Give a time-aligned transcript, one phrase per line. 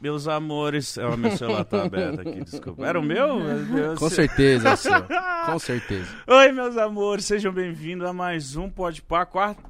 [0.00, 0.96] Meus amores.
[0.98, 2.86] Oh, meu celular tá aberto aqui, desculpa.
[2.86, 3.38] Era o meu?
[3.40, 3.98] Meu Deus.
[3.98, 4.92] Com certeza, é seu.
[5.46, 6.08] Com certeza.
[6.26, 9.62] Oi, meus amores, sejam bem-vindos a mais um Pode Pá, quarta.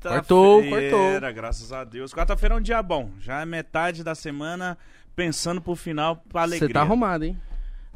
[0.00, 1.32] Quartou, quartou.
[1.34, 2.12] Graças a Deus.
[2.12, 3.10] Quarta-feira é um dia bom.
[3.20, 4.76] Já é metade da semana
[5.14, 6.68] pensando pro final, pra alegria.
[6.68, 7.38] Você tá arrumado, hein?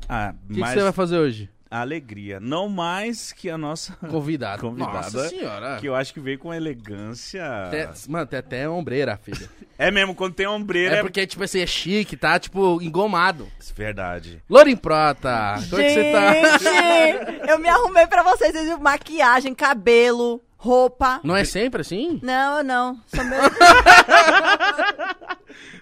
[0.09, 1.51] Ah, O que você vai fazer hoje?
[1.71, 2.39] Alegria.
[2.41, 4.63] Não mais que a nossa Convidado.
[4.63, 4.93] Convidada.
[4.99, 5.77] Nossa senhora.
[5.81, 7.45] que eu acho que veio com elegância.
[7.67, 9.49] Até- mano, tem até ombreira, filho.
[9.79, 12.39] É mesmo, quando tem ombreira É é, porque, tipo assim, é chique, tá?
[12.39, 13.47] Tipo, engomado.
[13.75, 14.43] Verdade.
[14.49, 16.33] Lourinho Prota, como é que você tá?
[16.59, 21.21] Gente, eu me arrumei pra vocês, vocês viram maquiagem, cabelo, roupa.
[21.23, 22.19] Não é sempre assim?
[22.23, 22.99] Não, eu não.
[23.07, 23.39] Sou meu...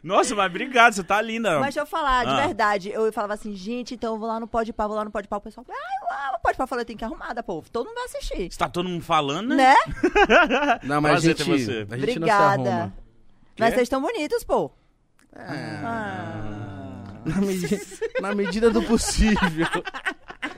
[0.03, 1.55] Nossa, mas obrigado, você tá linda.
[1.61, 2.47] Mas deixa eu falar, de Ah.
[2.47, 2.91] verdade.
[2.91, 5.29] Eu falava assim, gente, então eu vou lá no Pode Pá, vou lá no Pode
[5.29, 5.37] Pá.
[5.37, 5.73] O pessoal, ah,
[6.33, 6.65] eu- o Pode Pá.
[6.65, 7.71] Eu falei, tem que ir arrumada, povo.
[7.71, 8.51] Todo mundo vai assistir.
[8.51, 9.75] Você tá todo mundo falando, né?
[9.75, 9.77] Né?
[10.85, 11.71] Não, mas Prazer a ter gente, você.
[11.73, 12.45] a gente não se Obrigada.
[12.71, 12.93] arruma.
[13.59, 14.71] Mas vocês estão bonitos, pô.
[17.25, 17.81] Na, medi-
[18.21, 19.67] na medida do possível.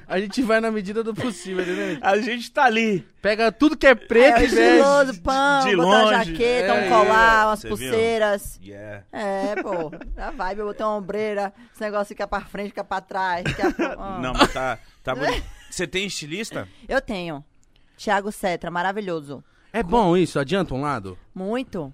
[0.08, 1.98] A gente vai na medida do possível, entendeu?
[2.00, 3.04] A gente tá ali.
[3.20, 6.86] Pega tudo que é É, preto é e estiloso, pão, de botar uma jaqueta, É,
[6.86, 7.76] um colar, umas você viu?
[7.76, 8.60] pulseiras.
[8.62, 9.04] Yeah.
[9.12, 9.90] É, pô.
[10.16, 13.42] A vibe, eu botei uma ombreira, esse negócio fica pra frente, fica pra trás.
[13.48, 13.94] Fica pra...
[13.98, 14.20] ó.
[14.20, 15.44] Não, mas tá, tá bonito.
[15.70, 16.68] Você tem estilista?
[16.88, 17.44] Eu tenho.
[17.96, 19.42] Tiago Cetra, maravilhoso.
[19.72, 20.38] É bom isso?
[20.38, 21.18] Adianta um lado?
[21.34, 21.92] Muito.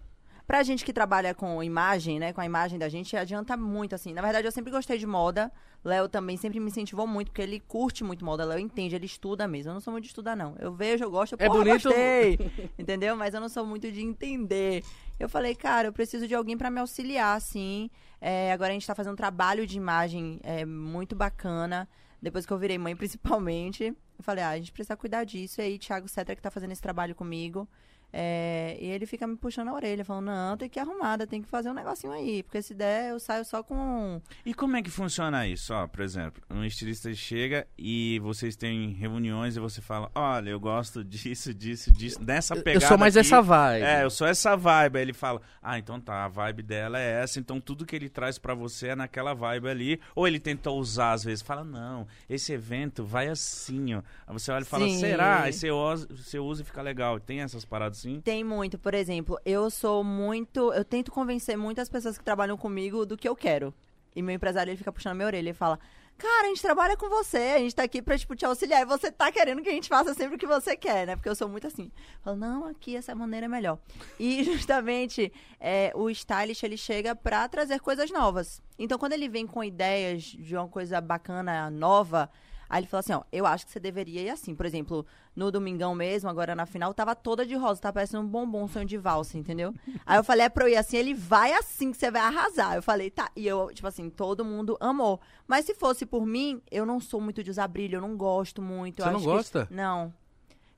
[0.52, 2.30] Pra gente que trabalha com imagem, né?
[2.30, 4.12] Com a imagem da gente, adianta muito, assim.
[4.12, 5.50] Na verdade, eu sempre gostei de moda.
[5.82, 8.44] Léo também sempre me incentivou muito, porque ele curte muito moda.
[8.44, 9.70] Léo entende, ele estuda mesmo.
[9.70, 10.54] Eu não sou muito de estudar, não.
[10.58, 12.38] Eu vejo, eu gosto, eu É porra, bonito- gostei.
[12.78, 13.16] Entendeu?
[13.16, 14.84] Mas eu não sou muito de entender.
[15.18, 17.88] Eu falei, cara, eu preciso de alguém pra me auxiliar, assim.
[18.20, 21.88] É, agora a gente tá fazendo um trabalho de imagem é, muito bacana.
[22.20, 23.84] Depois que eu virei mãe, principalmente.
[24.18, 25.62] Eu falei, ah, a gente precisa cuidar disso.
[25.62, 27.66] E aí, Thiago Cetra, que tá fazendo esse trabalho comigo.
[28.12, 31.40] É, e ele fica me puxando a orelha, falando, não, tem que ir arrumada, tem
[31.40, 32.42] que fazer um negocinho aí.
[32.42, 34.20] Porque se der, eu saio só com.
[34.44, 35.72] E como é que funciona isso?
[35.72, 40.60] Ó, por exemplo, um estilista chega e vocês têm reuniões e você fala, olha, eu
[40.60, 43.26] gosto disso, disso, disso, dessa Eu pegada sou mais aqui.
[43.26, 43.84] essa vibe.
[43.84, 44.96] É, eu sou essa vibe.
[44.98, 48.10] Aí ele fala, ah, então tá, a vibe dela é essa, então tudo que ele
[48.10, 50.00] traz pra você é naquela vibe ali.
[50.14, 54.02] Ou ele tenta usar às vezes, fala, não, esse evento vai assim, ó.
[54.26, 54.98] Aí você olha e fala, Sim.
[54.98, 55.42] será?
[55.42, 57.18] Aí você usa, você usa e fica legal.
[57.18, 58.20] Tem essas paradas assim?
[58.20, 60.72] Tem muito, por exemplo, eu sou muito.
[60.72, 63.72] Eu tento convencer muitas pessoas que trabalham comigo do que eu quero.
[64.14, 65.78] E meu empresário ele fica puxando minha orelha e fala:
[66.18, 68.82] Cara, a gente trabalha com você, a gente tá aqui pra tipo, te auxiliar.
[68.82, 71.16] E você tá querendo que a gente faça sempre o que você quer, né?
[71.16, 71.90] Porque eu sou muito assim.
[72.22, 73.78] Falo, não, aqui essa maneira é melhor.
[74.18, 78.62] E justamente é, o stylist ele chega pra trazer coisas novas.
[78.78, 82.30] Então, quando ele vem com ideias de uma coisa bacana, nova,
[82.72, 84.54] Aí ele falou assim, ó, eu acho que você deveria ir assim.
[84.54, 85.04] Por exemplo,
[85.36, 88.86] no domingão mesmo, agora na final, tava toda de rosa, tá parecendo um bombom, sonho
[88.86, 89.74] de valsa, entendeu?
[90.06, 92.74] Aí eu falei, é pra eu ir assim, ele vai assim que você vai arrasar.
[92.76, 93.30] Eu falei, tá.
[93.36, 95.20] E eu, tipo assim, todo mundo amou.
[95.46, 98.62] Mas se fosse por mim, eu não sou muito de usar brilho, eu não gosto
[98.62, 99.02] muito.
[99.02, 99.68] Você não acho que- gosta?
[99.70, 100.10] Não.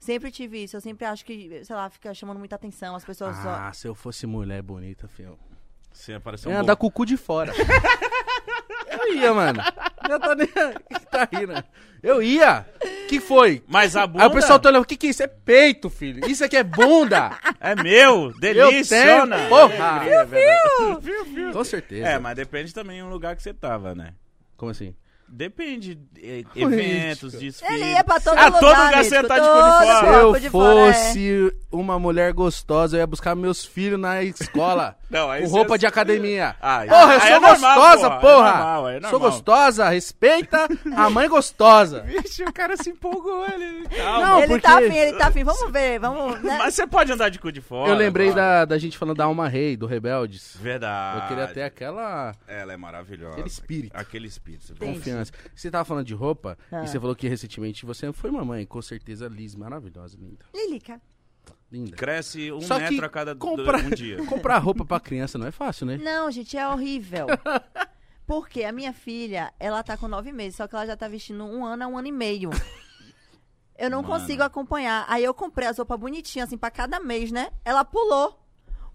[0.01, 3.37] Sempre tive isso, eu sempre acho que, sei lá, fica chamando muita atenção, as pessoas
[3.37, 3.49] só...
[3.51, 5.39] Ah, se eu fosse mulher bonita, filho.
[5.95, 7.53] Você apareceu Eu um ia andar com o cu de fora.
[8.91, 9.63] eu ia, mano.
[10.11, 10.49] Eu tô nem...
[11.11, 11.65] Tá rindo.
[12.03, 12.67] Eu ia.
[13.09, 13.63] que foi?
[13.67, 15.23] Mas a bunda Aí o pessoal tá olhando, o que que é isso?
[15.23, 16.29] É peito, filho.
[16.29, 17.31] Isso aqui é bunda.
[17.61, 19.37] é meu, Eu deliciona.
[19.37, 20.03] tenho, porra.
[20.05, 20.25] É.
[21.01, 21.53] Viu, viu?
[21.53, 22.07] Com certeza.
[22.07, 24.13] É, mas depende também do lugar que você tava, né?
[24.57, 24.95] Como assim?
[25.29, 27.63] Depende, é, eventos, desfiles.
[27.63, 30.81] Ele ia pra todo ah, lugar, todo lugar você tá de de Se eu fora,
[30.89, 30.93] é.
[30.93, 34.97] fosse uma mulher gostosa, eu ia buscar meus filhos na escola.
[35.11, 36.57] Não, aí com roupa de academia.
[36.61, 38.51] Ah, porra, eu sou é normal, gostosa, porra, é porra.
[38.51, 39.31] normal, é Sou normal.
[39.31, 42.01] gostosa, respeita a mãe gostosa.
[42.07, 43.89] Vixe, o cara se empolgou, ele...
[43.97, 46.41] Não, ele porque- tá afim, ele tá afim, vamos ver, vamos...
[46.43, 46.57] Né?
[46.59, 47.91] Mas você pode andar de cu de fora.
[47.91, 50.57] eu lembrei da, da gente falando da Alma Rei, do Rebeldes.
[50.61, 51.23] Verdade.
[51.23, 53.35] Eu queria ter aquela Ela é maravilhosa.
[53.35, 53.97] Aquele espírito.
[53.97, 54.73] Aquele espírito.
[54.73, 55.14] Entendi.
[55.19, 55.33] Confiança.
[55.55, 56.85] Você tava falando de roupa, Ah.
[56.85, 58.65] e você falou que recentemente você foi mamãe.
[58.67, 60.45] Com certeza, Liz, maravilhosa, linda.
[60.55, 61.01] Lilica.
[61.71, 61.97] Linda.
[61.97, 64.17] Cresce um Só que metro a cada compra- um dia.
[64.27, 65.97] Comprar roupa pra criança não é fácil, né?
[65.99, 67.27] Não, gente, é horrível.
[68.27, 71.45] Porque a minha filha, ela tá com nove meses, só que ela já tá vestindo
[71.45, 72.51] um ano a um ano e meio.
[73.77, 74.15] Eu não Mano.
[74.21, 75.05] consigo acompanhar.
[75.09, 77.51] Aí eu comprei as roupas bonitinhas, assim, pra cada mês, né?
[77.65, 78.41] Ela pulou.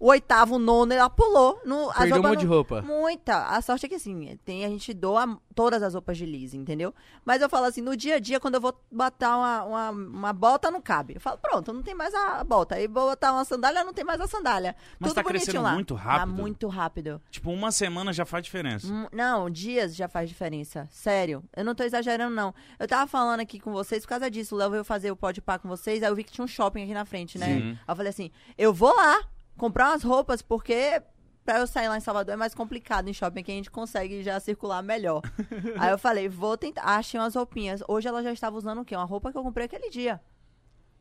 [0.00, 1.60] O oitavo, o nono, ela pulou.
[1.62, 2.80] No, Perdeu um monte de roupa.
[2.80, 3.48] Muita.
[3.48, 6.94] A sorte é que, assim, tem, a gente doa todas as roupas de Liz, entendeu?
[7.22, 10.32] Mas eu falo assim, no dia a dia, quando eu vou botar uma, uma, uma
[10.32, 11.16] bota, não cabe.
[11.16, 12.76] Eu falo, pronto, não tem mais a bota.
[12.76, 14.74] Aí vou botar uma sandália, não tem mais a sandália.
[14.98, 15.74] Mas Tudo tá bonitinho crescendo lá.
[15.74, 16.34] muito Tá rápido.
[16.34, 17.22] muito rápido.
[17.30, 18.86] Tipo, uma semana já faz diferença.
[18.86, 20.88] Hum, Não, dias já faz diferença.
[20.90, 21.44] Sério.
[21.54, 22.54] Eu não tô exagerando, não.
[22.78, 24.54] Eu tava falando aqui com vocês por causa disso.
[24.54, 26.48] O Léo veio fazer o pode par com vocês, aí eu vi que tinha um
[26.48, 27.46] shopping aqui na frente, né?
[27.46, 27.68] Sim.
[27.72, 29.20] Aí eu falei assim: eu vou lá
[29.60, 31.02] comprar umas roupas, porque
[31.44, 34.22] pra eu sair lá em Salvador é mais complicado em shopping, que a gente consegue
[34.22, 35.20] já circular melhor.
[35.78, 36.82] Aí eu falei, vou tentar.
[36.82, 37.82] Achei umas roupinhas.
[37.86, 38.96] Hoje ela já estava usando o quê?
[38.96, 40.20] Uma roupa que eu comprei aquele dia.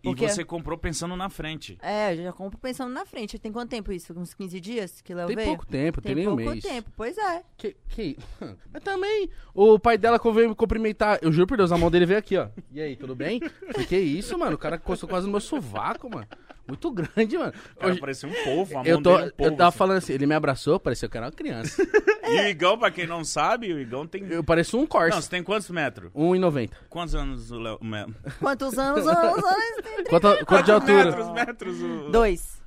[0.02, 1.78] Porque- E você comprou pensando na frente.
[1.82, 3.38] É, eu já compro pensando na frente.
[3.38, 4.18] Tem quanto tempo isso?
[4.18, 5.48] Uns 15 dias que Léo Tem veio?
[5.50, 6.64] pouco tempo, tem, Tem nem um pouco mês.
[6.64, 7.44] tempo, pois é.
[7.58, 8.18] Que, que...
[8.72, 11.20] Mas também, o pai dela veio me cumprimentar.
[11.22, 12.48] Eu juro por Deus, a mão dele veio aqui, ó.
[12.72, 13.42] E aí, tudo bem?
[13.90, 14.56] Que isso, mano?
[14.56, 16.28] O cara encostou quase no meu sovaco, mano.
[16.70, 17.54] Muito grande, mano.
[17.76, 19.70] O cara Hoje- parecia um povo, a mão eu, tô, dele um povo, eu tava
[19.70, 19.78] assim.
[19.78, 21.82] falando assim, ele me abraçou, parecia que era uma criança.
[22.30, 24.24] E o Igão, pra quem não sabe, o Igão tem...
[24.30, 25.20] Eu parecia um Não, Corsa.
[25.20, 26.12] você tem quantos metros?
[26.14, 26.70] 1,90.
[26.88, 27.80] Quantos anos o Léo...
[28.40, 29.08] Quantos anos?
[29.08, 29.44] anos, anos
[30.08, 31.06] Quanto, quanto de altura?
[31.06, 31.82] Metros, metros.
[31.82, 32.12] O...
[32.12, 32.59] Dois.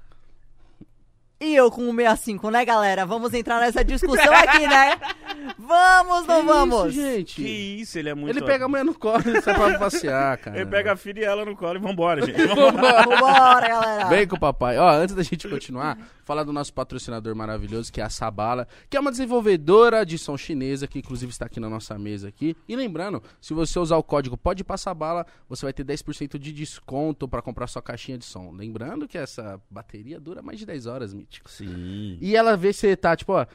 [1.42, 3.04] E eu com 165, né, galera?
[3.04, 4.96] Vamos entrar nessa discussão aqui, né?
[5.58, 6.94] Vamos, não Que vamos?
[6.94, 7.34] Isso, gente.
[7.34, 7.48] Que
[7.80, 8.30] isso, ele é muito...
[8.30, 10.56] Ele pega a mulher no colo e sai pra passear, cara.
[10.56, 12.38] Ele pega a filha e ela no colo e vambora, gente.
[12.46, 14.04] Vambora, galera.
[14.06, 14.78] Vem com o papai.
[14.78, 18.96] Ó, antes da gente continuar, falar do nosso patrocinador maravilhoso, que é a Sabala, que
[18.96, 22.56] é uma desenvolvedora de som chinesa, que inclusive está aqui na nossa mesa aqui.
[22.68, 26.52] E lembrando, se você usar o código Pode Passar Bala, você vai ter 10% de
[26.52, 28.52] desconto para comprar sua caixinha de som.
[28.52, 31.50] Lembrando que essa bateria dura mais de 10 horas, mítico.
[31.50, 32.18] Sim.
[32.20, 33.46] E ela vê se tá, tipo, ó,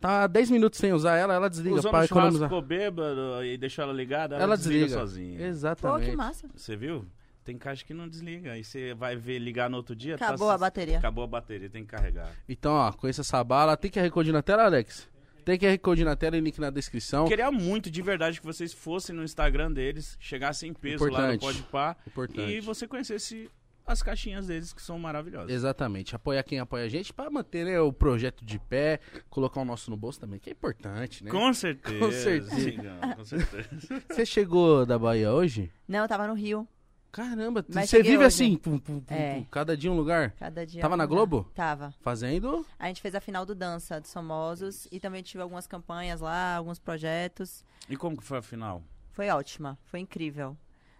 [0.00, 2.48] tá 10 minutos sem usar ela, ela desliga Usou para no churrasco, economizar.
[2.48, 5.00] ficou bêbado e deixou ela ligada, ela, Ela desliga, desliga.
[5.00, 5.38] sozinha.
[5.38, 6.10] Pô, Exatamente.
[6.10, 6.48] que massa.
[6.54, 7.04] Você viu?
[7.44, 8.52] Tem caixa que não desliga.
[8.52, 10.16] Aí você vai ver, ligar no outro dia...
[10.16, 10.98] tá Acabou a s- bateria.
[10.98, 12.30] Acabou a bateria, tem que carregar.
[12.48, 13.76] Então, ó, conheça essa bala.
[13.76, 15.08] Tem QR Code na tela, Alex?
[15.44, 17.26] Tem QR Code na tela e link na descrição.
[17.28, 21.34] Queria muito, de verdade, que vocês fossem no Instagram deles, chegassem em peso lá no
[21.34, 21.58] Importante.
[21.62, 22.50] Podpah Importante.
[22.50, 23.50] e você conhecesse
[23.86, 25.50] as caixinhas deles, que são maravilhosas.
[25.50, 26.16] Exatamente.
[26.16, 28.98] Apoiar quem apoia a gente pra manter né, o projeto de pé,
[29.28, 31.30] colocar o nosso no bolso também, que é importante, né?
[31.30, 31.98] Com certeza.
[31.98, 32.56] Com certeza.
[32.56, 33.68] Cigano, com certeza.
[34.08, 35.70] Você chegou da Bahia hoje?
[35.86, 36.66] Não, eu tava no Rio.
[37.14, 38.26] Caramba, Mas você vive hoje.
[38.26, 39.46] assim, pum, pum, pum, É.
[39.48, 40.32] cada dia um lugar?
[40.32, 40.82] Cada dia.
[40.82, 41.14] Tava um na lugar.
[41.14, 41.48] Globo?
[41.54, 41.94] Tava.
[42.00, 42.66] Fazendo?
[42.76, 46.56] A gente fez a final do Dança dos Famosos e também tive algumas campanhas lá,
[46.56, 47.64] alguns projetos.
[47.88, 48.82] E como que foi a final?
[49.12, 50.56] Foi ótima, foi incrível.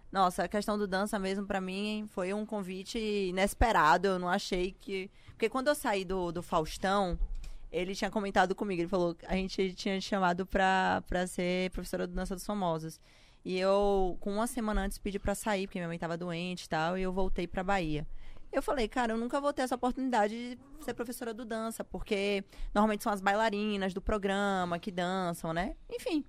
[0.09, 4.07] Nossa, a questão do dança mesmo pra mim foi um convite inesperado.
[4.07, 5.11] Eu não achei que.
[5.31, 7.19] Porque quando eu saí do, do Faustão,
[7.69, 8.81] ele tinha comentado comigo.
[8.81, 13.01] Ele falou que a gente tinha chamado pra, pra ser professora do Dança dos Famosos.
[13.45, 16.69] E eu, com uma semana antes, pedi pra sair, porque minha mãe tava doente e
[16.69, 18.07] tal, e eu voltei pra Bahia.
[18.51, 22.43] Eu falei, cara, eu nunca vou ter essa oportunidade de ser professora do dança, porque
[22.73, 25.75] normalmente são as bailarinas do programa que dançam, né?
[25.91, 26.25] Enfim.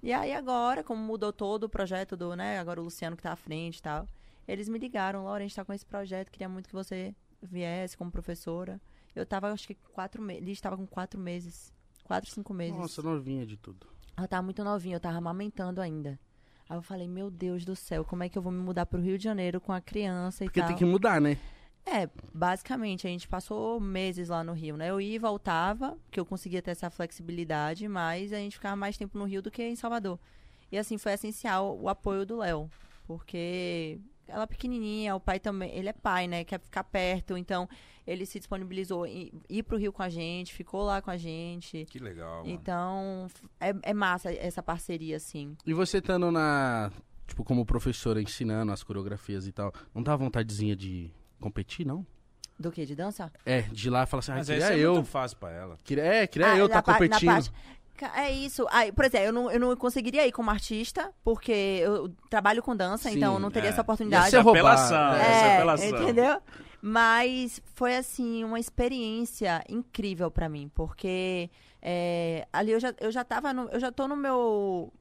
[0.00, 3.32] E aí agora, como mudou todo o projeto do, né, agora o Luciano que tá
[3.32, 4.08] à frente e tal,
[4.46, 7.96] eles me ligaram, Laura, a gente tá com esse projeto, queria muito que você viesse
[7.96, 8.80] como professora.
[9.14, 11.72] Eu tava, acho que quatro meses, Liz tava com quatro meses,
[12.04, 12.78] quatro, cinco meses.
[12.78, 13.86] Nossa, novinha de tudo.
[14.16, 16.18] Ela tava muito novinha, eu tava amamentando ainda.
[16.70, 19.00] Aí eu falei, meu Deus do céu, como é que eu vou me mudar pro
[19.00, 20.68] Rio de Janeiro com a criança e Porque tal?
[20.68, 21.36] tem que mudar, né?
[21.84, 24.88] É, basicamente, a gente passou meses lá no Rio, né?
[24.88, 28.96] Eu ia e voltava, que eu conseguia ter essa flexibilidade, mas a gente ficava mais
[28.96, 30.16] tempo no Rio do que em Salvador.
[30.70, 32.70] E assim, foi essencial o apoio do Léo,
[33.04, 33.98] porque
[34.30, 36.44] ela é pequenininha, o pai também, ele é pai, né?
[36.44, 37.68] Quer ficar perto, então
[38.06, 41.84] ele se disponibilizou em ir pro Rio com a gente, ficou lá com a gente.
[41.90, 42.48] Que legal, mano.
[42.50, 43.26] Então,
[43.60, 45.56] é, é massa essa parceria, assim.
[45.66, 46.90] E você estando na.
[47.26, 52.04] Tipo, como professora ensinando as coreografias e tal, não dá vontadezinha de competir, não?
[52.58, 52.84] Do que?
[52.84, 53.32] De dança?
[53.46, 54.94] É, de ir lá e falar assim, ah, Mas queria é eu.
[54.94, 55.78] muito fácil pra ela.
[55.84, 57.26] Queria, é, queria Ah, eu na competindo.
[57.30, 57.52] parte-
[58.14, 58.66] É isso.
[58.70, 61.52] Aí, por exemplo, eu não, eu não conseguiria ir como artista, porque
[61.82, 63.72] eu trabalho com dança, Sim, então eu não teria é.
[63.72, 64.30] essa oportunidade.
[64.30, 64.66] Ser roubado.
[64.66, 65.20] apelação, É.
[65.20, 65.88] essa é É, apelação.
[66.02, 66.42] entendeu?
[66.82, 71.50] Mas foi assim uma experiência incrível pra mim, porque
[71.82, 74.92] é, ali eu já eu já tava no, eu já tô no meu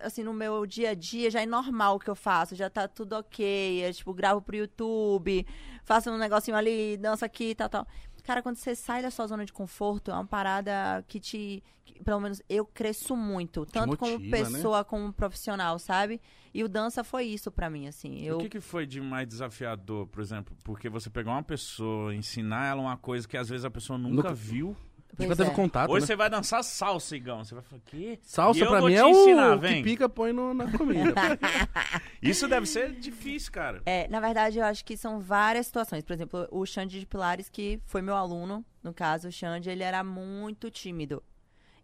[0.00, 2.88] assim no meu dia a dia já é normal o que eu faço, já tá
[2.88, 5.46] tudo ok, é, tipo gravo pro YouTube,
[5.84, 7.86] faço um negocinho ali, danço aqui, tal, tal.
[8.24, 11.62] Cara, quando você sai da sua zona de conforto, é uma parada que te.
[11.84, 13.66] que, pelo menos eu cresço muito.
[13.66, 14.56] Tanto como motiva, né?
[14.56, 16.20] pessoa, como profissional, sabe?
[16.52, 18.20] E o dança foi isso pra mim, assim.
[18.22, 20.56] Eu, O que, que foi de mais desafiador, por exemplo?
[20.64, 24.14] Porque você pegar uma pessoa, ensinar ela uma coisa que às vezes a pessoa nunca,
[24.14, 24.74] Nunca- viu.
[25.16, 25.54] Pois Nunca teve é.
[25.54, 26.06] contato, Hoje né?
[26.06, 27.44] você vai dançar salsa, Igão.
[27.44, 28.18] Você vai falar, quê?
[28.22, 31.14] Salsa pra mim é o ensinar, que pica põe no- na comida.
[32.22, 33.82] Isso deve ser difícil, cara.
[33.86, 36.02] É, na verdade, eu acho que são várias situações.
[36.04, 39.82] Por exemplo, o Xande de Pilares, que foi meu aluno, no caso, o Xande, ele
[39.82, 41.22] era muito tímido.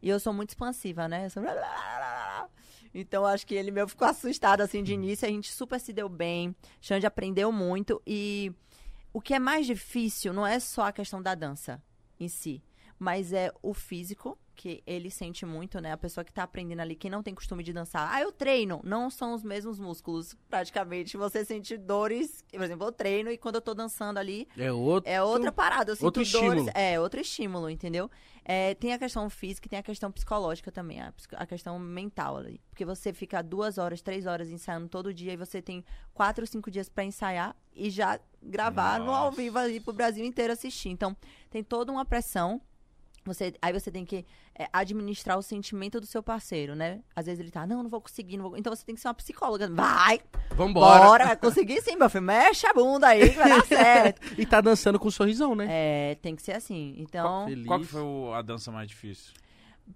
[0.02, 1.26] E eu sou muito expansiva, né?
[1.26, 1.42] Eu sou...
[2.92, 5.26] Então, acho que ele meio ficou assustado, assim, de início.
[5.26, 6.54] A gente super se deu bem.
[6.80, 8.02] Xande aprendeu muito.
[8.06, 8.52] E
[9.12, 11.82] o que é mais difícil não é só a questão da dança
[12.18, 12.62] em si,
[13.00, 15.90] mas é o físico, que ele sente muito, né?
[15.90, 18.10] A pessoa que tá aprendendo ali, quem não tem costume de dançar.
[18.12, 18.78] Ah, eu treino.
[18.84, 21.16] Não são os mesmos músculos, praticamente.
[21.16, 22.44] Você sente dores.
[22.52, 25.10] Por exemplo, eu treino e quando eu tô dançando ali, É outro.
[25.10, 25.92] é outra parada.
[25.92, 26.34] Eu sinto outro dores.
[26.34, 26.70] estímulo.
[26.74, 28.10] É, outro estímulo, entendeu?
[28.44, 32.36] É, tem a questão física e tem a questão psicológica também, a, a questão mental
[32.36, 32.60] ali.
[32.68, 36.70] Porque você fica duas horas, três horas ensaiando todo dia e você tem quatro, cinco
[36.70, 39.36] dias pra ensaiar e já gravar no ao Nossa.
[39.38, 40.90] vivo ali pro Brasil inteiro assistir.
[40.90, 41.16] Então,
[41.48, 42.60] tem toda uma pressão.
[43.24, 44.24] Você, aí você tem que
[44.58, 47.00] é, administrar o sentimento do seu parceiro, né?
[47.14, 48.56] Às vezes ele tá, não, não vou conseguir, não vou.
[48.56, 49.68] Então você tem que ser uma psicóloga.
[49.68, 50.20] Vai!
[50.56, 51.04] Vambora.
[51.06, 52.22] Bora, vai conseguir sim, meu filho.
[52.22, 54.20] Mexe a bunda aí que vai dar certo.
[54.40, 55.66] E tá dançando com um sorrisão, né?
[55.68, 56.94] É, tem que ser assim.
[56.98, 57.66] Então, Feliz.
[57.66, 59.32] Qual que foi o- a dança mais difícil?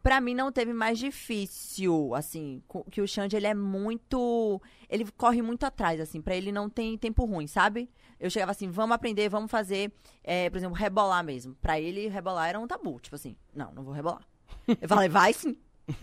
[0.03, 5.43] Pra mim não teve mais difícil, assim, que o Xande, ele é muito, ele corre
[5.43, 7.89] muito atrás, assim, pra ele não tem tempo ruim, sabe?
[8.19, 11.55] Eu chegava assim, vamos aprender, vamos fazer, é, por exemplo, rebolar mesmo.
[11.61, 14.23] Pra ele, rebolar era um tabu, tipo assim, não, não vou rebolar.
[14.81, 15.57] Eu falei, vai sim.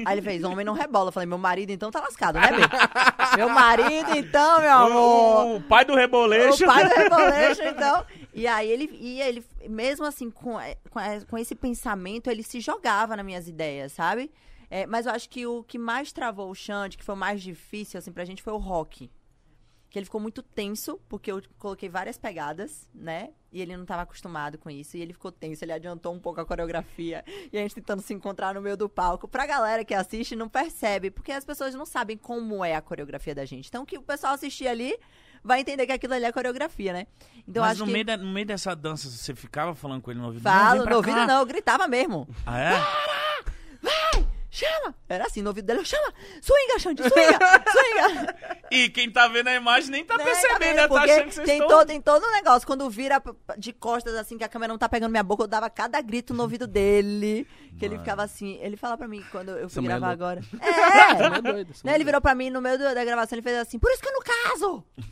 [0.06, 1.08] Aí ele fez, homem não rebola.
[1.10, 2.60] Eu falei, meu marido então tá lascado, né, bem?
[3.36, 5.56] meu marido então, meu amor.
[5.56, 6.64] O, pai do reboleixo.
[6.64, 8.06] O pai do Rebolation, então.
[8.34, 10.56] E aí ele ia, ele, mesmo assim, com,
[10.90, 14.32] com, eh, com esse pensamento, ele se jogava nas minhas ideias, sabe?
[14.70, 17.42] É, mas eu acho que o que mais travou o Xande, que foi o mais
[17.42, 19.12] difícil, assim, pra gente, foi o rock.
[19.90, 23.32] Que ele ficou muito tenso, porque eu coloquei várias pegadas, né?
[23.52, 24.96] E ele não estava acostumado com isso.
[24.96, 27.26] E ele ficou tenso, ele adiantou um pouco a coreografia.
[27.52, 29.28] E a gente tentando se encontrar no meio do palco.
[29.28, 33.36] Pra galera que assiste, não percebe, porque as pessoas não sabem como é a coreografia
[33.36, 33.68] da gente.
[33.68, 34.98] Então, que o pessoal assistir ali
[35.44, 37.08] vai entender que aquilo ali é coreografia, né?
[37.48, 37.92] Então, Mas acho no, que.
[37.94, 40.44] meio da- no meio dessa dança, você ficava falando com ele no ouvido?
[40.44, 41.28] Não, Falo, pra no ouvido cá.
[41.28, 42.28] não, eu gritava mesmo.
[42.46, 42.72] Ah, é?
[44.82, 44.96] Chama!
[45.08, 46.14] Era assim, no ouvido dele, eu chama!
[46.42, 47.40] Swinga, Xande, swinga!
[47.72, 48.36] swinga!
[48.72, 50.76] E quem tá vendo a imagem nem tá Né, percebendo, vendo?
[50.78, 50.82] né?
[50.84, 51.68] Tá Porque achando que vocês tem, estão...
[51.78, 52.66] todo, tem todo um negócio.
[52.66, 53.22] Quando vira
[53.58, 56.34] de costas, assim, que a câmera não tá pegando minha boca, eu dava cada grito
[56.34, 57.46] no ouvido dele.
[57.78, 58.58] Que ele ficava assim.
[58.62, 60.24] Ele fala pra mim quando eu fui Essa é gravar louca.
[60.24, 60.42] agora.
[60.62, 60.70] É!
[60.70, 63.92] é essa Né, ele virou pra mim no meio da gravação, ele fez assim, por
[63.92, 64.86] isso que eu não caso!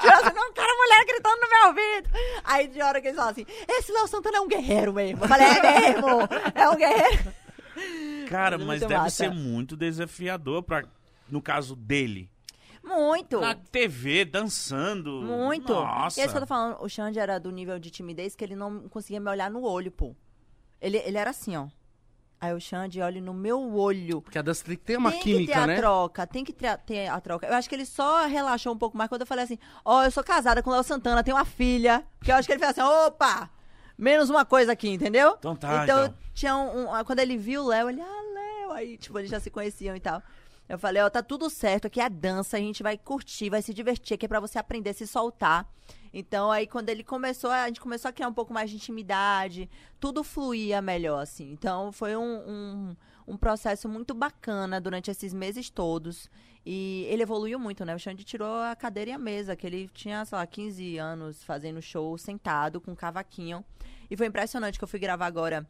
[0.00, 2.10] Tipo assim, não quero mulher gritando no meu ouvido!
[2.44, 5.22] Aí de hora que eles falam assim, esse Léo Santana é um guerreiro mesmo.
[5.24, 6.08] Eu falei, é mesmo!
[6.54, 7.32] É um guerreiro!
[8.28, 9.16] Cara, Mas é deve massa.
[9.16, 10.84] ser muito desafiador pra,
[11.28, 12.30] no caso dele.
[12.82, 13.40] Muito!
[13.40, 15.22] Na TV, dançando.
[15.22, 15.72] Muito.
[15.72, 16.20] Nossa.
[16.20, 18.44] E é isso que eu tô falando, o Xande era do nível de timidez que
[18.44, 20.14] ele não conseguia me olhar no olho, pô.
[20.80, 21.66] Ele, ele era assim, ó.
[22.40, 24.20] Aí o Xande olha no meu olho.
[24.20, 25.74] Porque a dança tem que ter uma tem química, que ter né?
[25.74, 27.46] a troca, tem que ter, ter a troca.
[27.46, 30.10] Eu acho que ele só relaxou um pouco mais quando eu falei assim: Ó, eu
[30.10, 32.04] sou casada com o Léo Santana, tenho uma filha.
[32.22, 33.50] Que eu acho que ele fez assim: opa!
[33.98, 35.36] Menos uma coisa aqui, entendeu?
[35.38, 36.14] Então tá, Então, então.
[36.34, 38.72] tinha um, um- Quando ele viu o Léo, ele, ah, Léo.
[38.72, 40.22] Aí, tipo, eles já se conheciam e tal.
[40.68, 43.62] Eu falei, ó, tá tudo certo, aqui é a dança, a gente vai curtir, vai
[43.62, 45.64] se divertir, aqui é pra você aprender a se soltar.
[46.12, 49.70] Então, aí, quando ele começou, a gente começou a criar um pouco mais de intimidade,
[50.00, 51.52] tudo fluía melhor, assim.
[51.52, 52.96] Então, foi um, um,
[53.28, 56.28] um processo muito bacana durante esses meses todos.
[56.68, 57.94] E ele evoluiu muito, né?
[57.94, 61.44] O Xande tirou a cadeira e a mesa, que ele tinha, sei lá, 15 anos
[61.44, 63.64] fazendo show sentado com um cavaquinho.
[64.10, 65.64] E foi impressionante que eu fui gravar agora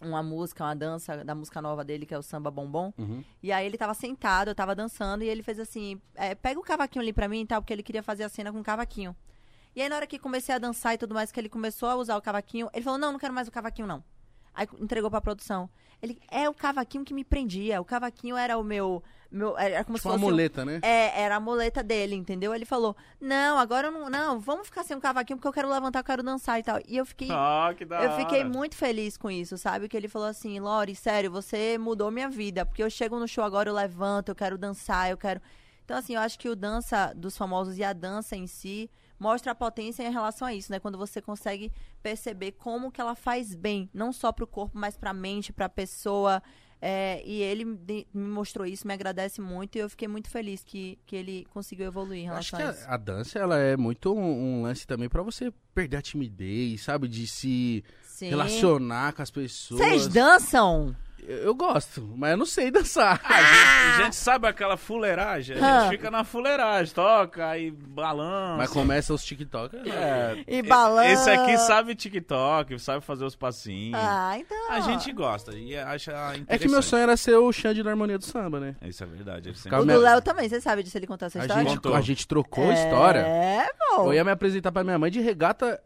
[0.00, 2.94] uma música, uma dança da música nova dele, que é o Samba Bombom.
[2.96, 3.22] Uhum.
[3.42, 6.62] E aí ele tava sentado, eu tava dançando, e ele fez assim, é, pega o
[6.62, 9.14] cavaquinho ali pra mim e tal, porque ele queria fazer a cena com o cavaquinho.
[9.76, 11.94] E aí na hora que comecei a dançar e tudo mais, que ele começou a
[11.94, 14.02] usar o cavaquinho, ele falou, não, não quero mais o cavaquinho, não.
[14.54, 15.68] Aí entregou pra produção.
[16.02, 19.00] Ele, é o cavaquinho que me prendia, o cavaquinho era o meu...
[19.30, 20.16] meu era como Tipo se fosse...
[20.24, 20.80] um- muleta, né?
[20.82, 22.52] é, era a muleta dele, entendeu?
[22.52, 25.70] Ele falou, não, agora eu não, não, vamos ficar sem o cavaquinho porque eu quero
[25.70, 26.80] levantar, eu quero dançar e tal.
[26.88, 29.88] E eu fiquei Ah, que da eu fiquei muito feliz com isso, sabe?
[29.88, 32.66] Que ele falou assim, Lori, sério, você mudou minha vida.
[32.66, 35.40] Porque eu chego no show agora, eu levanto, eu quero dançar, eu quero.
[35.84, 38.90] Então, assim, eu acho que o dança dos famosos e a dança em si
[39.22, 40.80] mostra a potência em relação a isso, né?
[40.80, 41.70] Quando você consegue
[42.02, 46.42] perceber como que ela faz bem, não só pro corpo, mas pra mente, pra pessoa.
[46.84, 50.98] É, e ele me mostrou isso, me agradece muito e eu fiquei muito feliz que,
[51.06, 52.90] que ele conseguiu evoluir em Acho relação que a isso.
[52.90, 56.82] a, a dança, ela é muito um, um lance também pra você perder a timidez,
[56.82, 57.06] sabe?
[57.06, 58.30] De se Sim.
[58.30, 59.80] relacionar com as pessoas.
[59.80, 60.96] Vocês dançam?
[61.26, 63.20] Eu, gosto, mas eu não sei dançar.
[63.24, 65.56] A gente, a gente sabe aquela fuleiragem?
[65.58, 65.80] A Ah.
[65.82, 68.56] gente fica na fuleiragem, toca, aí balança.
[68.58, 69.76] Mas começa os TikTok.
[69.88, 71.08] É, E e- balança.
[71.12, 73.98] Esse aqui sabe TikTok, sabe fazer os passinhos.
[74.02, 74.70] Ah, então.
[74.72, 76.44] A gente gosta e acha interessante.
[76.48, 78.74] É que meu sonho era ser o Xande da harmonia do samba, né?
[78.82, 79.48] Isso é verdade.
[79.50, 79.70] Ele sempre...
[79.70, 81.62] Calma, O do Léo também, você sabe disso ele contar essa A história?
[81.62, 81.94] gente, Contou.
[81.94, 83.26] a gente trocou a É, história.
[83.96, 84.06] pô.
[84.06, 85.80] Eu ia me apresentar pra minha mãe de regata,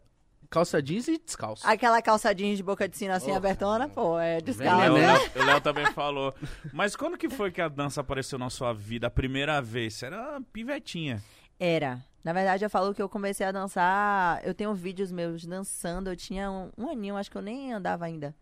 [0.49, 1.67] calça jeans e descalço.
[1.67, 4.91] Aquela calça jeans de boca de sino assim, Oh, abertona, pô, é descalço.
[4.91, 5.07] o né?
[5.13, 6.33] Léo- o Léo também falou.
[6.73, 9.93] Mas quando que foi que a dança apareceu na sua vida a primeira vez?
[9.95, 11.21] Você era uma pivetinha.
[11.59, 12.03] Era.
[12.23, 14.41] Na verdade, eu falo que eu comecei a dançar.
[14.45, 16.09] Eu tenho vídeos meus dançando.
[16.09, 18.35] Eu tinha um, um aninho, acho que eu nem andava ainda.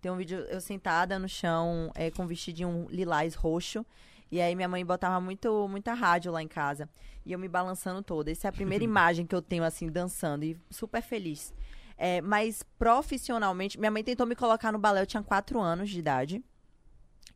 [0.00, 3.84] Tem um vídeo eu sentada no chão é, com um vestidinho lilás roxo.
[4.30, 6.88] E aí minha mãe botava muito, muita rádio lá em casa.
[7.24, 8.30] E eu me balançando toda.
[8.30, 10.44] Essa é a primeira imagem que eu tenho, assim, dançando.
[10.44, 11.52] E super feliz.
[11.96, 15.98] É, mas profissionalmente, minha mãe tentou me colocar no balé, eu tinha quatro anos de
[15.98, 16.42] idade.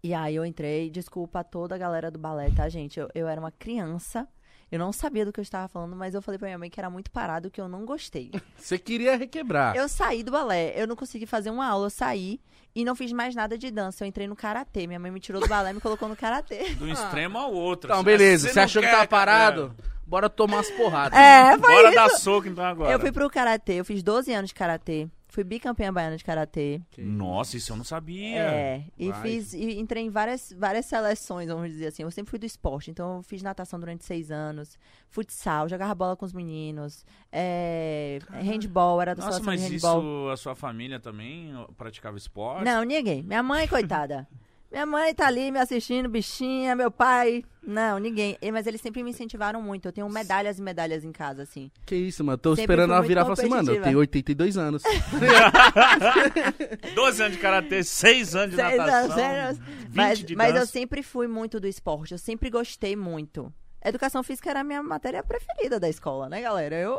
[0.02, 2.98] E aí eu entrei, desculpa a toda a galera do balé, tá, gente?
[2.98, 4.28] Eu, eu era uma criança.
[4.74, 6.80] Eu não sabia do que eu estava falando, mas eu falei pra minha mãe que
[6.80, 8.32] era muito parado, que eu não gostei.
[8.58, 9.76] Você queria requebrar.
[9.76, 12.40] Eu saí do balé, eu não consegui fazer uma aula, eu saí
[12.74, 14.02] e não fiz mais nada de dança.
[14.02, 14.88] Eu entrei no karatê.
[14.88, 16.70] Minha mãe me tirou do balé e me colocou no karatê.
[16.74, 17.86] Do extremo ao outro.
[17.88, 18.48] Então, Se beleza.
[18.48, 19.76] Você não achou que tava cara, parado?
[20.04, 21.16] Bora tomar umas porradas.
[21.16, 21.94] É, foi Bora isso.
[21.94, 22.90] dar soco então agora.
[22.90, 25.06] Eu fui pro karatê, eu fiz 12 anos de karatê.
[25.34, 26.80] Fui bicampeã baiana de karatê.
[26.96, 28.38] Nossa, isso eu não sabia.
[28.38, 29.22] É, e Vai.
[29.22, 32.04] fiz e entrei em várias, várias seleções, vamos dizer assim.
[32.04, 36.14] Eu sempre fui do esporte, então eu fiz natação durante seis anos, futsal, jogava bola
[36.14, 39.98] com os meninos, é, handball, era da Nossa, seleção mas de handball.
[39.98, 42.64] isso, a sua família também praticava esporte?
[42.64, 43.20] Não, ninguém.
[43.24, 44.28] Minha mãe, coitada.
[44.74, 47.44] Minha mãe tá ali me assistindo, bichinha, meu pai.
[47.62, 48.36] Não, ninguém.
[48.42, 49.86] E- Mas eles sempre me incentivaram muito.
[49.86, 51.70] Eu tenho medalhas e medalhas em casa, assim.
[51.86, 52.36] Que isso, mano.
[52.36, 54.82] Tô Sempre esperando ela virar e falar assim, mano, eu tenho 82 anos.
[56.92, 58.98] 12 anos de karatê, 6 anos de Seis natação.
[58.98, 59.58] anos, seis anos.
[59.58, 62.10] 20 Mas, de mas eu sempre fui muito do esporte.
[62.12, 63.52] Eu sempre gostei muito.
[63.84, 66.74] Educação física era a minha matéria preferida da escola, né, galera?
[66.74, 66.98] Eu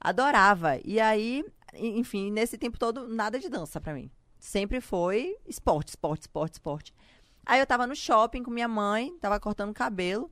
[0.00, 0.78] adorava.
[0.84, 4.10] E aí, enfim, nesse tempo todo, nada de dança pra mim.
[4.38, 6.94] Sempre foi esporte, esporte, esporte, esporte.
[7.50, 10.30] Aí eu tava no shopping com minha mãe, tava cortando o cabelo.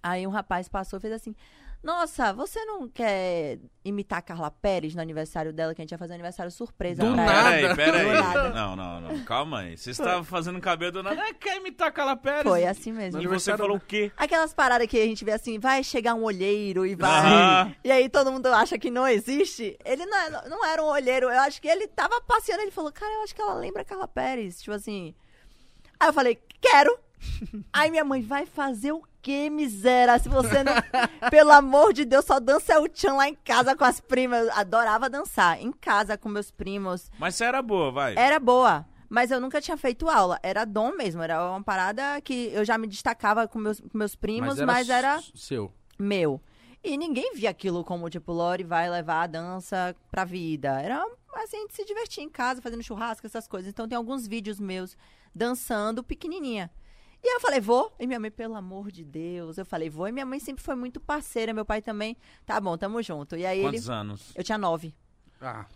[0.00, 1.34] Aí um rapaz passou e fez assim:
[1.82, 5.98] Nossa, você não quer imitar a Carla Pérez no aniversário dela, que a gente ia
[5.98, 7.60] fazer um aniversário surpresa Do pra nada.
[7.60, 7.74] ela?
[7.74, 8.04] Peraí, peraí.
[8.06, 8.50] Do nada.
[8.50, 9.24] Não, não, não.
[9.24, 9.76] Calma aí.
[9.76, 11.20] Você estava fazendo cabelo do nada.
[11.20, 12.44] É, quer imitar a Carla Pérez?
[12.44, 13.20] Foi assim mesmo.
[13.20, 14.12] E você falou o quê?
[14.16, 17.10] Aquelas paradas que a gente vê assim, vai chegar um olheiro e vai.
[17.10, 17.74] Aham.
[17.82, 19.76] E aí todo mundo acha que não existe.
[19.84, 22.92] Ele não, é- não era um olheiro, eu acho que ele tava passeando, ele falou,
[22.92, 24.60] cara, eu acho que ela lembra a Carla Pérez.
[24.62, 25.12] Tipo assim.
[26.00, 26.98] Aí eu falei, quero.
[27.72, 30.18] Aí minha mãe, vai fazer o quê, miséria?
[30.18, 30.72] Se você não.
[31.30, 34.46] Pelo amor de Deus, só dança o tchan lá em casa com as primas.
[34.46, 35.60] Eu adorava dançar.
[35.60, 37.10] Em casa com meus primos.
[37.18, 38.14] Mas você era boa, vai.
[38.16, 38.86] Era boa.
[39.10, 40.38] Mas eu nunca tinha feito aula.
[40.42, 41.22] Era dom mesmo.
[41.22, 45.16] Era uma parada que eu já me destacava com meus, com meus primos, mas era,
[45.16, 45.72] s- seu.
[45.98, 46.40] meu.
[46.84, 50.80] E ninguém via aquilo como, tipo, Lori vai levar a dança pra vida.
[50.80, 51.02] Era
[51.34, 53.68] assim, a gente se divertir em casa, fazendo churrasco, essas coisas.
[53.70, 54.96] Então tem alguns vídeos meus
[55.34, 56.70] dançando pequenininha.
[57.22, 57.92] E aí eu falei, vou.
[57.98, 59.58] E minha mãe, pelo amor de Deus.
[59.58, 60.06] Eu falei, vou.
[60.06, 61.52] E minha mãe sempre foi muito parceira.
[61.52, 62.16] Meu pai também.
[62.46, 63.36] Tá bom, tamo junto.
[63.36, 63.94] E aí Quantos ele.
[63.94, 64.32] anos?
[64.36, 64.94] Eu tinha nove.
[65.40, 65.66] Ah,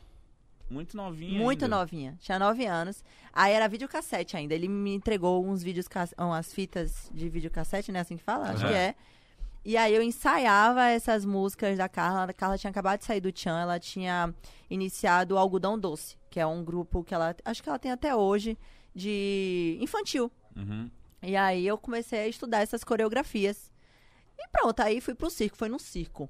[0.71, 1.77] Muito novinha Muito ainda.
[1.77, 2.17] novinha.
[2.21, 3.05] Tinha nove anos.
[3.33, 4.55] Aí era videocassete ainda.
[4.55, 5.87] Ele me entregou uns vídeos,
[6.17, 8.01] umas fitas de videocassete, né?
[8.01, 8.51] Assim que fala?
[8.51, 8.69] Acho Aham.
[8.69, 8.95] que é.
[9.65, 12.25] E aí eu ensaiava essas músicas da Carla.
[12.25, 13.61] A Carla tinha acabado de sair do Tchan.
[13.61, 14.33] Ela tinha
[14.71, 17.35] iniciado o Algodão Doce, que é um grupo que ela...
[17.45, 18.57] Acho que ela tem até hoje,
[18.95, 20.31] de infantil.
[20.57, 20.91] Uhum.
[21.23, 23.73] E aí eu comecei a estudar essas coreografias.
[24.39, 25.57] E pronto, aí fui pro circo.
[25.57, 26.29] Foi no circo.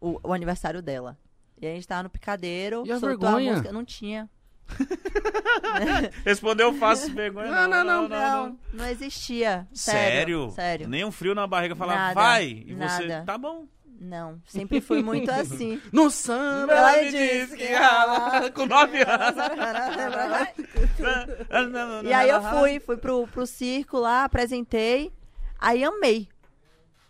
[0.00, 1.18] O, o aniversário dela.
[1.60, 2.84] E a gente tava no picadeiro.
[2.86, 3.50] E a soltou vergonha?
[3.50, 3.72] a música.
[3.72, 4.28] Não tinha.
[6.24, 7.50] Respondeu fácil, vergonha.
[7.50, 9.66] Não, não, não, Não, não existia.
[9.72, 10.50] Sério?
[10.50, 10.50] Sério?
[10.50, 10.88] Sério.
[10.88, 12.64] Nem um frio na barriga falar, Nada, vai.
[12.66, 13.66] E você, tá bom.
[14.00, 15.82] Não, sempre fui muito assim.
[15.92, 16.72] no samba.
[16.72, 19.36] Ela me disse que ela, com nove anos.
[22.04, 25.12] e aí eu fui, fui pro, pro circo lá, apresentei.
[25.58, 26.28] Aí amei.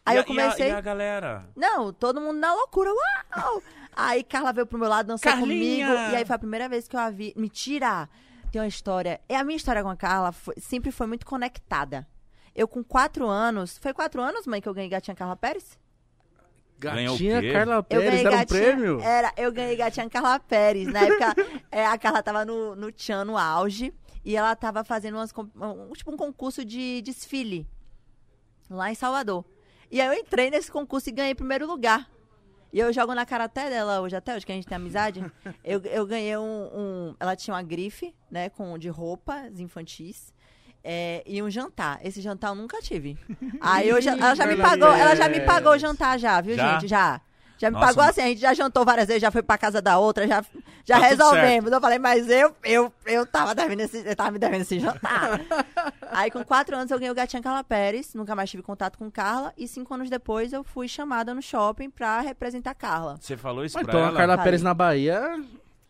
[0.06, 0.68] Aí E eu comecei.
[0.68, 1.44] E a, e a galera?
[1.54, 2.90] Não, todo mundo na loucura.
[2.90, 3.62] Uau!
[3.94, 5.86] Aí Carla veio pro meu lado dançar Carlinha!
[5.86, 6.10] comigo.
[6.12, 7.34] E aí foi a primeira vez que eu a vi.
[7.36, 8.08] Mentira!
[8.50, 9.20] Tem uma história.
[9.28, 12.06] É a minha história com a Carla foi- sempre foi muito conectada.
[12.54, 13.76] Eu com quatro anos.
[13.76, 15.78] Foi quatro anos, mãe, que eu ganhei gatinha Carla Pérez?
[16.78, 17.52] Gatinha?
[17.52, 19.00] Carla Eu Pérez ganhei era um prêmio?
[19.00, 20.86] Era, eu ganhei gatinha Carla Pérez.
[20.86, 21.34] Na época,
[21.72, 23.92] é, a Carla tava no, no Tchan, no auge.
[24.24, 27.66] E ela tava fazendo umas, um, tipo um concurso de desfile.
[28.70, 29.44] Lá em Salvador.
[29.90, 32.10] E aí eu entrei nesse concurso e ganhei primeiro lugar.
[32.70, 35.24] E eu jogo na cara até dela hoje, até hoje, que a gente tem amizade.
[35.64, 40.32] eu, eu ganhei um, um- Ela tinha uma grife, né, com, de roupas infantis.
[40.84, 41.98] É, e um jantar.
[42.04, 43.16] Esse jantar eu nunca tive.
[43.60, 46.56] Aí eu já, ela já me pagou, ela já me pagou o jantar já, viu,
[46.56, 46.72] Já?
[46.74, 46.88] gente?
[46.88, 47.20] Já.
[47.60, 49.82] Já me Nossa, pagou assim, a gente já jantou várias vezes, já foi pra casa
[49.82, 50.44] da outra, já,
[50.84, 51.72] já Tá resolvemos.
[51.72, 55.40] Eu falei, mas eu, eu, eu tava devendo esse, eu tava me devendo esse jantar.
[56.12, 59.10] Aí com quatro anos eu ganhei o gatinha Carla Pérez, nunca mais tive contato com
[59.10, 63.16] Carla, e cinco anos depois eu fui chamada no shopping pra representar Carla.
[63.20, 64.14] Você falou isso Mas pra então ela?
[64.14, 64.44] a Carla Falei.
[64.44, 65.44] Pérez na Bahia.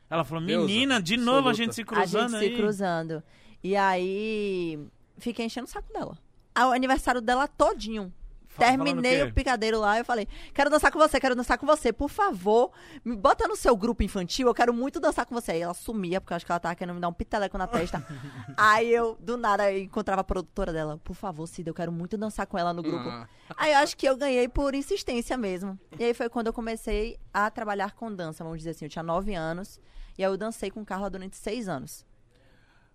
[0.09, 1.57] Ela falou, Deusa, menina, de novo a absoluta.
[1.65, 2.51] gente se a cruzando gente aí.
[2.57, 3.23] se cruzando.
[3.63, 4.79] E aí
[5.19, 6.17] fiquei enchendo o saco dela.
[6.57, 8.13] O aniversário dela todinho.
[8.59, 11.93] Terminei falando o picadeiro lá, eu falei, quero dançar com você, quero dançar com você,
[11.93, 12.73] por favor,
[13.05, 15.53] me bota no seu grupo infantil, eu quero muito dançar com você.
[15.53, 17.69] Aí ela sumia, porque eu acho que ela tava querendo me dar um piteleco na
[17.69, 18.05] testa.
[18.57, 22.19] Aí eu, do nada, eu encontrava a produtora dela, por favor, Cida, eu quero muito
[22.19, 23.09] dançar com ela no grupo.
[23.09, 23.29] Ah.
[23.57, 25.79] Aí eu acho que eu ganhei por insistência mesmo.
[25.97, 29.05] E aí foi quando eu comecei a trabalhar com dança, vamos dizer assim, eu tinha
[29.05, 29.81] nove anos,
[30.17, 32.05] e aí eu dancei com Carla durante seis anos,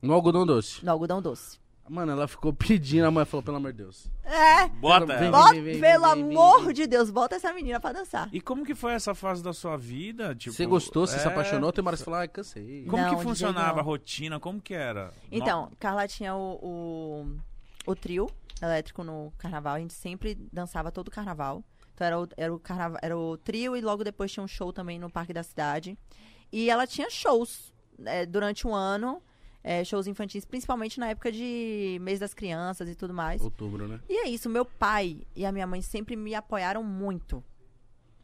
[0.04, 0.84] No algodão doce.
[0.86, 1.58] no algodão doce.
[1.90, 4.10] Mano, ela ficou pedindo, a mãe falou, pelo amor de Deus.
[4.24, 5.32] É, Bota Vem, ela.
[5.38, 6.74] bota, vem, vem, pelo vem, amor vem.
[6.74, 8.30] de Deus, bota essa menina pra dançar.
[8.32, 10.34] E como que foi essa fase da sua vida?
[10.34, 12.86] Tipo, você gostou, você se é, apaixonou, tem uma hora que você falou, ai, cansei.
[12.86, 14.40] Como Não, que funcionava a rotina?
[14.40, 15.14] Como que era?
[15.32, 18.30] Então, Carla tinha o, o, o trio
[18.62, 19.76] elétrico no carnaval.
[19.76, 21.64] A gente sempre dançava todo o carnaval.
[21.94, 24.72] Então era o, era, o carnaval, era o trio e logo depois tinha um show
[24.74, 25.98] também no Parque da Cidade.
[26.52, 27.74] E ela tinha shows
[28.06, 29.22] é, durante um ano,
[29.64, 33.42] é, shows infantis, principalmente na época de mês das crianças e tudo mais.
[33.42, 34.00] Outubro, né?
[34.10, 37.44] E é isso, meu pai e a minha mãe sempre me apoiaram muito.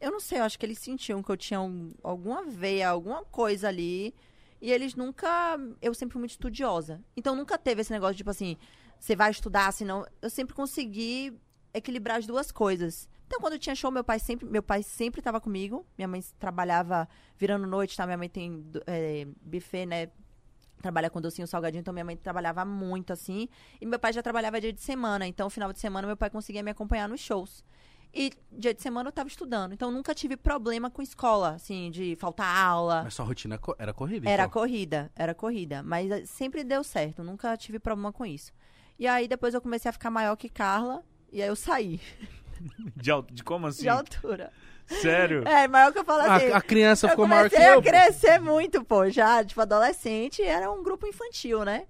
[0.02, 3.23] Eu não sei, eu acho que eles sentiam que eu tinha um- alguma veia, alguma
[3.25, 4.13] coisa ali.
[4.62, 5.58] E eles nunca.
[5.82, 7.02] Eu sempre fui muito estudiosa.
[7.15, 8.58] Então nunca teve esse negócio, tipo assim,
[8.99, 10.06] você vai estudar, senão.
[10.21, 11.34] Eu sempre consegui
[11.73, 13.08] equilibrar as duas coisas.
[13.28, 15.86] Então, quando tinha show, meu pai sempre, meu pai sempre estava comigo.
[15.97, 18.06] Minha mãe trabalhava virando noite, tá?
[18.06, 20.10] Minha mãe tem é, buffet, né?
[20.82, 23.48] Trabalha com docinho salgadinho, então minha mãe trabalhava muito assim.
[23.82, 26.63] E meu pai já trabalhava dia de semana, então final de semana meu pai conseguia
[26.63, 27.63] me acompanhar nos shows.
[28.13, 32.15] E dia de semana eu tava estudando, então nunca tive problema com escola, assim, de
[32.15, 33.04] faltar aula.
[33.04, 34.50] Mas sua rotina era corrida, Era então.
[34.52, 35.84] corrida, era corrida.
[35.84, 38.52] Mas eh, sempre deu certo, nunca tive problema com isso.
[38.98, 42.02] E aí depois eu comecei a ficar maior que Carla, e aí eu saí
[42.96, 43.84] De, de como assim?
[43.84, 44.52] de altura.
[45.02, 45.47] Sério?
[45.47, 46.52] É, maior que eu falo assim.
[46.52, 47.80] A, a criança eu ficou maior que comecei eu.
[47.80, 51.86] a crescer muito, pô, já, tipo, adolescente, era um grupo infantil, né?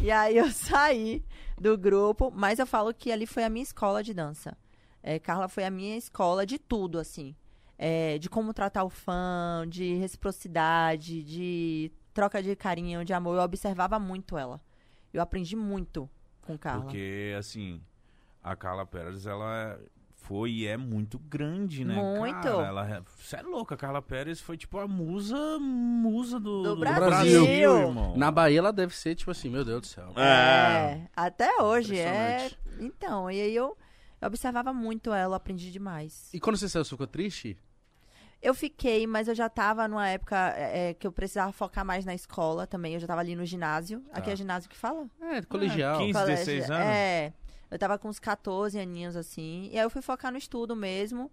[0.00, 1.22] E aí eu saí
[1.58, 4.56] do grupo, mas eu falo que ali foi a minha escola de dança.
[5.02, 7.34] É, Carla foi a minha escola de tudo, assim.
[7.78, 13.36] É, de como tratar o fã, de reciprocidade, de troca de carinho, de amor.
[13.36, 14.60] Eu observava muito ela.
[15.12, 16.08] Eu aprendi muito
[16.42, 16.84] com Carla.
[16.84, 17.80] Porque, assim,
[18.42, 19.78] a Carla Pérez, ela
[20.26, 21.94] foi e é muito grande, né?
[21.94, 22.42] Muito.
[22.42, 26.74] Cara, ela, você é louca, a Carla Pérez foi tipo a musa, musa do, Do
[26.74, 27.46] do Brasil.
[27.46, 28.16] irmão.
[28.16, 30.12] Na Bahia ela deve ser, tipo assim, meu Deus do céu.
[30.16, 30.22] É.
[30.22, 32.50] É, até hoje é.
[32.80, 33.76] Então, e aí eu,
[34.20, 36.28] eu observava muito ela, eu aprendi demais.
[36.34, 37.56] E quando você saiu, você ficou triste?
[38.42, 42.04] Eu fiquei, mas eu já tava numa época é, é, que eu precisava focar mais
[42.04, 42.94] na escola também.
[42.94, 44.04] Eu já tava ali no ginásio.
[44.12, 44.32] Aqui Tá.
[44.32, 45.06] é ginásio que fala?
[45.22, 45.98] É, colegial.
[45.98, 46.36] 15, Colégio.
[46.44, 46.86] 16 anos?
[46.86, 47.32] É.
[47.70, 49.68] Eu tava com uns 14 aninhos, assim.
[49.72, 51.30] E aí eu fui focar no estudo mesmo.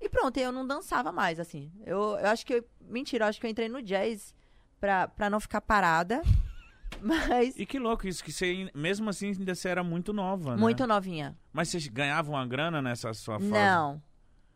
[0.00, 1.70] E pronto, eu não dançava mais, assim.
[1.84, 2.54] Eu, eu acho que.
[2.54, 4.34] eu- mentira, eu acho que eu entrei no jazz
[4.80, 6.22] pra, pra não ficar parada.
[7.00, 7.56] Mas.
[7.58, 10.60] E que louco isso, que você, mesmo assim, ainda você era muito nova, né?
[10.60, 11.36] Muito novinha.
[11.52, 13.50] Mas você ganhava uma grana nessa sua fase?
[13.50, 14.02] Não.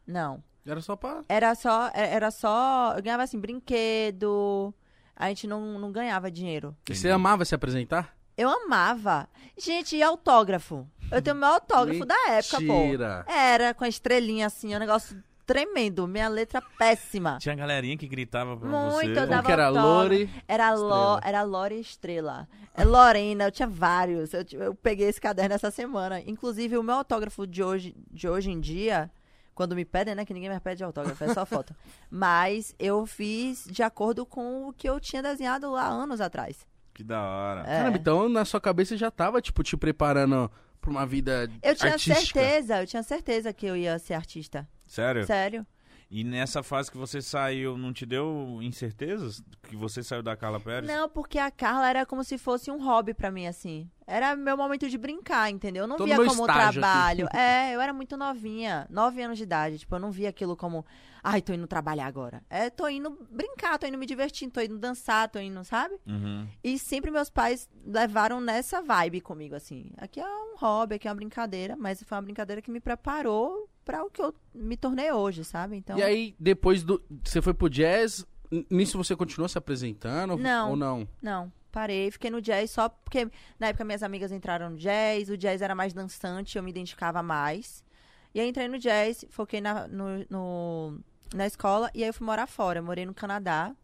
[0.06, 0.42] Não.
[0.66, 1.24] Era só pra...
[1.28, 1.88] Era só.
[1.94, 2.94] é- Era só.
[2.96, 4.74] Eu ganhava assim, brinquedo.
[5.16, 6.76] A gente não, não ganhava dinheiro.
[6.88, 8.16] E você amava se apresentar?
[8.40, 9.28] Eu amava.
[9.58, 10.86] Gente, e autógrafo?
[11.12, 12.62] Eu tenho o meu autógrafo da época, pô.
[12.62, 13.22] Mentira.
[13.28, 16.08] Era, com a estrelinha assim, um negócio tremendo.
[16.08, 17.36] Minha letra péssima.
[17.38, 19.10] Tinha galerinha que gritava pra Muito, você.
[19.10, 19.66] eu Como dava que era?
[19.66, 19.92] autógrafo.
[19.98, 20.30] Lore?
[20.48, 21.20] Era, Lo, Estrela.
[21.22, 22.48] era Lore Estrela.
[22.74, 24.32] É Lorena, eu tinha vários.
[24.32, 26.18] Eu, eu peguei esse caderno essa semana.
[26.20, 29.10] Inclusive, o meu autógrafo de hoje, de hoje em dia,
[29.54, 30.24] quando me pedem, né?
[30.24, 31.74] Que ninguém mais pede autógrafo, é só foto.
[32.10, 36.66] Mas eu fiz de acordo com o que eu tinha desenhado lá anos atrás.
[36.92, 37.60] Que da hora.
[37.62, 37.78] É.
[37.78, 40.50] Caramba, então na sua cabeça já tava, tipo, te preparando
[40.80, 42.40] pra uma vida Eu tinha artística.
[42.40, 44.68] certeza, eu tinha certeza que eu ia ser artista.
[44.86, 45.24] Sério?
[45.24, 45.66] Sério.
[46.10, 49.40] E nessa fase que você saiu, não te deu incertezas?
[49.62, 50.90] Que você saiu da Carla Pérez?
[50.90, 53.88] Não, porque a Carla era como se fosse um hobby pra mim, assim.
[54.08, 55.84] Era meu momento de brincar, entendeu?
[55.84, 57.28] Eu não Tô no via meu como trabalho.
[57.32, 59.78] É, eu era muito novinha, nove anos de idade.
[59.78, 60.84] Tipo, eu não via aquilo como,
[61.22, 62.42] ai, tô indo trabalhar agora.
[62.48, 65.94] É, tô indo brincar, tô indo me divertir, tô indo dançar, tô indo, sabe?
[66.06, 66.46] Uhum.
[66.62, 69.90] E sempre meus pais levaram nessa vibe comigo, assim.
[69.96, 73.68] Aqui é um hobby, aqui é uma brincadeira, mas foi uma brincadeira que me preparou
[73.84, 75.76] pra o que eu me tornei hoje, sabe?
[75.76, 75.98] Então.
[75.98, 77.02] E aí, depois do...
[77.24, 78.24] Você foi pro jazz,
[78.70, 80.36] nisso você continuou se apresentando?
[80.36, 80.70] Não.
[80.70, 81.08] Ou não?
[81.20, 85.36] Não, parei, fiquei no jazz só porque na época minhas amigas entraram no jazz, o
[85.36, 87.84] jazz era mais dançante, eu me identificava mais.
[88.34, 91.00] E aí entrei no jazz, foquei na, no, no-
[91.34, 92.78] na escola e aí eu fui morar fora.
[92.78, 93.74] Eu morei no Canadá,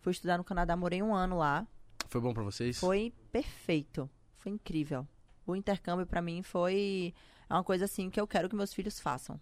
[0.00, 1.66] fui estudar no Canadá, morei um ano lá.
[2.08, 2.78] Foi bom pra vocês?
[2.78, 5.06] Foi perfeito, foi incrível.
[5.46, 7.14] O intercâmbio pra mim foi
[7.48, 9.38] é uma coisa assim que eu quero que meus filhos façam.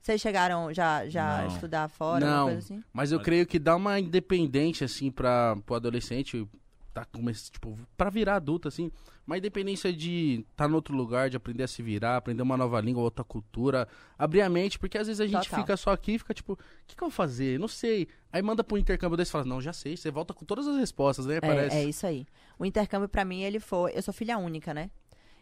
[0.00, 1.48] Vocês chegaram já, já a Não.
[1.48, 2.48] estudar fora, Não.
[2.48, 2.82] assim?
[2.92, 6.46] Mas eu creio que dá uma independência, assim, pra, pro adolescente
[6.94, 8.90] tá começando, tipo, pra virar adulto, assim,
[9.26, 12.56] uma independência de estar tá no outro lugar, de aprender a se virar, aprender uma
[12.56, 15.60] nova língua, outra cultura, abrir a mente, porque às vezes a gente Total.
[15.60, 17.58] fica só aqui e fica tipo, o que, que eu vou fazer?
[17.58, 18.06] Não sei.
[18.32, 20.76] Aí manda pro intercâmbio desse e fala, não, já sei, você volta com todas as
[20.76, 21.40] respostas, né?
[21.40, 21.76] Parece.
[21.76, 22.26] É, é isso aí.
[22.58, 23.92] O intercâmbio pra mim, ele foi.
[23.94, 24.90] Eu sou filha única, né?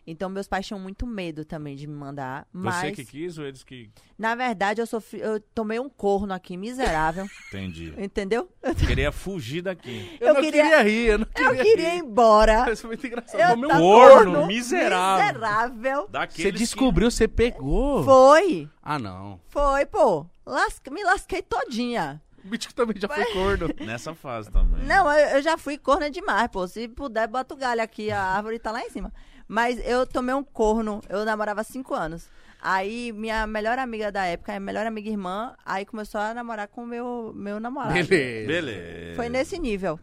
[0.04, 2.44] Então meus pais tinham muito medo também de me mandar.
[2.52, 3.88] Mas, Você que quis ou eles que.
[4.18, 7.24] na verdade, eu sofri, eu tomei um corno aqui miserável.
[7.48, 7.94] Entendi.
[7.96, 8.48] entendeu?
[8.86, 10.18] Queria fugir daqui.
[10.20, 12.66] Eu, eu não queria- queria, rir, eu não queria, Eu queria ir embora.
[12.72, 13.40] Isso é muito engraçado.
[13.40, 15.26] Eu Tomei um tava corno, corno miserável.
[15.26, 16.08] Miserável.
[16.08, 18.02] Daqueles Você que- descobriu, você pegou.
[18.04, 18.68] Foi.
[18.82, 19.40] Ah, não.
[19.50, 20.26] Foi, pô.
[20.44, 22.20] Lasca- me lasquei todinha.
[22.44, 23.68] O Mítico também já foi corno.
[23.86, 24.84] Nessa fase também.
[24.84, 26.66] Não, eu, eu já fui corno demais, pô.
[26.66, 29.12] Se puder, bota o galho aqui, a árvore tá lá em cima.
[29.48, 32.28] Mas eu tomei um corno, eu namorava há cinco anos.
[32.60, 36.84] Aí minha melhor amiga da época, a melhor amiga irmã, aí começou a namorar com
[36.84, 37.94] o meu, meu namorado.
[37.94, 38.46] Beleza.
[38.46, 39.16] Beleza.
[39.16, 39.98] Foi nesse nível.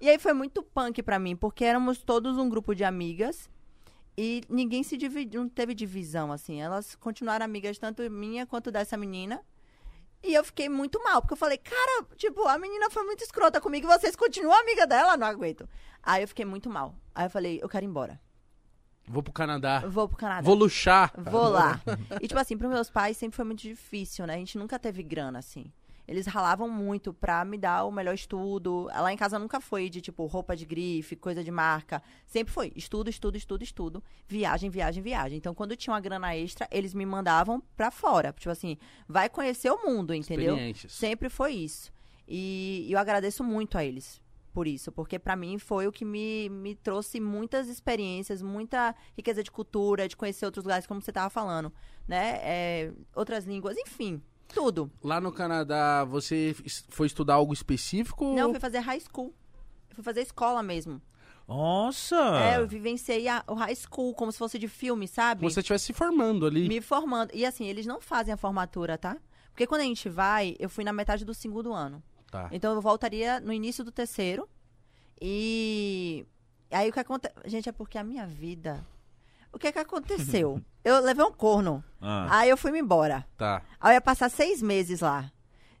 [0.00, 3.50] E aí foi muito punk pra mim, porque éramos todos um grupo de amigas
[4.16, 6.60] e ninguém se dividiu, não teve divisão, assim.
[6.60, 9.40] Elas continuaram amigas, tanto minha quanto dessa menina.
[10.22, 13.60] E eu fiquei muito mal, porque eu falei, cara, tipo, a menina foi muito escrota
[13.60, 15.68] comigo e vocês continuam amiga dela, não aguento.
[16.02, 16.94] Aí eu fiquei muito mal.
[17.14, 18.20] Aí eu falei, eu quero ir embora.
[19.08, 19.80] Vou pro Canadá.
[19.86, 20.42] Vou pro Canadá.
[20.42, 21.12] Vou luxar.
[21.16, 21.80] Vou lá.
[22.20, 24.34] E, tipo assim, pros meus pais sempre foi muito difícil, né?
[24.34, 25.66] A gente nunca teve grana, assim.
[26.06, 28.84] Eles ralavam muito pra me dar o melhor estudo.
[28.86, 32.02] Lá em casa nunca foi de, tipo, roupa de grife, coisa de marca.
[32.26, 34.04] Sempre foi estudo, estudo, estudo, estudo.
[34.26, 35.36] Viagem, viagem, viagem.
[35.36, 38.32] Então, quando tinha uma grana extra, eles me mandavam pra fora.
[38.32, 40.56] Tipo assim, vai conhecer o mundo, entendeu?
[40.88, 41.92] Sempre foi isso.
[42.26, 44.20] E eu agradeço muito a eles
[44.58, 49.40] por isso, porque pra mim foi o que me, me trouxe muitas experiências, muita riqueza
[49.40, 51.72] de cultura, de conhecer outros lugares, como você tava falando,
[52.08, 52.40] né?
[52.42, 54.20] É, outras línguas, enfim,
[54.52, 54.90] tudo.
[55.00, 56.56] Lá no Canadá, você
[56.88, 58.24] foi estudar algo específico?
[58.34, 59.32] Não, eu fui fazer high school.
[59.90, 61.00] Eu fui fazer escola mesmo.
[61.46, 62.16] Nossa!
[62.16, 65.38] É, eu vivenciei a- o high school como se fosse de filme, sabe?
[65.38, 66.68] Como se você estivesse se formando ali.
[66.68, 67.30] Me formando.
[67.32, 69.16] E assim, eles não fazem a formatura, tá?
[69.52, 72.02] Porque quando a gente vai, eu fui na metade do segundo ano.
[72.30, 72.48] Tá.
[72.52, 74.48] Então eu voltaria no início do terceiro.
[75.20, 76.24] E
[76.70, 77.34] aí o que acontece.
[77.46, 78.84] Gente, é porque a minha vida.
[79.52, 80.60] O que que aconteceu?
[80.84, 81.82] eu levei um corno.
[82.00, 83.26] Ah, Aí eu fui me embora.
[83.36, 83.62] Tá.
[83.80, 85.30] Aí eu ia passar seis meses lá.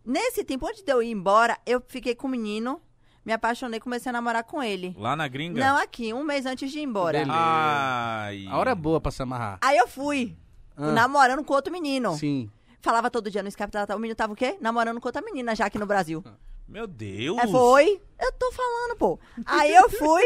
[0.04, 2.80] Nesse tempo, antes de eu ir embora, eu fiquei com o menino,
[3.24, 4.94] me apaixonei, comecei a namorar com ele.
[4.98, 5.60] lá na gringa?
[5.62, 7.18] Não aqui, um mês antes de ir embora.
[7.18, 7.38] Beleza.
[7.38, 8.46] Ai.
[8.48, 9.58] A hora é boa pra se amarrar.
[9.60, 10.34] Aí eu fui,
[10.76, 10.92] Ah.
[10.92, 12.14] namorando com outro menino.
[12.14, 12.50] Sim.
[12.80, 14.56] Falava todo dia no Skype, tava- o menino tava o quê?
[14.60, 16.22] Namorando com outra menina já aqui no Brasil.
[16.68, 17.38] Meu Deus.
[17.38, 18.00] É, foi.
[18.20, 19.18] Eu tô falando, pô.
[19.46, 20.22] Aí eu fui.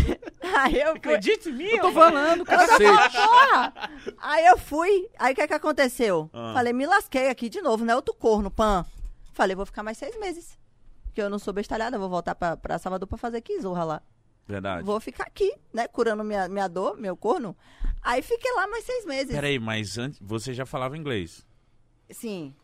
[0.56, 0.96] aí eu fui.
[0.96, 1.64] Acredite em mim.
[1.64, 3.90] Eu tô falando, Eu tô falando, porra!
[4.18, 5.08] Aí eu fui.
[5.18, 6.30] Aí o que é que aconteceu?
[6.32, 6.52] Ah.
[6.54, 7.94] Falei, me lasquei aqui de novo, né?
[7.94, 8.86] Outro corno, pan.
[9.34, 10.58] Falei, vou ficar mais seis meses.
[11.04, 14.02] Porque eu não sou bestalhada, vou voltar pra, pra Salvador pra fazer quizorra lá.
[14.48, 14.84] Verdade.
[14.84, 15.86] Vou ficar aqui, né?
[15.88, 17.54] Curando minha, minha dor, meu corno.
[18.00, 19.34] Aí fiquei lá mais seis meses.
[19.34, 21.46] Peraí, mas antes, você já falava inglês?
[22.12, 22.54] Sim.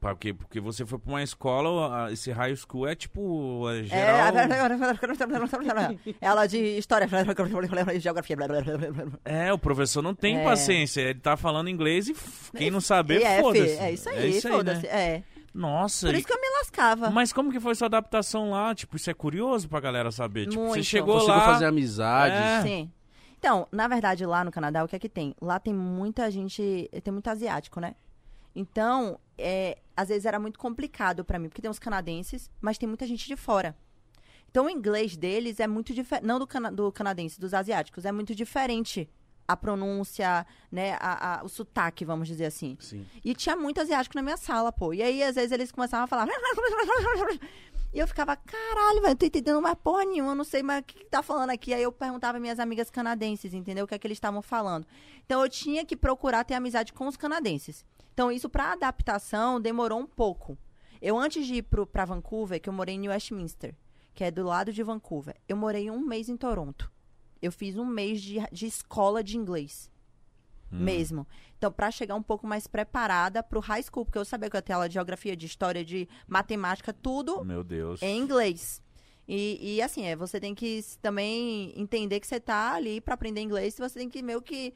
[0.00, 4.32] Porque, porque você foi pra uma escola, esse high school é tipo é É, geral...
[6.22, 7.06] ela de história,
[8.00, 8.36] geografia.
[9.24, 10.44] É, o professor não tem É.
[10.44, 11.02] paciência.
[11.02, 12.16] Ele tá falando inglês e
[12.56, 13.76] quem não saber, E é, foda-se.
[13.76, 14.40] fi, é isso aí, né?
[14.40, 14.86] foda-se.
[14.86, 15.22] É.
[15.52, 17.10] Nossa, Por e- isso que eu me lascava.
[17.10, 18.74] mas como que foi sua adaptação lá?
[18.74, 20.46] Tipo, isso é curioso pra galera saber.
[20.46, 20.84] Tipo, você Muito.
[20.84, 21.44] chegou Conseguiu lá...
[21.44, 22.38] fazer amizades.
[22.38, 22.62] É.
[22.62, 22.90] Sim.
[23.38, 25.34] Então, na verdade, lá no Canadá, o que é que tem?
[25.40, 27.94] Lá tem muita gente, tem muito asiático, né?
[28.54, 32.88] Então, é, às vezes era muito complicado pra mim, porque tem uns canadenses, mas tem
[32.88, 33.76] muita gente de fora.
[34.50, 38.10] Então, o inglês deles é muito diferente, não do, cana do canadense, dos asiáticos, é
[38.12, 39.08] muito diferente
[39.46, 42.76] a pronúncia, né, a, a- o sotaque, vamos dizer assim.
[42.80, 43.04] Sim.
[43.24, 44.92] E tinha muito asiático na minha sala, pô.
[44.92, 46.26] E aí, às vezes, eles começavam a falar.
[47.92, 50.80] E eu ficava, caralho, velho, não tô entendendo mais porra nenhuma, eu não sei mais
[50.80, 51.74] o que, que tá falando aqui.
[51.74, 53.84] Aí eu perguntava às minhas amigas canadenses, entendeu?
[53.84, 54.86] O que é que eles estavam falando.
[55.26, 57.84] Então eu tinha que procurar ter amizade com os canadenses.
[58.20, 60.58] Então isso, pra adaptação, demorou um pouco.
[61.00, 63.74] Eu, antes de ir pro, pra Vancouver, que eu morei em Westminster,
[64.12, 66.92] que é do lado de Vancouver, eu morei um mês em Toronto.
[67.40, 69.90] Eu fiz um mês de, de escola de inglês
[70.70, 71.26] mesmo.
[71.56, 74.62] Então, para chegar um pouco mais preparada pro high school, porque eu sabia que eu
[74.68, 78.02] ia aula de geografia, de história, de matemática, tudo Meu Deus.
[78.02, 78.82] em inglês.
[79.26, 83.40] E, e, assim, é, você tem que também entender que você tá ali para aprender
[83.40, 84.74] inglês, você tem que meio que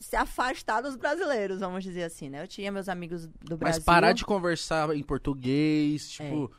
[0.00, 2.42] se afastar dos brasileiros, vamos dizer assim, né?
[2.42, 3.82] Eu tinha meus amigos do Mas Brasil.
[3.84, 6.50] parar de conversar em português, tipo,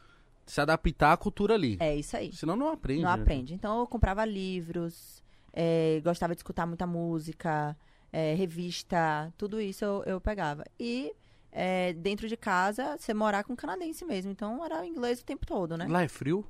[0.45, 1.77] se adaptar à cultura ali.
[1.79, 2.31] É isso aí.
[2.31, 3.01] Senão não aprende.
[3.01, 3.21] Não né?
[3.21, 3.53] aprende.
[3.53, 7.75] Então eu comprava livros, é, gostava de escutar muita música,
[8.13, 10.63] é, revista, tudo isso eu, eu pegava.
[10.79, 11.11] E
[11.51, 14.31] é, dentro de casa, você morar com canadense mesmo.
[14.31, 15.87] Então era inglês o tempo todo, né?
[15.89, 16.45] Lá é frio?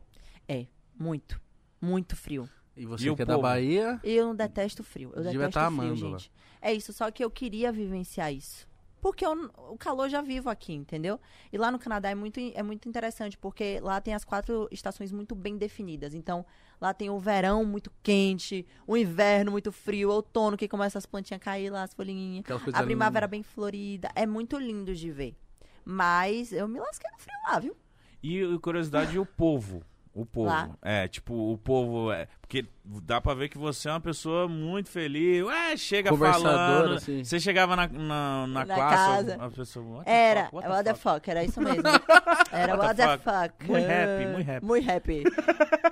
[0.47, 1.39] É, muito.
[1.79, 2.49] Muito frio.
[2.75, 3.43] E você E que é da povo?
[3.43, 5.11] Bahia, E eu não detesto frio.
[5.15, 6.17] Eu detesto tá frio, amando lá.
[6.61, 8.69] É isso, só que eu queria vivenciar isso.
[9.01, 9.31] Porque eu
[9.69, 11.19] o calor já vivo aqui, entendeu?
[11.51, 15.11] E lá no Canadá é muito, é muito interessante, porque lá tem as quatro estações
[15.11, 16.13] muito bem definidas.
[16.13, 16.45] Então,
[16.79, 21.07] lá tem o verão muito quente, o inverno muito frio, o outono que começa as
[21.07, 22.45] plantinhas a cair lá, as folhinhas.
[22.73, 24.11] A primavera bem florida.
[24.13, 25.35] É muito lindo de ver.
[25.83, 27.75] Mas eu me lasquei no frio lá, viu?
[28.21, 29.83] E, e curiosidade, o povo.
[30.13, 30.49] O povo.
[30.49, 30.69] Lá?
[30.81, 32.11] É, tipo, o povo.
[32.11, 35.41] É, porque dá pra ver que você é uma pessoa muito feliz.
[35.45, 36.95] Ué, chega falando.
[36.95, 37.23] assim.
[37.23, 38.95] Você chegava na, na, na Na classe,
[39.25, 39.37] casa.
[39.39, 39.85] a pessoa.
[39.85, 41.81] "What the Era, fuck, what what the the fuck?" fuck, era isso mesmo.
[42.51, 43.53] Era What what the the fuck.
[43.53, 43.71] fuck.
[43.71, 44.65] Muito happy, muito happy.
[44.65, 45.23] Muito happy.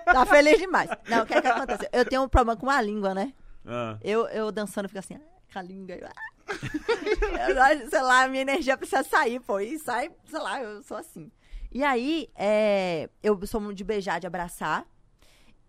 [0.03, 0.89] Tá feliz demais.
[1.08, 1.89] Não, o que é que acontece?
[1.93, 3.34] Eu tenho um problema com a língua, né?
[3.65, 5.21] Ah, Eu, eu dançando fico assim, ah,
[5.53, 5.95] com a língua.
[6.03, 6.29] ah.
[7.82, 9.60] Eu sei lá, a minha energia precisa sair, pô.
[9.60, 11.32] E sai, sei lá, eu sou assim.
[11.71, 14.86] E aí, é, eu sou muito de beijar, de abraçar.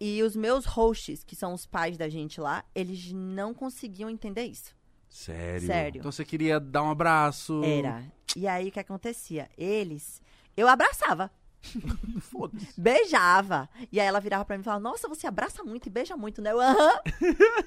[0.00, 4.44] E os meus hosts, que são os pais da gente lá, eles não conseguiam entender
[4.44, 4.74] isso.
[5.08, 5.66] sério.
[5.66, 5.98] Sério.
[5.98, 7.62] Então você queria dar um abraço.
[7.62, 8.02] Era.
[8.34, 9.50] E aí, o que acontecia?
[9.58, 10.22] Eles...
[10.56, 11.30] Eu abraçava.
[12.20, 12.80] Foda-se.
[12.80, 13.68] Beijava.
[13.92, 16.40] E aí ela virava pra mim e falava, nossa, você abraça muito e beija muito,
[16.40, 16.52] né?
[16.52, 17.00] Eu, aham.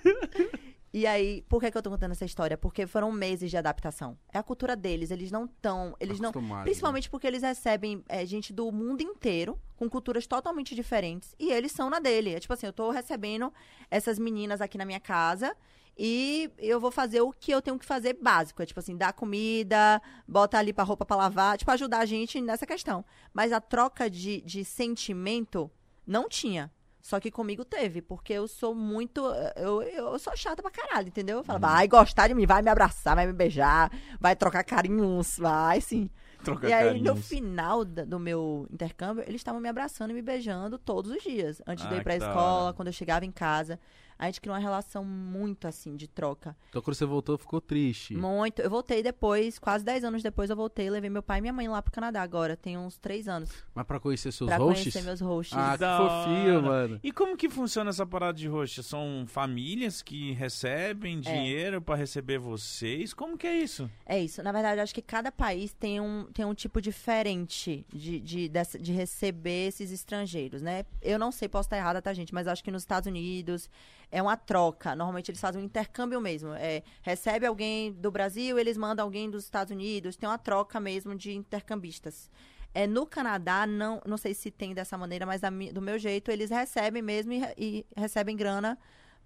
[0.93, 2.55] e aí, por que, que eu tô contando essa história?
[2.55, 4.15] Porque foram meses de adaptação.
[4.31, 5.95] É a cultura deles, eles não estão...
[5.99, 6.29] Eles não...
[6.29, 11.51] Acostumados, Principalmente porque eles recebem é, gente do mundo inteiro, com culturas totalmente diferentes, e
[11.51, 12.35] eles são na dele.
[12.35, 13.51] É tipo assim, eu tô recebendo
[13.89, 15.55] essas meninas aqui na minha casa,
[15.97, 18.61] e eu vou fazer o que eu tenho que fazer básico.
[18.61, 22.39] É tipo assim, dar comida, botar ali pra roupa pra lavar, tipo, ajudar a gente
[22.39, 23.03] nessa questão.
[23.33, 25.71] Mas a troca de, de sentimento
[26.05, 26.71] não tinha.
[27.03, 29.21] Só que comigo teve, porque eu sou muito.
[29.57, 31.39] Eu, eu sou chata pra caralho, entendeu?
[31.39, 35.37] Eu falo, vai gostar de mim, vai me abraçar, vai me beijar, vai trocar carinhos,
[35.37, 36.09] vai sim.
[36.41, 37.27] Troca E aí, no carinhos.
[37.27, 41.61] final da- do meu intercâmbio, eles estavam me abraçando e me beijando todos os dias.
[41.67, 42.73] Antes de eu Ah, ir pra escola, hora.
[42.73, 43.77] quando eu chegava em casa.
[44.17, 46.55] A gente criou uma relação muito assim, de troca.
[46.69, 48.15] Então quando você voltou, ficou triste.
[48.15, 48.61] Muito.
[48.61, 51.67] Eu voltei depois, quase 10 anos depois eu voltei, levei meu pai e minha mãe
[51.67, 52.55] lá pro Canadá agora.
[52.55, 53.49] Tem uns 3 anos.
[53.73, 54.83] Mas pra conhecer seus pra hosts?
[54.83, 55.57] conhecer meus hosts.
[55.57, 56.99] Ah, que Da fofinho, mano.
[57.03, 58.81] E como que funciona essa parada de roxa?
[58.83, 63.13] São famílias que recebem dinheiro pra receber vocês?
[63.13, 63.89] Como que é isso?
[64.05, 64.41] É isso.
[64.43, 68.49] Na verdade, eu acho que cada país tem um, tem um tipo diferente de, de,
[68.49, 70.85] dessa- de receber esses estrangeiros, né?
[71.01, 72.33] Eu não sei, posso estar errada, tá, gente?
[72.33, 73.69] Mas acho que nos Estados Unidos
[74.13, 74.95] é uma troca.
[74.95, 76.53] Normalmente eles fazem um intercâmbio mesmo.
[76.53, 80.15] É, recebe alguém do Brasil, eles mandam alguém dos Estados Unidos.
[80.15, 82.29] Tem uma troca mesmo de intercambistas.
[82.75, 85.41] É, no Canadá, não, não sei se tem dessa maneira, mas
[85.73, 88.77] do meu jeito, eles recebem mesmo e, e recebem grana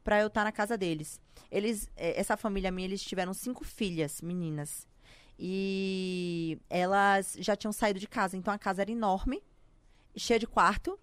[0.05, 1.19] pra eu estar na casa deles.
[1.51, 4.87] Eles, eh, essa família minha, eles tiveram cinco filhas, meninas.
[5.37, 9.43] E elas já tinham saído de casa, então a casa era enorme,
[10.15, 10.97] cheia de quarto.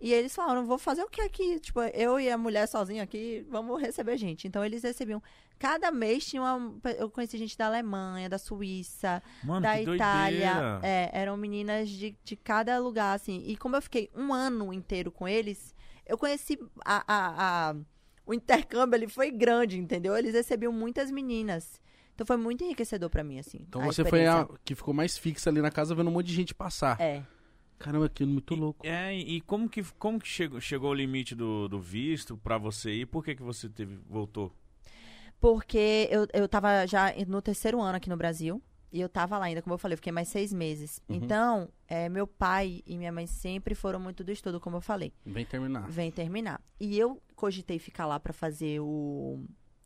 [0.00, 1.58] E eles falaram, vou fazer o que aqui?
[1.58, 4.46] Tipo, eu e a mulher sozinha aqui, vamos receber gente.
[4.46, 5.20] Então eles recebiam.
[5.58, 6.78] Cada mês tinha uma.
[6.96, 10.78] Eu conheci gente da Alemanha, da Suíça, Mano, da que Itália.
[10.84, 13.42] É, eram meninas de, de cada lugar, assim.
[13.44, 15.74] E como eu fiquei um ano inteiro com eles,
[16.06, 17.76] eu conheci a, a- a-
[18.24, 20.16] o intercâmbio ele foi grande, entendeu?
[20.16, 21.80] Eles recebiam muitas meninas.
[22.14, 23.58] Então foi muito enriquecedor pra mim, assim.
[23.68, 26.26] Então a você foi a que ficou mais fixa ali na casa vendo um monte
[26.26, 27.00] de gente passar.
[27.00, 27.22] É.
[27.78, 28.86] Caramba, que muito louco.
[28.86, 32.92] É, e como que, como que chegou, chegou o limite do, do visto pra você
[32.92, 33.06] ir?
[33.06, 34.52] Por que, que você teve, voltou?
[35.40, 38.60] Porque eu, eu tava já no terceiro ano aqui no Brasil.
[38.90, 41.00] E eu tava lá ainda, como eu falei, eu fiquei mais seis meses.
[41.08, 41.16] Uhum.
[41.16, 45.12] Então, é, meu pai e minha mãe sempre foram muito do estudo, como eu falei.
[45.26, 45.86] Vem terminar.
[45.90, 46.60] Vem terminar.
[46.80, 49.44] E eu cogitei ficar lá pra fazer o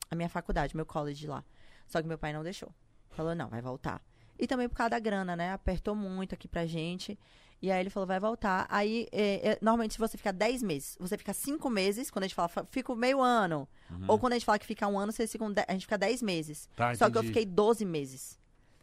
[0.09, 1.43] a minha faculdade, meu college lá.
[1.87, 2.73] Só que meu pai não deixou.
[3.11, 4.01] Falou, não, vai voltar.
[4.39, 5.53] E também por causa da grana, né?
[5.53, 7.19] Apertou muito aqui pra gente.
[7.63, 8.67] E aí ele falou, vai voltar.
[8.69, 12.27] Aí, é, é, normalmente, se você ficar 10 meses, você fica 5 meses, quando a
[12.27, 13.69] gente fala, fa- fico meio ano.
[14.09, 15.97] Ou quando a gente fala que fica um ano, vocês ficam de- a gente fica
[15.97, 16.69] 10 meses.
[16.75, 17.29] Tá, Só que eu entendi.
[17.29, 18.37] fiquei 12 meses.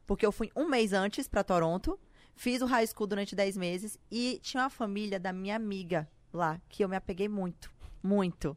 [0.08, 2.00] Porque eu fui um mês antes pra Toronto,
[2.36, 6.62] fiz o high school durante 10 meses e tinha uma família da minha amiga lá,
[6.70, 7.70] que eu me apeguei muito.
[8.02, 8.56] Muito.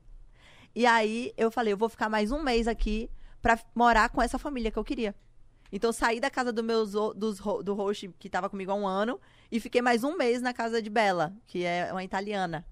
[0.75, 3.11] E aí eu falei, eu vou ficar mais um mês aqui
[3.43, 5.15] pra morar com essa família que eu queria.
[5.71, 9.19] Então saí da casa do meus, dos, do host que tava comigo há um ano
[9.53, 12.65] e fiquei mais um mês na casa de Bela, que é uma italiana.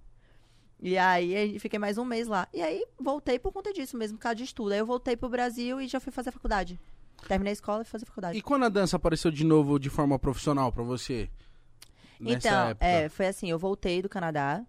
[0.80, 2.48] E aí fiquei mais um mês lá.
[2.54, 4.72] E aí voltei por conta disso mesmo, por causa de estudo.
[4.72, 6.80] Aí eu voltei pro Brasil e já fui fazer faculdade.
[7.28, 8.38] Terminei a escola e fui fazer faculdade.
[8.38, 11.28] E quando a dança apareceu de novo de forma profissional pra você?
[12.18, 14.64] Então, é, foi assim, eu voltei do Canadá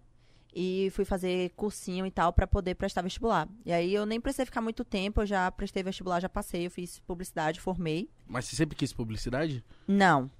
[0.54, 3.48] e fui fazer cursinho e tal pra poder prestar vestibular.
[3.64, 6.70] E aí eu nem precisei ficar muito tempo, eu já prestei vestibular, já passei, eu
[6.70, 8.10] fiz publicidade, formei.
[8.26, 9.64] Mas você sempre quis publicidade?
[9.88, 10.30] Não.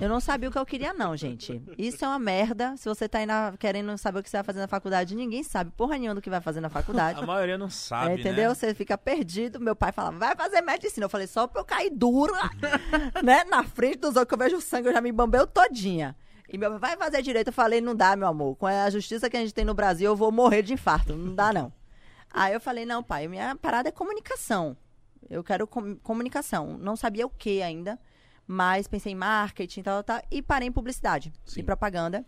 [0.00, 1.62] Eu não sabia o que eu queria, não, gente.
[1.78, 2.76] Isso é uma merda.
[2.76, 5.42] Se você tá aí na- querendo saber o que você vai fazer na faculdade, ninguém
[5.42, 7.20] sabe porra nenhuma do que vai fazer na faculdade.
[7.20, 8.48] A maioria não sabe, É, entendeu?
[8.48, 8.54] né?
[8.54, 9.60] Você fica perdido.
[9.60, 11.06] Meu pai falava, vai fazer medicina.
[11.06, 12.32] Eu falei, só pra eu cair duro,
[13.24, 13.44] né?
[13.44, 16.16] Na frente dos outros, que eu vejo o sangue, eu já me bambeio todinha.
[16.48, 17.48] E meu pai, vai fazer direito.
[17.48, 18.56] Eu falei, não dá, meu amor.
[18.56, 21.14] Com a justiça que a gente tem no Brasil, eu vou morrer de infarto.
[21.16, 21.72] Não dá, não.
[22.32, 24.76] Aí eu falei, não, pai, minha parada é comunicação.
[25.30, 26.76] Eu quero com- comunicação.
[26.78, 27.98] Não sabia o que ainda,
[28.46, 31.60] mas pensei em marketing e tal, tal, e parei em publicidade Sim.
[31.60, 32.24] e propaganda.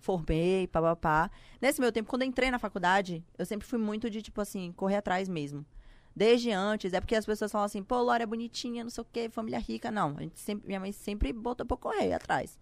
[0.00, 1.30] Formei, papapá.
[1.60, 4.72] Nesse meu tempo, quando eu entrei na faculdade, eu sempre fui muito de, tipo assim,
[4.72, 5.64] correr atrás mesmo.
[6.14, 9.06] Desde antes, é porque as pessoas falam assim, pô, Laura é bonitinha, não sei o
[9.10, 9.90] quê, família rica.
[9.90, 12.58] Não, a gente sempre, minha mãe sempre botou pra correr atrás.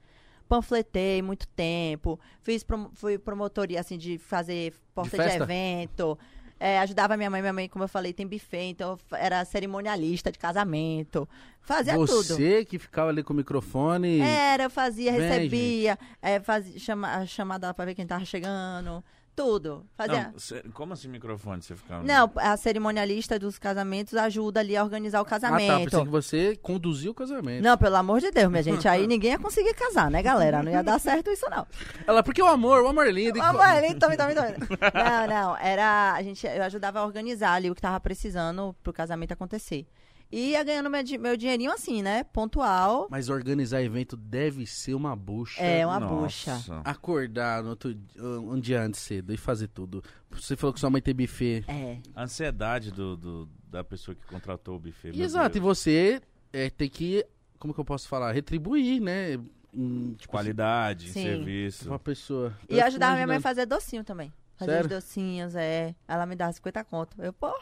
[0.48, 5.44] Panfletei muito tempo, fiz prom fui promotoria, assim, de fazer porta de, festa?
[5.44, 6.18] evento.
[6.62, 10.38] É, ajudava minha mãe, minha mãe, como eu falei, tem buffet, então era cerimonialista de
[10.38, 11.26] casamento.
[11.62, 12.22] Fazia tudo.
[12.22, 14.20] Você que ficava ali com o microfone.
[14.20, 19.02] Era, eu fazia, Vem, recebia, é, fazia, chama, chamada pra ver quem tava chegando.
[19.34, 19.86] Tudo.
[19.96, 20.32] Fazia.
[20.64, 22.02] Não, como assim microfone você ficava?
[22.04, 25.30] Não, a cerimonialista dos casamentos ajuda ali a organizar o Ah, tá.
[25.30, 25.84] casamento.
[25.84, 27.62] Pensei que você conduziu o casamento.
[27.62, 28.86] Não, pelo amor de Deus, minha gente.
[28.86, 30.62] Aí ninguém ia conseguir casar, né, galera?
[30.62, 31.66] Não ia dar certo isso, não.
[32.06, 33.38] Ela, porque o amor, o amor é lindo.
[33.38, 34.48] e- Vamos ali, tome, tome, tome.
[34.94, 35.56] Não, não.
[35.56, 36.12] Era.
[36.12, 39.86] A gente, eu ajudava a organizar ali o que tava precisando pro casamento acontecer.
[40.32, 42.22] E ia ganhando meu, meu dinheirinho assim, né?
[42.22, 43.08] Pontual.
[43.10, 45.60] Mas organizar evento deve ser uma bucha.
[45.60, 46.54] É, uma Nossa.
[46.54, 46.80] bucha.
[46.84, 50.04] Acordar no outro, um dia antes cedo e fazer tudo.
[50.30, 51.64] Você falou que sua mãe tem buffet.
[51.66, 51.98] É.
[52.14, 55.10] A ansiedade do, do- da pessoa que contratou o buffet.
[55.20, 56.20] Exato, e você
[56.52, 57.26] é, tem que,
[57.58, 58.30] como que eu posso falar?
[58.32, 59.34] Retribuir, né?
[59.74, 61.22] Em, tipo, Qualidade, Sim.
[61.22, 61.88] serviço.
[61.88, 62.56] uma pessoa.
[62.68, 64.32] E Eu ajudava fico minha mãe a fazer docinho também.
[64.56, 64.86] Fazer Sério?
[64.86, 65.94] os docinhos, é.
[66.06, 67.16] Ela me dava 50 conto.
[67.22, 67.54] Eu, porra.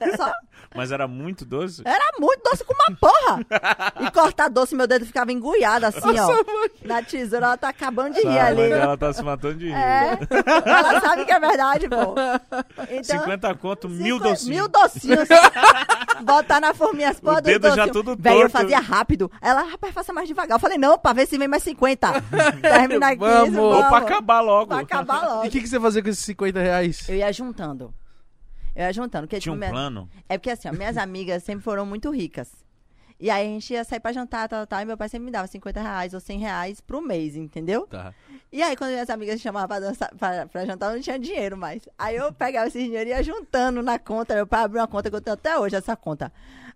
[0.00, 0.32] É Só-
[0.74, 1.82] Mas era muito doce?
[1.84, 3.40] era muito doce com uma porra.
[4.00, 6.44] E cortar doce, meu dedo ficava engulhado assim, ó.
[6.84, 8.56] Na tesoura, ela tá acabando de rir Sabe, a ali.
[8.60, 9.74] mãe dela tá se matando de rir.
[9.74, 10.18] É.
[10.66, 12.14] Ela sabe que é verdade, pô.
[12.90, 14.44] Então, 50 conto, mil docinhos.
[14.56, 15.28] Mil docinhos.
[16.22, 17.90] Botar na forminha as porra O dos dedo já docinhos.
[17.92, 18.52] tudo Véi, eu torto.
[18.58, 19.30] fazia rápido.
[19.40, 20.56] Ela, rapaz, faça mais devagar.
[20.56, 22.12] Eu falei, não, pra ver se vem mais 50.
[22.62, 23.56] Termina aqui, Vamos.
[23.58, 24.68] Ou pra acabar logo.
[24.68, 25.44] Pra acabar logo.
[25.44, 27.08] E o que, que você fazia com esses 50 reais?
[27.08, 27.92] Eu ia juntando.
[28.74, 29.26] Eu ia juntando.
[29.26, 30.08] Porque, Tinha um tipo, minha- plano?
[30.28, 32.50] É porque assim, ó, minhas amigas sempre foram muito ricas.
[33.20, 35.30] E aí a gente ia sair pra jantar, tal, tal, e meu pai sempre me
[35.30, 37.86] dava 50 reais ou 100 reais pro mês, entendeu?
[37.86, 38.12] Tá.
[38.52, 41.18] E aí quando minhas amigas me chamavam pra, dançar, pra, pra jantar, eu não tinha
[41.18, 41.88] dinheiro mais.
[41.96, 44.34] Aí eu pegava esse dinheiro e ia juntando na conta.
[44.34, 46.32] Meu pai abriu uma conta que eu tenho até hoje, essa conta.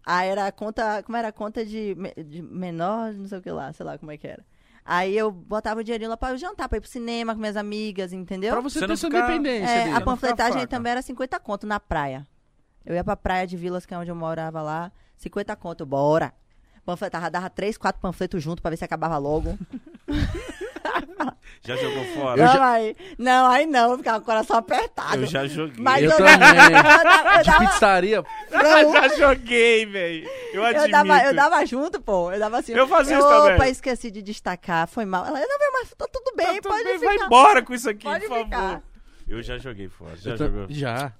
[0.07, 1.94] Aí era a conta, como era a conta de,
[2.24, 4.44] de menor, não sei o que lá, sei lá como é que era.
[4.91, 8.11] Aí eu botava o dinheirinho lá pra jantar, pra ir pro cinema com minhas amigas,
[8.11, 8.53] entendeu?
[8.53, 9.70] Pra você, Você ter sua ficar- independência.
[9.70, 12.26] É, a ficar panfletagem também era 50 conto na praia.
[12.86, 14.91] Eu ia pra praia de Vilas, que é onde eu morava lá.
[15.18, 16.32] 50 conto, bora.
[16.86, 19.59] Panfletava, dava três, quatro panfletos junto pra ver se acabava logo.
[21.62, 22.40] Já jogou fora?
[22.40, 25.16] Eu não, já- aí, não, aí não, eu ficava com o coração apertado.
[25.22, 25.82] Eu já joguei.
[25.82, 26.32] Mas Eu eu, também.
[26.34, 28.24] eu dava, eu De dava, pizzaria.
[28.50, 30.28] não, já joguei, velho.
[30.52, 30.86] Eu admito.
[30.86, 32.32] eu dava, eu dava junto, pô.
[32.32, 32.72] Eu dava assim.
[32.72, 33.70] Eu fazia isso Opa, também.
[33.70, 34.86] esqueci de destacar.
[34.88, 35.26] Foi mal.
[35.26, 37.06] Ela, não, mas tá tudo bem, Tá tudo pode bem, ficar.
[37.16, 38.44] vai embora com isso aqui, Pode por favor.
[38.44, 38.82] ficar.
[39.28, 40.16] Eu já joguei fora.
[40.16, 40.66] Já Eu ta- jogou?
[40.70, 41.12] Já.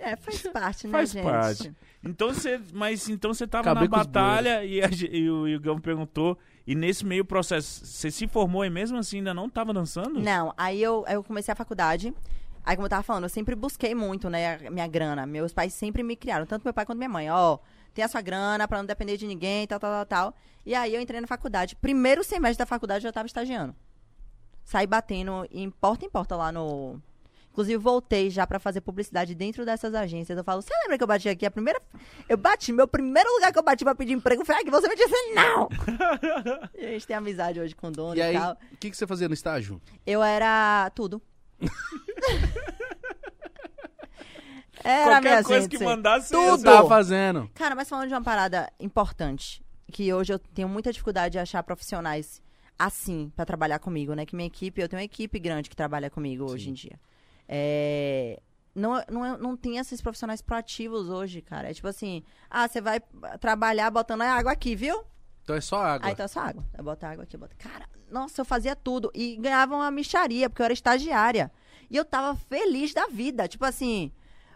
[0.00, 1.24] É, faz parte, né, Faz gente?
[1.24, 1.72] parte.
[2.04, 5.80] Então você, mas então você tava Acabei na batalha e, a ge- e o Igão
[5.80, 6.38] perguntou
[6.68, 10.20] e nesse meio processo você se formou e mesmo assim ainda não tava dançando?
[10.20, 12.12] Não, aí eu, eu comecei a faculdade.
[12.62, 15.24] Aí, como eu tava falando, eu sempre busquei muito, né, minha grana.
[15.24, 17.30] Meus pais sempre me criaram, tanto meu pai quanto minha mãe.
[17.30, 17.56] Ó,
[17.94, 20.34] tem a sua grana pra não depender de ninguém, tal, tal, tal, tal.
[20.66, 21.74] E aí eu entrei na faculdade.
[21.74, 23.74] Primeiro semestre da faculdade eu já tava estagiando.
[24.62, 27.00] Saí batendo em porta em porta lá no.
[27.58, 30.38] Inclusive, voltei já pra fazer publicidade dentro dessas agências.
[30.38, 31.44] Eu falo, você lembra que eu bati aqui?
[31.44, 31.82] A primeira.
[32.28, 34.70] Eu bati, meu primeiro lugar que eu bati pra pedir emprego foi aqui.
[34.70, 35.68] Você me disse não!
[36.78, 38.52] e a gente tem amizade hoje com o dono E e, aí, tal.
[38.52, 39.82] o que, que você fazia no estágio?
[40.06, 41.20] Eu era tudo.
[44.84, 45.76] era Qualquer minha coisa gente.
[45.78, 46.62] que mandasse Tudo.
[46.62, 47.50] Tava fazendo.
[47.54, 51.64] Cara, mas falando de uma parada importante, que hoje eu tenho muita dificuldade de achar
[51.64, 52.40] profissionais
[52.78, 54.24] assim pra trabalhar comigo, né?
[54.24, 57.00] Que minha equipe, eu tenho uma equipe grande que trabalha comigo hoje em dia.
[57.48, 58.40] É,
[58.74, 61.70] Não, não, não tem esses profissionais proativos hoje, cara.
[61.70, 63.00] É tipo assim, ah, você vai
[63.40, 65.02] trabalhar botando água aqui, viu?
[65.42, 66.06] Então é só água.
[66.08, 66.62] Aí tá só água.
[66.76, 67.56] Eu boto água aqui, eu boto.
[67.56, 69.10] Cara, nossa, eu fazia tudo.
[69.14, 71.50] E ganhava uma micharia, porque eu era estagiária.
[71.90, 73.48] E eu tava feliz da vida.
[73.48, 74.12] Tipo assim,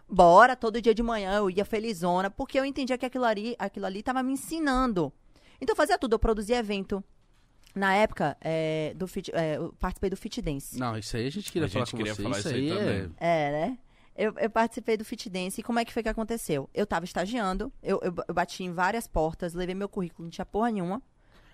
[0.07, 3.87] bora, todo dia de manhã eu ia felizona, porque eu entendia que aquilo ali, aquilo
[3.87, 5.11] ali tava me ensinando.
[5.59, 6.13] Então eu fazia tudo.
[6.13, 7.03] Eu produzia evento.
[7.75, 10.77] Na época, é, do fit, é, eu participei do Fit Dance.
[10.77, 12.21] Não, isso aí a gente queria A falar gente com queria você.
[12.23, 12.75] falar isso isso aí aí é...
[13.01, 13.15] também.
[13.19, 13.77] É, né?
[14.15, 15.59] Eu, eu participei do Fit Dance.
[15.59, 16.69] E como é que foi que aconteceu?
[16.71, 20.45] Eu tava estagiando, eu, eu, eu bati em várias portas, levei meu currículo, não tinha
[20.45, 21.01] porra nenhuma.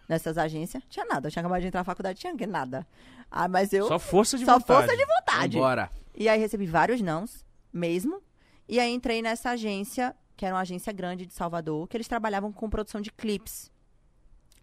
[0.09, 0.83] nessas agências.
[0.89, 1.27] Tinha nada.
[1.27, 2.85] Eu tinha acabado de entrar na faculdade, tinha que nada.
[3.31, 3.87] Ah, mas eu.
[3.87, 4.87] Só força de só vontade.
[4.87, 5.57] força de vontade.
[5.57, 5.89] Bora.
[6.15, 8.21] E aí recebi vários nãos, mesmo.
[8.67, 12.51] E aí entrei nessa agência, que era uma agência grande de Salvador, que eles trabalhavam
[12.51, 13.71] com produção de clipes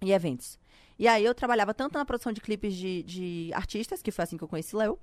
[0.03, 0.59] e eventos.
[0.99, 4.37] E aí eu trabalhava tanto na produção de clipes de, de artistas, que foi assim
[4.37, 4.99] que eu conheci Léo,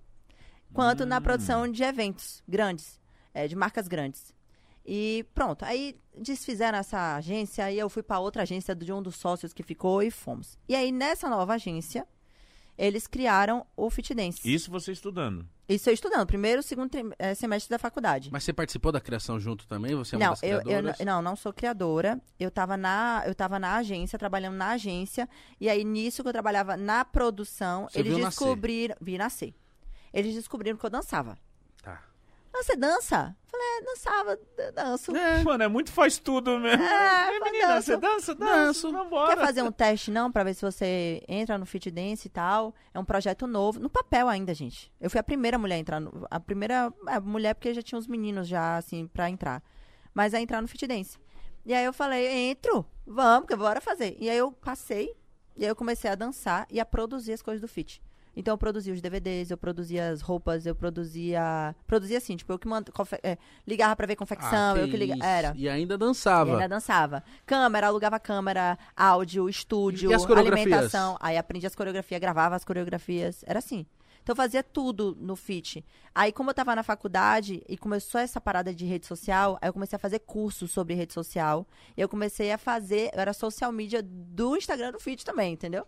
[0.73, 2.99] quanto na produção de eventos grandes,
[3.33, 4.33] é, de marcas grandes.
[4.85, 9.15] E pronto, aí desfizeram essa agência, aí eu fui para outra agência de um dos
[9.15, 10.57] sócios que ficou e fomos.
[10.67, 12.07] E aí nessa nova agência,
[12.77, 14.39] eles criaram o Fit Dance.
[14.43, 15.47] Isso você estudando.
[15.67, 18.29] Isso eu estudando, primeiro e segundo eh, semestre da faculdade.
[18.31, 19.95] Mas você participou da criação junto também?
[19.95, 22.21] Você é uma não, das eu, eu não, não sou criadora.
[22.37, 25.27] Eu tava, na, eu tava na agência, trabalhando na agência.
[25.61, 28.39] E aí, nisso que eu trabalhava na produção, Você eles viu nascer.
[28.39, 28.95] descobriram.
[28.99, 29.53] Vi nascer.
[30.13, 31.37] Eles descobriram que eu dançava.
[32.53, 33.35] Ah, você dança?
[33.47, 34.39] Falei, é, dançava,
[34.73, 35.11] danço.
[35.43, 36.83] Mano, é muito faz tudo mesmo.
[36.83, 37.85] É, mas menina, danço.
[37.85, 38.35] você dança?
[38.35, 38.53] Danço.
[38.53, 38.91] Danço.
[38.91, 39.35] Vambora.
[39.35, 42.75] Quer fazer um teste, não, pra ver se você entra no Fit Dance e tal?
[42.93, 44.91] É um projeto novo, no papel ainda, gente.
[44.99, 47.97] Eu fui a primeira mulher a entrar, no, a primeira é, mulher porque já tinha
[47.97, 49.63] uns meninos já, assim, pra entrar.
[50.13, 51.17] Mas a entrar no Fit Dance.
[51.65, 54.15] E aí eu falei, entro, vamos, que bora fazer.
[54.19, 55.15] E aí eu passei,
[55.55, 58.01] e aí eu comecei a dançar e a produzir as coisas do Fit.
[58.35, 61.75] Então eu produzia os DVDs, eu produzia as roupas, eu produzia...
[61.85, 62.85] Produzia assim, tipo, eu que mand...
[62.91, 65.23] confe- é, ligava pra ver confecção, Ah, eu que ligava...
[65.25, 65.53] Era.
[65.55, 66.53] E ainda E dançava.
[66.53, 67.23] ainda dançava.
[67.45, 71.17] Câmera, alugava câmera, áudio, estúdio, E alimentação.
[71.19, 73.43] Aí aprendi as coreografias, gravava as coreografias.
[73.45, 73.85] Era assim.
[74.23, 75.83] Então eu fazia tudo no fit.
[76.15, 79.73] Aí, como eu tava na faculdade e começou essa parada de rede social, aí eu
[79.73, 81.67] comecei a fazer cursos sobre rede social.
[81.95, 85.85] E eu comecei a fazer, eu era social media do Instagram do fit também, entendeu?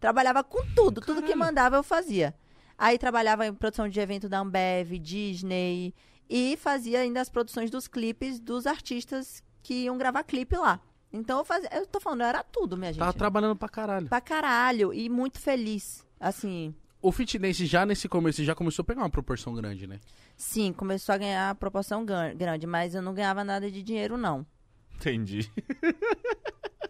[0.00, 2.34] Trabalhava com tudo, tudo que mandava eu fazia.
[2.78, 5.94] Aí trabalhava em produção de evento da Ambev, Disney
[6.28, 10.80] e fazia ainda as produções dos clipes dos artistas que iam gravar clipe lá.
[11.12, 13.00] Então eu fazia, eu tô falando, eu era tudo, minha gente.
[13.00, 14.08] Tava trabalhando pra caralho.
[14.08, 16.06] Pra caralho e muito feliz.
[16.18, 20.00] Assim, O fitness já nesse começo já começou a pegar uma proporção grande, né?
[20.36, 24.46] sim, começou a ganhar proporção grande, mas eu não ganhava nada de dinheiro não.
[24.94, 25.50] Entendi.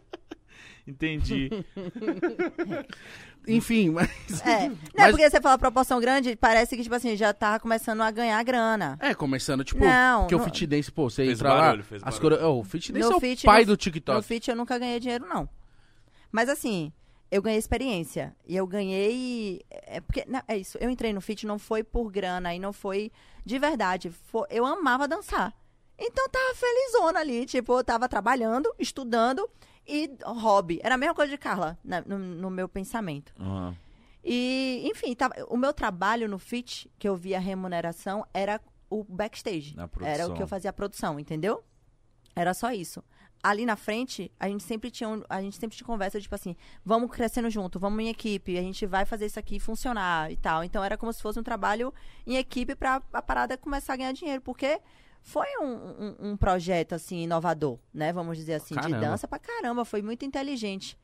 [0.87, 1.51] Entendi.
[3.49, 4.09] Enfim, mas.
[4.45, 7.59] É, não Mas- é porque você fala proporção grande, parece que tipo assim, já tava
[7.59, 8.99] começando a ganhar grana.
[9.01, 11.61] É, começando, tipo, Não, porque o não- fitness, pô, você Fez entra lá.
[11.61, 12.35] barulho, fez as core...
[12.43, 14.23] oh, o fitness No é o fit, pai no- do No TikTok.
[14.27, 15.49] fit eu nunca ganhei dinheiro, não.
[16.31, 16.93] Mas assim,
[17.31, 18.37] eu ganhei experiência.
[18.47, 19.63] E eu ganhei.
[19.71, 20.25] É porque.
[20.29, 20.77] não, é isso.
[20.81, 23.11] Eu entrei no fit não foi por grana e não foi
[23.45, 24.11] de verdade.
[24.11, 25.53] Foi- eu amava dançar.
[25.99, 27.47] Então eu tava felizona ali.
[27.47, 29.49] Tipo, eu tava trabalhando, estudando
[29.91, 30.81] e hobby.
[30.83, 33.33] Era a mesma coisa de Carla, na- no, no meu pensamento.
[33.39, 33.77] Aham.
[34.25, 38.61] E, enfim, tava- o meu trabalho no fit, que eu via remuneração, era
[38.91, 39.75] o backstage.
[39.75, 41.65] Na Era o que eu fazia a produção, entendeu?
[42.37, 43.03] Era só isso.
[43.43, 46.55] Ali na frente, a gente sempre tinha, um- a gente sempre tinha conversa, tipo assim,
[46.85, 50.63] vamos crescendo junto, vamos em equipe, a gente vai fazer isso aqui funcionar e tal.
[50.63, 51.93] Então era como se fosse um trabalho
[52.27, 54.79] em equipe pra a parada começar a ganhar dinheiro, porque
[55.23, 58.13] foi um, um- um projeto, assim, inovador, né?
[58.13, 59.01] Vamos dizer assim, de Caramba.
[59.01, 60.99] dança pra caramba, foi muito inteligente.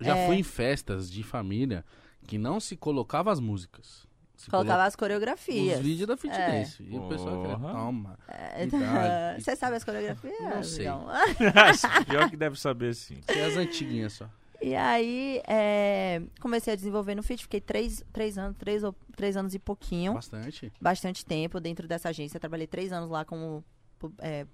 [0.00, 0.26] Já É.
[0.26, 1.84] fui em festas de família
[2.26, 4.06] que não se colocava as músicas.
[4.36, 5.78] Se Colocava as coreografias.
[5.78, 6.78] os vídeos da fitness.
[6.80, 8.18] E o pessoal queria, toma.
[8.28, 8.66] É.
[9.40, 10.38] Você sabe as coreografias?
[10.40, 10.86] Não sei.
[12.06, 13.16] Pior que deve saber sim.
[13.26, 14.28] Tem as antiguinhas só.
[14.60, 19.36] E aí, é, comecei a desenvolver no FIT, fiquei três, três anos, três, ou- três
[19.36, 20.72] anos e pouquinho, Bastante.
[20.80, 22.40] bastante tempo dentro dessa agência.
[22.40, 23.62] Trabalhei três anos lá como
[23.98, 24.46] pu- é,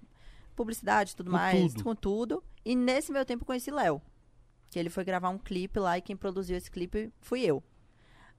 [0.55, 1.83] publicidade e tudo Com mais, tudo.
[1.83, 2.43] com tudo.
[2.65, 4.01] E nesse meu tempo conheci Léo,
[4.69, 7.63] que ele foi gravar um clipe lá e quem produziu esse clipe fui eu.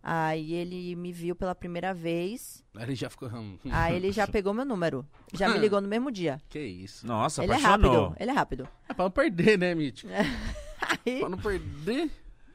[0.07, 3.27] Aí ele me viu pela primeira vez, Aí ele já ficou.
[3.31, 6.39] hum, aí ele já pegou meu número, já me ligou no mesmo dia.
[6.51, 7.07] Que isso.
[7.07, 8.09] Nossa, ele é apaixonou.
[8.09, 8.69] rápido, ele é rápido.
[8.87, 10.13] É pra não perder, né, Mítico?
[11.07, 12.11] Aí, Pra não perder,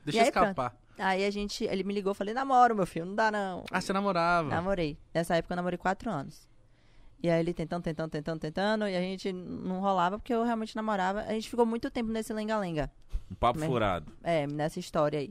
[0.05, 0.75] deixa E aí, escapar.
[0.97, 3.63] aí a gente, ele me ligou, falei, namoro, meu filho, não dá não.
[3.71, 4.49] Ah, você namorava.
[4.49, 4.97] Namorei.
[5.13, 6.47] Nessa época eu namorei quatro anos.
[7.21, 10.75] E aí ele tentando, tentando, tentando, tentando, e a gente não rolava porque eu realmente
[10.75, 11.21] namorava.
[11.21, 12.89] A gente ficou muito tempo nesse lenga-lenga.
[13.29, 14.11] Um papo furado.
[14.23, 15.29] É, nessa história aí.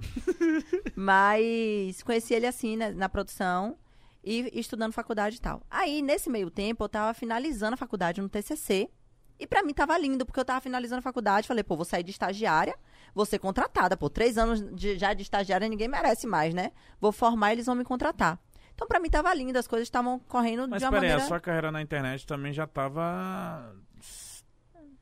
[0.94, 3.76] Mas conheci ele assim, né, na produção
[4.22, 5.62] e estudando faculdade e tal.
[5.70, 8.90] Aí, nesse meio tempo, eu tava finalizando a faculdade no TCC.
[9.38, 11.46] E pra mim tava lindo, porque eu tava finalizando a faculdade.
[11.46, 12.74] Falei, pô, vou sair de estagiária,
[13.14, 13.96] vou ser contratada.
[13.96, 16.72] Pô, três anos de- já de estagiária ninguém merece mais, né?
[17.00, 18.38] Vou formar e eles vão me contratar.
[18.74, 21.24] Então, pra mim tava lindo, as coisas estavam correndo Mas de uma peraí, maneira...
[21.24, 23.74] a sua carreira na internet também já tava.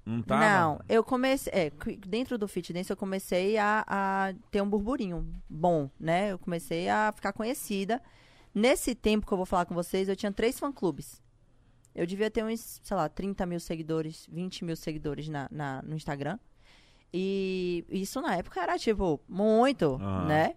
[0.05, 0.41] Não tava?
[0.49, 1.53] Não, eu comecei.
[1.53, 1.70] é,
[2.07, 6.30] dentro do Fit Dance eu comecei a, a ter um burburinho bom, né?
[6.32, 8.01] Eu comecei a ficar conhecida.
[8.55, 11.20] Nesse tempo que eu vou falar com vocês, eu tinha três fã-clubes.
[11.97, 15.97] Eu devia ter uns, sei lá, 30 mil seguidores, 20 mil seguidores na, na- no
[15.97, 16.38] Instagram.
[17.12, 20.55] E isso na época era, tipo, muito, né?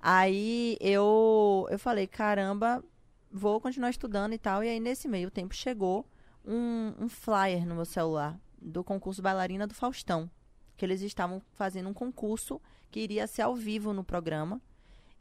[0.00, 2.82] Aí eu, eu falei, caramba,
[3.30, 4.62] vou continuar estudando e tal.
[4.62, 6.06] E aí, nesse meio tempo, chegou
[6.44, 10.30] um, um flyer no meu celular do concurso Bailarina do Faustão.
[10.76, 14.60] Que eles estavam fazendo um concurso que iria ser ao vivo no programa.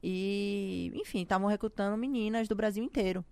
[0.02, 3.24] E, enfim, estavam recrutando meninas do Brasil inteiro.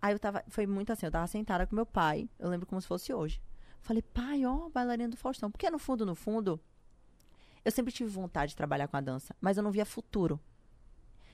[0.00, 2.80] Aí eu tava, foi muito assim, eu tava sentada com meu pai, eu lembro como
[2.80, 3.40] se fosse hoje.
[3.80, 5.50] Falei, pai, ó, bailarina do Faustão.
[5.50, 6.60] Porque no fundo, no fundo,
[7.64, 10.40] eu sempre tive vontade de trabalhar com a dança, mas eu não via futuro.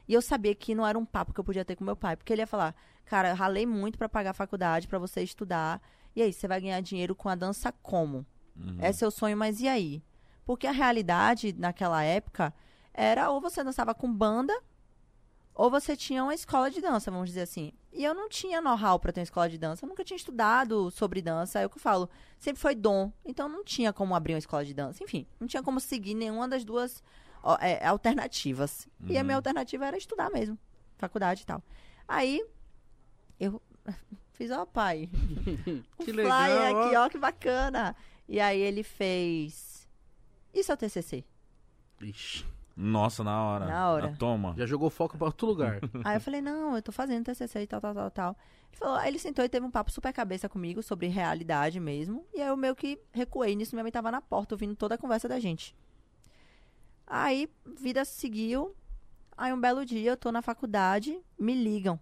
[0.06, 2.16] E eu sabia que não era um papo que eu podia ter com meu pai,
[2.16, 5.80] porque ele ia falar: "Cara, eu ralei muito pra pagar a faculdade, pra você estudar.
[6.14, 8.26] E aí, você vai ganhar dinheiro com a dança como?
[8.78, 10.02] É seu sonho, mas e aí?"
[10.44, 12.52] Porque a realidade naquela época
[12.92, 14.52] era ou você dançava com banda,
[15.54, 17.72] ou você tinha uma escola de dança, vamos dizer assim.
[17.92, 20.90] E eu não tinha know-how pra ter uma escola de dança, eu nunca tinha estudado
[20.90, 22.08] sobre dança, é o que eu falo.
[22.38, 25.02] Sempre foi dom, então não tinha como abrir uma escola de dança.
[25.04, 27.02] Enfim, não tinha como seguir nenhuma das duas
[27.42, 28.88] ó, é, alternativas.
[29.06, 30.58] E a minha alternativa era estudar mesmo,
[30.96, 31.62] faculdade e tal.
[32.08, 32.42] Aí,
[33.38, 33.60] eu
[34.32, 35.10] fiz, ó, pai,
[36.00, 36.86] um Que flyer legal, ó.
[36.86, 37.94] aqui, ó, que bacana.
[38.26, 39.86] E aí ele fez,
[40.54, 41.24] isso é o TCC.
[42.00, 42.44] Ixi,
[42.76, 43.66] Nossa, na hora.
[43.66, 44.06] Na hora.
[44.14, 44.54] Ah, toma.
[44.56, 45.80] já jogou foco pra outro lugar.
[46.04, 48.36] Aí eu falei, não, eu tô fazendo TCC e tal, tal, tal, tal.
[48.70, 52.24] Ele falou, aí ele sentou e teve um papo super cabeça comigo sobre realidade mesmo.
[52.32, 54.98] E aí eu meio que recuei nisso, minha mãe tava na porta ouvindo toda a
[54.98, 55.76] conversa da gente.
[57.06, 58.74] Aí, vida seguiu.
[59.36, 62.00] Aí um belo dia eu tô na faculdade, me ligam.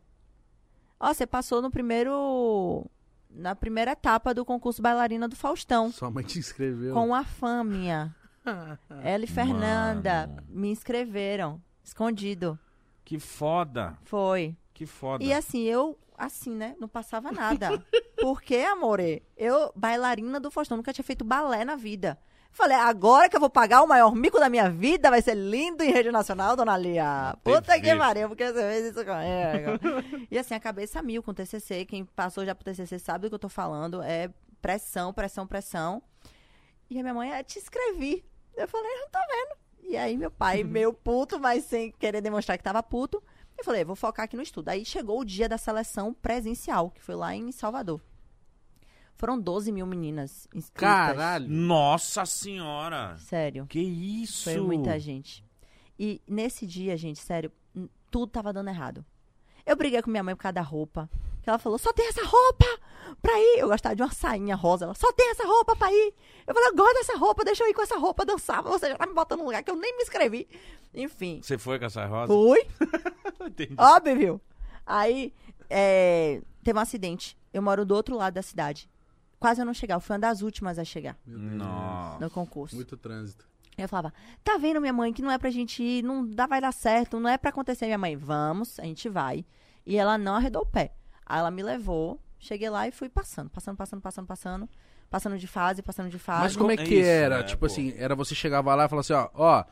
[1.00, 2.86] Ó, você passou no primeiro.
[3.30, 5.90] Na primeira etapa do concurso bailarina do Faustão.
[5.90, 6.92] Sua mãe te inscreveu.
[6.92, 8.14] Com a fâmea.
[9.02, 10.42] Ela e Fernanda Mano.
[10.48, 11.60] me inscreveram.
[11.82, 12.58] Escondido.
[13.04, 13.98] Que foda.
[14.04, 14.56] Foi.
[14.72, 15.24] Que foda.
[15.24, 16.76] E assim, eu, assim, né?
[16.78, 17.82] Não passava nada.
[18.20, 19.22] Por quê, amore?
[19.36, 22.18] Eu, bailarina do Faustão, nunca tinha feito balé na vida.
[22.52, 25.84] Falei, agora que eu vou pagar o maior mico da minha vida, vai ser lindo
[25.84, 27.36] em rede nacional, dona Lia.
[27.44, 30.26] Puta que pariu, porque você fez isso comigo.
[30.30, 31.84] e assim, a cabeça mil com o TCC.
[31.84, 34.02] Quem passou já pro TCC sabe do que eu tô falando.
[34.02, 34.30] É
[34.60, 36.02] pressão, pressão, pressão.
[36.90, 38.24] E a minha mãe, é, te inscrevi.
[38.62, 39.90] Eu falei, não tô vendo.
[39.90, 43.22] E aí meu pai, meio puto, mas sem querer demonstrar que tava puto.
[43.58, 44.68] Eu falei, vou focar aqui no estudo.
[44.68, 48.00] Aí chegou o dia da seleção presencial, que foi lá em Salvador.
[49.16, 50.80] Foram 12 mil meninas inscritas.
[50.80, 51.46] Caralho.
[51.46, 53.16] Nossa senhora.
[53.18, 53.66] Sério.
[53.66, 54.44] Que isso?
[54.44, 55.44] Foi muita gente.
[55.98, 57.52] E nesse dia, gente, sério,
[58.10, 59.04] tudo tava dando errado.
[59.66, 61.10] Eu briguei com minha mãe por causa da roupa.
[61.42, 62.66] Que ela falou, só tem essa roupa
[63.22, 63.58] pra ir.
[63.58, 64.84] Eu gostava de uma sainha rosa.
[64.84, 66.14] Ela, só tem essa roupa pra ir.
[66.46, 68.62] Eu falei, eu gosto dessa roupa, deixa eu ir com essa roupa dançar.
[68.62, 70.48] Você já tá me botando num lugar que eu nem me inscrevi.
[70.94, 72.32] Enfim, Você foi com essa rosa?
[72.32, 72.66] fui.
[73.46, 73.74] Entendi.
[73.78, 74.40] Óbvio.
[74.84, 75.32] Aí,
[75.68, 77.38] é, teve um acidente.
[77.52, 78.88] Eu moro do outro lado da cidade.
[79.38, 79.98] Quase eu não chegava.
[79.98, 81.52] Eu fui uma das últimas a chegar Meu Deus.
[81.52, 82.18] Nossa.
[82.20, 82.74] no concurso.
[82.76, 83.48] Muito trânsito.
[83.78, 84.12] Eu falava,
[84.44, 87.18] tá vendo, minha mãe, que não é pra gente ir, não dá, vai dar certo,
[87.18, 87.86] não é pra acontecer.
[87.86, 89.44] Minha mãe, vamos, a gente vai.
[89.86, 90.92] E ela não arredou o pé.
[91.30, 94.68] Aí ela me levou, cheguei lá e fui passando, passando, passando, passando, passando.
[95.08, 96.42] Passando de fase, passando de fase.
[96.42, 97.38] Mas como é é que isso, era?
[97.38, 97.66] né, tipo pô?
[97.66, 99.64] assim, era você chegava lá e falava assim, ó, ó,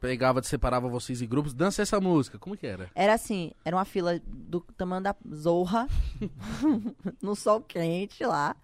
[0.00, 2.36] pegava, separava vocês em grupos, dança essa música.
[2.36, 2.90] Como que era?
[2.92, 5.86] Era assim, era uma fila do tamanho da zorra,
[7.22, 8.56] no sol quente lá.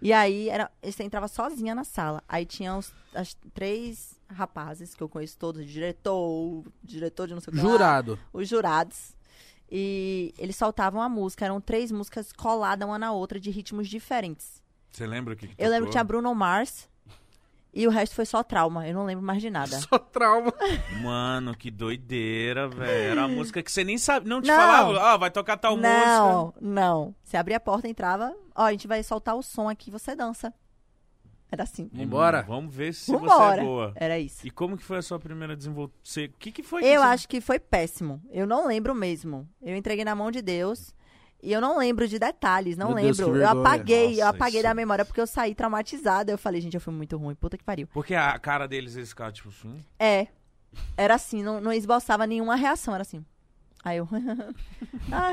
[0.00, 2.22] E aí, era, você entrava sozinha na sala.
[2.26, 7.52] Aí tinha os, as três rapazes, que eu conheço todos, diretor, diretor de não sei
[7.52, 8.18] o que lá, Jurado.
[8.32, 9.14] os jurados.
[9.70, 11.44] E eles soltavam a música.
[11.44, 14.62] Eram três músicas coladas uma na outra, de ritmos diferentes.
[14.90, 16.88] Você lembra o que, que Eu lembro que tinha Bruno Mars.
[17.74, 18.88] E o resto foi só trauma.
[18.88, 19.78] Eu não lembro mais de nada.
[19.78, 20.50] Só trauma.
[21.02, 23.10] Mano, que doideira, velho.
[23.12, 24.26] Era uma música que você nem sabe.
[24.26, 24.56] Não te Não.
[24.56, 26.06] falava, ó, vai tocar tal música.
[26.18, 27.14] não, não.
[27.22, 28.34] Você abria a porta, entrava.
[28.54, 30.54] Ó, a gente vai soltar o som aqui, você dança.
[31.50, 31.88] Era assim.
[31.92, 32.42] Vambora.
[32.42, 33.54] Vamos ver se Vambora.
[33.56, 33.92] você é boa.
[33.94, 34.46] Era isso.
[34.46, 35.98] E como que foi a sua primeira desenvoltura?
[36.26, 36.80] O que, que foi?
[36.82, 37.04] Eu que você...
[37.04, 38.20] acho que foi péssimo.
[38.30, 39.48] Eu não lembro mesmo.
[39.62, 40.94] Eu entreguei na mão de Deus.
[41.42, 43.34] E eu não lembro de detalhes, não Meu Deus, lembro.
[43.34, 46.32] que eu apaguei, eu Nossa, apaguei isso- da memória porque eu saí traumatizada.
[46.32, 47.34] Eu falei, gente, eu fui muito ruim.
[47.36, 47.86] Puta que pariu.
[47.92, 49.78] Porque a cara deles, eles ficavam tipo assim.
[49.98, 50.26] É.
[50.96, 53.24] Era assim, não, não esboçava nenhuma reação, era assim.
[53.84, 54.08] Aí eu.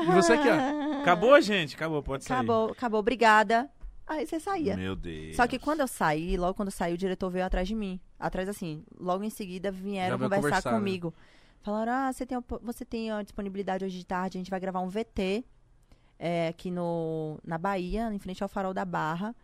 [0.06, 1.00] E você aqui, ó.
[1.00, 1.74] Acabou, gente?
[1.74, 2.36] Acabou, pode sair.
[2.36, 3.68] Acabou, acabou, obrigada.
[4.06, 4.76] Aí você saía.
[4.76, 5.36] Meu Deus.
[5.36, 7.98] Só que quando eu saí, logo quando eu saí, o diretor veio atrás de mim.
[8.18, 10.78] Atrás, assim, logo em seguida vieram conversar conversar, né?
[10.78, 11.14] comigo.
[11.62, 14.80] Falaram, ah, você tem, você tem a disponibilidade hoje de tarde, a gente vai gravar
[14.80, 15.44] um VT
[16.18, 19.34] é, aqui no, na Bahia, em frente ao farol da Barra,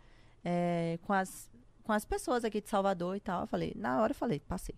[0.45, 1.49] é, com, as,
[1.83, 3.41] com as pessoas aqui de Salvador e tal.
[3.41, 4.75] Eu falei, na hora eu falei, passei.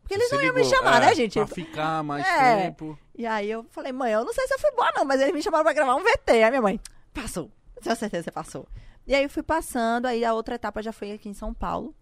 [0.00, 1.34] Porque eles Você não iam me ligou, chamar, é, né, gente?
[1.34, 2.62] Pra ficar mais É.
[2.62, 2.96] tempo.
[3.16, 5.34] E aí eu falei, mãe, eu não sei se eu fui boa, não, mas eles
[5.34, 6.30] me chamaram pra gravar um VT.
[6.44, 6.80] Aí minha mãe,
[7.12, 7.50] passou.
[7.82, 8.66] Tenho certeza que você passou.
[9.06, 11.94] E aí eu fui passando, aí a outra etapa já foi aqui em São Paulo.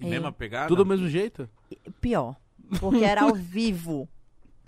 [0.00, 0.06] É.
[0.06, 0.68] Mesma pegada?
[0.68, 1.48] Tudo do mesmo jeito?
[2.00, 2.36] Pior.
[2.80, 4.08] Porque era ao vivo.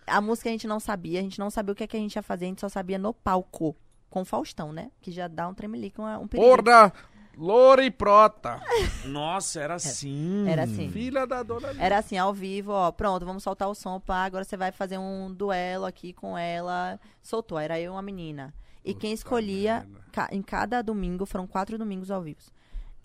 [0.07, 2.01] A música a gente não sabia, a gente não sabia o que, é que a
[2.01, 3.76] gente ia fazer, a gente só sabia no palco.
[4.11, 4.93] Com o Faustão, né?
[5.01, 6.62] Que já dá um tremelique, um, um perigo.
[6.62, 6.93] Porra!
[7.37, 8.61] Loura e prota.
[9.07, 10.49] Nossa, era assim.
[10.49, 10.89] Era assim.
[10.89, 11.85] Filha da dona Lívia.
[11.85, 14.99] Era assim, ao vivo, ó, pronto, vamos soltar o som, pá, agora você vai fazer
[14.99, 17.01] um duelo aqui com ela.
[17.22, 18.55] Soltou, era eu e uma menina.
[18.85, 22.41] E quem escolhia, ca- em cada domingo, foram quatro domingos ao vivo,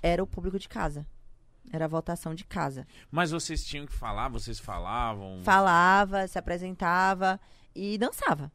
[0.04, 1.06] era o público de casa.
[1.72, 2.88] Era a votação de casa.
[3.12, 5.40] Mas vocês tinham que falar, vocês falavam.
[5.44, 7.40] Falava, se apresentava
[7.76, 8.52] e dançava.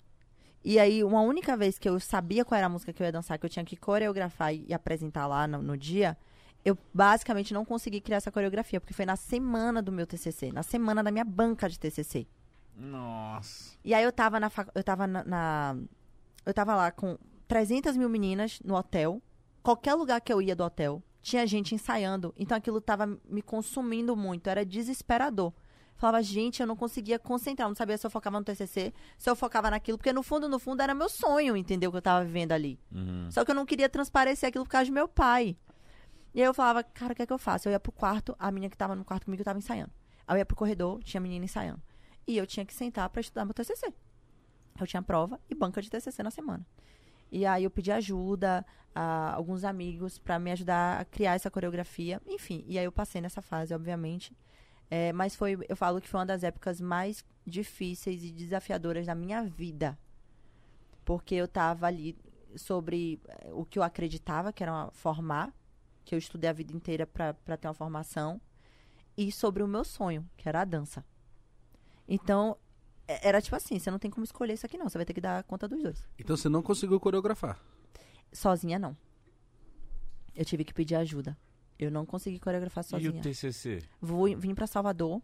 [0.64, 3.12] E aí, uma única vez que eu sabia qual era a música que eu ia
[3.12, 6.16] dançar, que eu tinha que coreografar e apresentar lá no, no dia,
[6.64, 10.62] eu basicamente não consegui criar essa coreografia, porque foi na semana do meu TCC, na
[10.62, 12.26] semana da minha banca de TCC.
[12.74, 13.74] Nossa.
[13.84, 15.76] E aí eu tava na, eu tava na, na-
[16.44, 17.18] eu tava lá com
[17.48, 19.22] 300 mil meninas no hotel.
[19.62, 22.34] Qualquer lugar que eu ia do hotel, tinha gente ensaiando.
[22.36, 25.52] Então aquilo tava me consumindo muito, era desesperador.
[25.96, 29.36] Falava, gente, eu não conseguia concentrar, não sabia se eu focava no TCC, se eu
[29.36, 31.90] focava naquilo, porque no fundo, no fundo, era meu sonho, entendeu?
[31.90, 32.80] Que eu tava vivendo ali.
[32.92, 33.30] Uhum.
[33.30, 35.56] Só que eu não queria transparecer aquilo por causa do meu pai.
[36.34, 37.68] E aí eu falava, cara, o que é que eu faço?
[37.68, 39.92] Eu ia pro quarto, a menina que tava no quarto comigo tava ensaiando.
[40.26, 41.80] Aí eu ia pro corredor, tinha a menina ensaiando.
[42.26, 43.94] E eu tinha que sentar pra estudar meu TCC.
[44.80, 46.66] Eu tinha prova e banca de TCC na semana.
[47.30, 48.64] E aí eu pedi ajuda
[48.94, 52.20] a alguns amigos pra me ajudar a criar essa coreografia.
[52.26, 54.36] Enfim, e aí eu passei nessa fase, obviamente.
[54.90, 59.14] É, mas foi, eu falo que foi uma das épocas mais difíceis e desafiadoras da
[59.14, 59.98] minha vida.
[61.04, 62.16] Porque eu tava ali
[62.56, 65.52] sobre eh, o que eu acreditava, que era uma- formar,
[66.04, 68.40] que eu estudei a vida inteira pra ter uma formação,
[69.16, 71.04] e sobre o meu sonho, que era a dança.
[72.06, 72.56] Então,
[73.06, 75.20] era tipo assim, você não tem como escolher isso aqui não, você vai ter que
[75.20, 76.08] dar conta dos dois.
[76.18, 77.58] Então você não conseguiu coreografar.
[78.32, 78.96] Sozinha não.
[80.34, 81.36] Eu tive que pedir ajuda.
[81.78, 83.10] Eu não consegui coreografar E sozinha.
[83.10, 83.82] o TCC?
[84.00, 85.20] Vou, vim pra Salvador.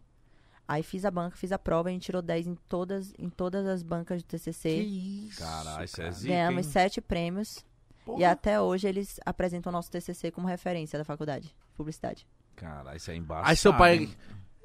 [0.67, 3.65] Aí fiz a banca, fiz a prova, a gente tirou 10 em todas, em todas
[3.67, 4.69] as bancas do TCC.
[4.83, 5.39] isso?
[5.39, 6.71] Caralho, isso é zica, Ganhamos hein?
[6.71, 7.65] sete prêmios.
[8.05, 8.21] Porra.
[8.21, 12.25] E até hoje eles apresentam o nosso TCC como referência da faculdade de publicidade.
[12.55, 13.49] Caralho, isso é embaixo.
[13.49, 14.09] Aí seu pai.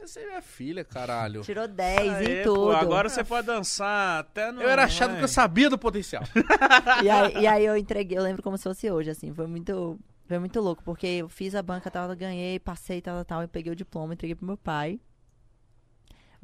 [0.07, 1.43] Essa é minha filha, caralho.
[1.43, 2.77] Tirou 10 Aê, em pô, tudo.
[2.77, 4.63] agora você pode dançar até no.
[4.63, 6.23] Eu era achado que eu sabia do potencial.
[7.03, 9.35] E aí, e aí eu entreguei, eu lembro como se fosse hoje, assim.
[9.35, 9.99] Foi muito,
[10.29, 13.43] foi muito louco, porque eu fiz a banca, tal, ganhei, passei, tal, tal, tal.
[13.43, 15.01] Eu peguei o diploma, entreguei pro meu pai.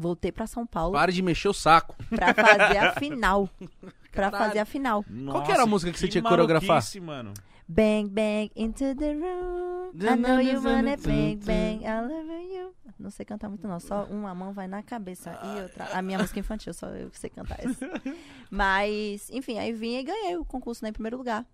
[0.03, 1.97] Voltei pra São Paulo Pare de mexer o saco.
[2.11, 3.49] pra fazer a final.
[4.13, 4.45] Pra Caralho.
[4.45, 5.03] fazer a final.
[5.09, 6.83] Nossa, que era a música que você tinha que coreografar?
[7.01, 7.33] mano.
[7.67, 9.93] Bang, bang, into the room.
[9.95, 12.75] I know you want it, bang, bang, I love you.
[12.99, 13.81] Não sei cantar muito, não.
[13.81, 15.87] Só uma mão vai na cabeça e outra.
[15.97, 17.91] A minha música infantil, só eu que sei cantar essa.
[18.51, 21.47] Mas, enfim, aí vim e ganhei o concurso né, em primeiro lugar.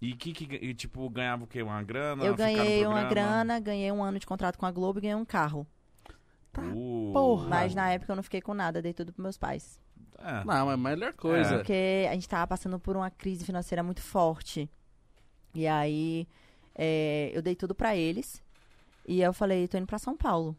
[0.00, 1.62] E que, que e, tipo, ganhava o quê?
[1.62, 2.24] Uma grana?
[2.24, 5.24] eu ganhei uma grana, ganhei um ano de contrato com a Globo e ganhei um
[5.24, 5.66] carro.
[6.58, 7.48] Uh, porra.
[7.48, 9.80] Mas na época eu não fiquei com nada, dei tudo pros meus pais.
[10.18, 10.44] é.
[10.44, 11.56] Não, mas a melhor coisa.
[11.56, 14.68] Porque a gente tava passando por uma crise financeira muito forte.
[15.54, 16.26] E aí
[16.74, 18.42] é, eu dei tudo pra eles.
[19.06, 20.56] E eu falei, tô indo pra São Paulo.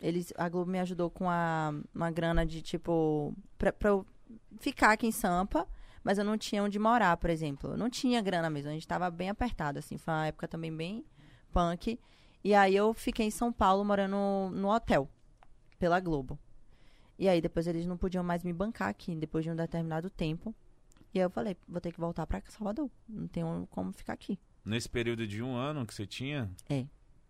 [0.00, 3.34] Eles, a Globo me ajudou com a, uma grana de tipo.
[3.58, 4.06] Pra, pra eu
[4.58, 5.66] ficar aqui em Sampa,
[6.02, 7.72] mas eu não tinha onde morar, por exemplo.
[7.72, 8.70] Eu não tinha grana mesmo.
[8.70, 9.98] A gente tava bem apertado, assim.
[9.98, 11.04] Foi uma época também bem
[11.52, 11.98] punk.
[12.42, 14.16] E aí eu fiquei em São Paulo morando
[14.54, 15.10] no hotel,
[15.80, 16.38] pela Globo.
[17.18, 20.54] E aí depois eles não podiam mais me bancar aqui, depois de um determinado tempo.
[21.12, 22.88] E aí eu falei, vou ter que voltar pra Salvador.
[23.08, 24.38] Não tenho como ficar aqui.
[24.64, 26.48] Nesse período de um ano que você tinha?
[26.68, 26.86] É.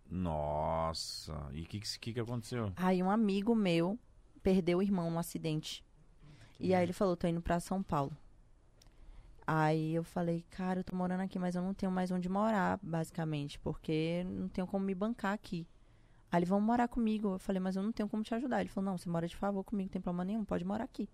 [0.09, 1.33] Nossa.
[1.53, 2.71] E o que, que, que aconteceu?
[2.75, 3.97] Aí um amigo meu
[4.43, 5.83] perdeu o irmão num acidente.
[6.59, 8.15] E aí ele falou, tô indo pra São Paulo.
[9.47, 12.79] Aí eu falei, cara, eu tô morando aqui, mas eu não tenho mais onde morar,
[12.83, 15.67] basicamente, porque não tenho como me bancar aqui.
[16.31, 17.33] Aí ele, vamos morar comigo.
[17.33, 18.61] Eu falei, mas eu não tenho como te ajudar.
[18.61, 21.09] Ele falou, não, você mora de favor comigo, não tem problema nenhum, pode morar aqui.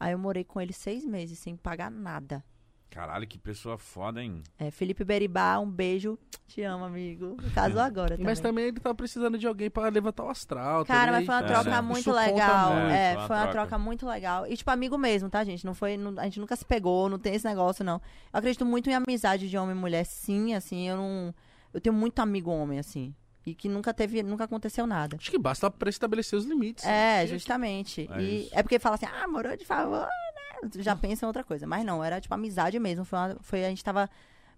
[0.00, 2.42] Aí eu morei com ele seis meses, sem pagar nada.
[2.90, 4.42] Caralho, que pessoa foda, hein?
[4.58, 6.18] É, Felipe Beribá, um beijo.
[6.46, 7.36] Te amo, amigo.
[7.54, 8.26] Casou agora também.
[8.26, 10.84] Mas também ele tá precisando de alguém pra levantar o astral.
[10.84, 11.20] Cara, também.
[11.20, 11.46] mas foi uma É.
[11.46, 12.74] troca Isso muito conta legal.
[12.74, 12.90] muito.
[12.90, 13.52] É, Foi uma foi uma troca.
[13.68, 14.46] troca muito legal.
[14.46, 15.64] E, tipo, amigo mesmo, tá, gente?
[15.64, 15.96] Não foi.
[15.96, 17.94] não- a gente nunca se pegou, não tem esse negócio, não.
[18.30, 21.34] Eu acredito muito em amizade de homem e mulher, sim, assim, eu não.
[21.72, 23.14] Eu tenho muito amigo homem, assim.
[23.44, 25.16] E que nunca teve, nunca aconteceu nada.
[25.18, 26.84] Acho que basta pra estabelecer os limites.
[26.84, 28.08] É, justamente.
[28.12, 28.50] É e isso.
[28.52, 30.70] é porque fala assim, ah, morou de favor, né?
[30.78, 31.66] Já pensa em outra coisa.
[31.66, 33.04] Mas não, era tipo amizade mesmo.
[33.04, 34.08] Foi, uma- foi a gente tava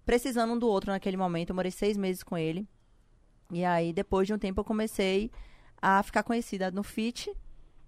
[0.04, 1.50] precisando um do outro naquele momento.
[1.50, 2.68] Eu morei seis meses com ele.
[3.50, 5.30] E aí, depois de um tempo, eu comecei
[5.80, 7.32] a ficar conhecida no Fit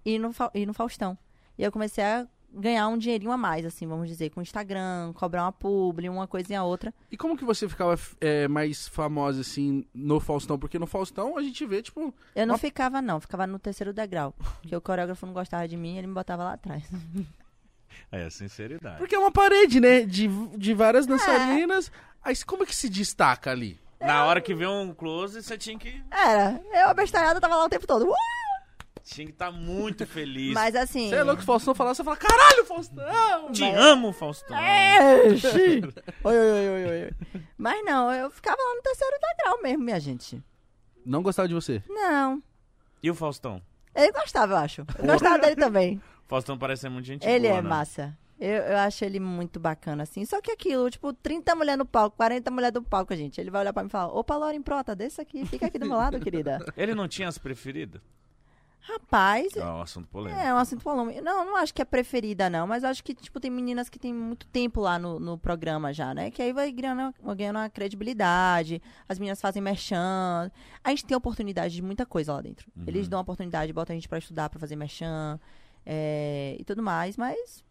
[0.05, 1.17] e no, e no Faustão.
[1.59, 2.27] E eu comecei a
[2.57, 6.27] ganhar um dinheirinho a mais, assim, vamos dizer, com o Instagram, cobrar uma publi, uma
[6.27, 6.93] coisinha a outra.
[7.11, 10.59] E como que você ficava é, mais famosa, assim, no Faustão?
[10.59, 12.15] Porque no Faustão a gente vê, tipo...
[12.35, 14.35] Eu não Uma- ficava, não, ficava no terceiro degrau.
[14.61, 16.85] Porque o coreógrafo não gostava de mim, ele me botava lá atrás.
[18.13, 18.99] É, sinceridade.
[18.99, 20.03] Porque é uma parede, né?
[20.03, 21.91] De, de várias dançarinas.
[22.23, 23.81] Aí como é que se destaca ali?
[24.01, 27.69] Na hora que vê um close, você tinha que Era, eu abestalhada tava lá o
[27.69, 28.07] tempo todo.
[28.07, 28.36] Uh!
[29.07, 30.53] Tinha que estar muito feliz.
[30.53, 31.09] Mas assim.
[31.09, 33.53] Você é louco, se o Faustão falar, você fala, caralho, Faustão!
[33.53, 34.57] Te mas- amo, Faustão.
[34.59, 35.29] É,
[36.25, 37.41] oi, oi, oi, oi, oi.
[37.57, 40.43] Mas não, eu ficava lá no terceiro degrau mesmo, minha gente.
[41.05, 41.83] Não gostava de você.
[41.89, 42.43] Não.
[43.01, 43.63] E o Faustão?
[43.95, 44.81] Ele gostava, eu acho.
[44.99, 46.03] Eu gostava dele também.
[46.27, 47.69] Faustão parece ser muito gente ele boa, é né?
[47.69, 48.19] massa.
[48.39, 50.25] Eu, eu acho ele muito bacana, assim.
[50.25, 53.41] Só que aquilo, tipo, 30 mulheres no palco, 40 mulheres no palco, gente.
[53.41, 55.87] Ele vai olhar pra mim e falar: Opa, Lauren Prota, desça aqui, fica aqui do
[55.87, 56.59] meu lado, querida.
[56.77, 58.03] Ele não tinha as preferidas?
[58.89, 60.41] Rapaz, É um assunto polêmico.
[60.41, 61.21] É, um assunto polêmico.
[61.21, 62.69] Não, não acho que é preferida, não.
[62.69, 66.15] Mas acho que, tipo, tem meninas que tem muito tempo lá no, no programa já,
[66.15, 66.31] né?
[66.31, 68.81] Que aí vai ganhando, ganhando uma credibilidade.
[69.09, 70.51] As meninas fazem merchan.
[70.85, 72.71] A gente tem oportunidade de muita coisa lá dentro.
[72.77, 72.85] Uhum.
[72.87, 75.41] Eles dão oportunidade, botam a gente pra estudar, pra fazer merchan
[75.85, 77.17] é, e tudo mais.
[77.17, 77.65] Mas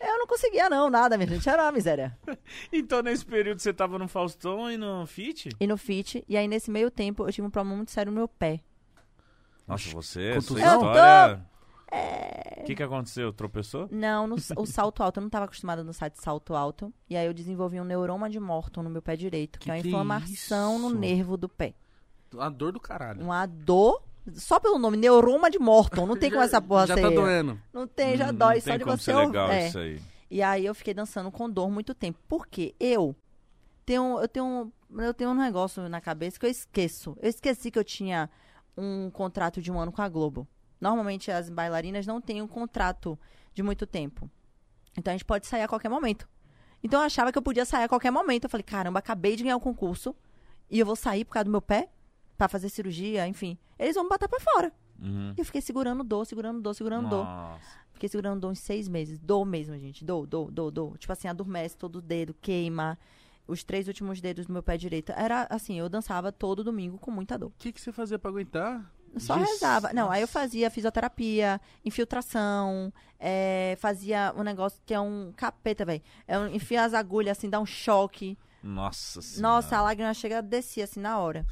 [0.00, 1.48] eu não conseguia, não, nada, minha gente.
[1.48, 2.16] Era uma miséria.
[2.72, 5.48] Então, nesse período, você tava no Faustão e no Fit?
[5.58, 6.24] E no fit.
[6.28, 8.60] E aí, nesse meio tempo, eu tive um problema muito sério no meu pé.
[9.70, 10.56] Nossa, você, Contusão?
[10.90, 11.46] história...
[11.92, 12.60] É.
[12.60, 13.32] O que que aconteceu?
[13.32, 13.88] Tropeçou?
[13.90, 15.18] Não, no, o salto alto.
[15.18, 16.92] Eu não tava acostumada no site salto alto.
[17.08, 19.74] E aí eu desenvolvi um neuroma de Morton no meu pé direito, que, Que é
[19.74, 20.98] uma é inflamação no isso?
[20.98, 21.74] nervo do pé.
[22.38, 23.22] A dor do caralho.
[23.24, 24.02] Uma dor.
[24.34, 26.06] Só pelo nome, neuroma de Morton.
[26.06, 27.02] Não tem como essa porra Já ser.
[27.02, 27.60] tá doendo.
[27.72, 28.54] Não tem, já Não- dói.
[28.56, 29.66] não só tem de como você ser legal É.
[29.68, 30.00] isso aí.
[30.30, 32.20] E aí eu fiquei dançando com dor muito tempo.
[32.28, 32.72] Por quê?
[32.78, 33.16] Eu
[33.84, 37.16] tenho, eu tenho, eu tenho um negócio na cabeça que eu esqueço.
[37.20, 38.30] Eu esqueci que eu tinha
[38.80, 40.46] um contrato de um ano com a Globo.
[40.80, 43.18] Normalmente as bailarinas não têm um contrato
[43.52, 44.30] de muito tempo.
[44.96, 46.28] Então a gente pode sair a qualquer momento.
[46.82, 48.44] Então eu achava que eu podia sair a qualquer momento.
[48.44, 50.14] Eu falei, caramba, acabei de ganhar o concurso
[50.70, 51.90] e eu vou sair por causa do meu pé
[52.38, 53.58] pra fazer cirurgia, enfim.
[53.78, 54.72] Eles vão me botar pra fora.
[54.98, 55.34] Uhum.
[55.36, 57.24] E eu fiquei segurando dor, segurando dor, segurando dor.
[57.24, 57.80] Nossa.
[57.92, 59.18] Fiquei segurando dor uns seis meses.
[59.18, 60.04] Dor mesmo, gente.
[60.04, 60.98] Dor, dor, dor, dor.
[60.98, 62.98] Tipo assim, adormece todo o dedo, queima.
[63.50, 65.12] Os três últimos dedos do meu pé direito.
[65.12, 67.48] Era assim, eu dançava todo domingo com muita dor.
[67.48, 68.90] O que, que você fazia pra aguentar?
[69.16, 69.50] Só Yes.
[69.50, 69.92] rezava.
[69.92, 76.02] Não, aí eu fazia fisioterapia, infiltração, é, fazia um negócio que é um capeta, velho.
[76.28, 78.38] É um, enfia as agulhas, assim, dá um choque.
[78.62, 79.54] Nossa senhora.
[79.54, 81.44] Nossa, a lágrima chega a descer, assim, na hora.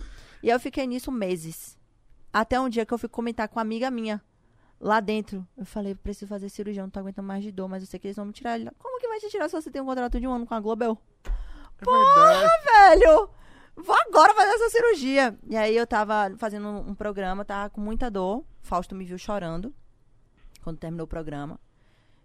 [0.43, 1.77] E eu fiquei nisso meses.
[2.33, 4.23] Até um dia que eu fui comentar com uma amiga minha,
[4.81, 5.45] lá dentro.
[5.57, 8.07] Eu falei, preciso fazer cirurgia, não tô aguentando mais de dor, mas eu sei que
[8.07, 8.57] eles vão me tirar.
[8.59, 10.55] Ele, Como que vai te tirar se você tem um contrato de um ano com
[10.55, 10.97] a Globo?
[11.81, 13.01] É verdade.
[13.01, 13.31] velho,
[13.77, 15.39] vou agora fazer essa cirurgia.
[15.47, 18.45] E aí eu tava fazendo um, programa, tava com muita dor.
[18.61, 19.75] Fausto me viu chorando
[20.63, 21.59] quando terminou o programa.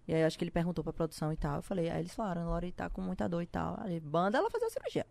[0.06, 1.56] E aí eu acho que ele perguntou pra produção e tal.
[1.56, 3.78] Eu falei, aí eles falaram, Lori tá com muita dor e tal.
[3.80, 5.06] Aí, banda ela fazer a cirurgia.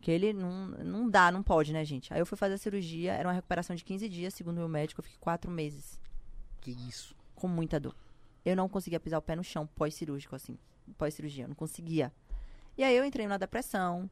[0.00, 2.12] Que ele não, não dá, não pode, né, gente?
[2.12, 4.68] Aí eu fui fazer a cirurgia, era uma recuperação de 15 dias, segundo o meu
[4.68, 6.00] médico, eu fiquei quatro meses
[6.62, 7.14] Que isso?
[7.34, 7.94] com muita dor.
[8.42, 10.58] Eu não conseguia pisar o pé no chão pós-cirúrgico, assim.
[10.96, 12.10] Pós-cirurgia, eu não conseguia.
[12.80, 14.08] E aí eu entrei na depressão.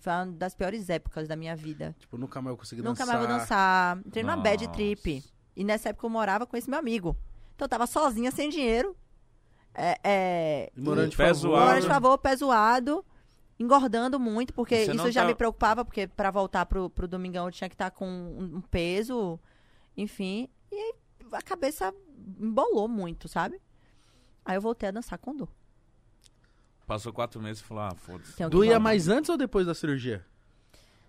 [0.00, 1.94] Foi uma das piores épocas da minha vida.
[1.96, 3.06] Tipo, nunca mais eu consegui Nunca dançar.
[3.06, 3.98] mais vou dançar.
[4.04, 4.74] Entrei numa bad Nossa.
[4.76, 5.24] trip.
[5.54, 7.16] E nessa época eu morava com esse meu amigo.
[7.54, 8.96] Então eu tava sozinha, sem dinheiro.
[9.72, 11.34] É, é, Morando de Pé favor.
[11.40, 11.62] zoado.
[11.62, 13.04] Agora, de favor, pé zoado,
[13.60, 17.46] engordando muito, porque Você isso já tá- me preocupava, porque pra voltar pro, pro domingão
[17.46, 19.38] eu tinha que estar com um, um peso,
[19.96, 20.48] enfim.
[20.72, 20.94] E aí
[21.30, 21.94] a cabeça
[22.40, 23.60] embolou muito, sabe?
[24.44, 25.48] Aí eu voltei a dançar com dor.
[26.90, 28.48] Passou quatro meses e falou, ah, foda-se.
[28.48, 30.26] Doía mais antes ou depois da cirurgia?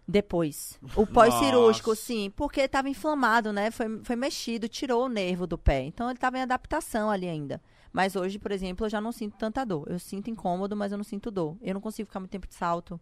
[0.07, 0.77] Depois.
[0.95, 2.01] O pós-cirúrgico, Nossa.
[2.03, 3.71] sim, porque tava inflamado, né?
[3.71, 5.81] Foi, foi mexido, tirou o nervo do pé.
[5.81, 7.59] Então ele tava em adaptação ali ainda.
[7.91, 9.87] Mas hoje, por exemplo, eu já não sinto tanta dor.
[9.89, 11.57] Eu sinto incômodo, mas eu não sinto dor.
[11.63, 13.01] Eu não consigo ficar muito tempo de salto.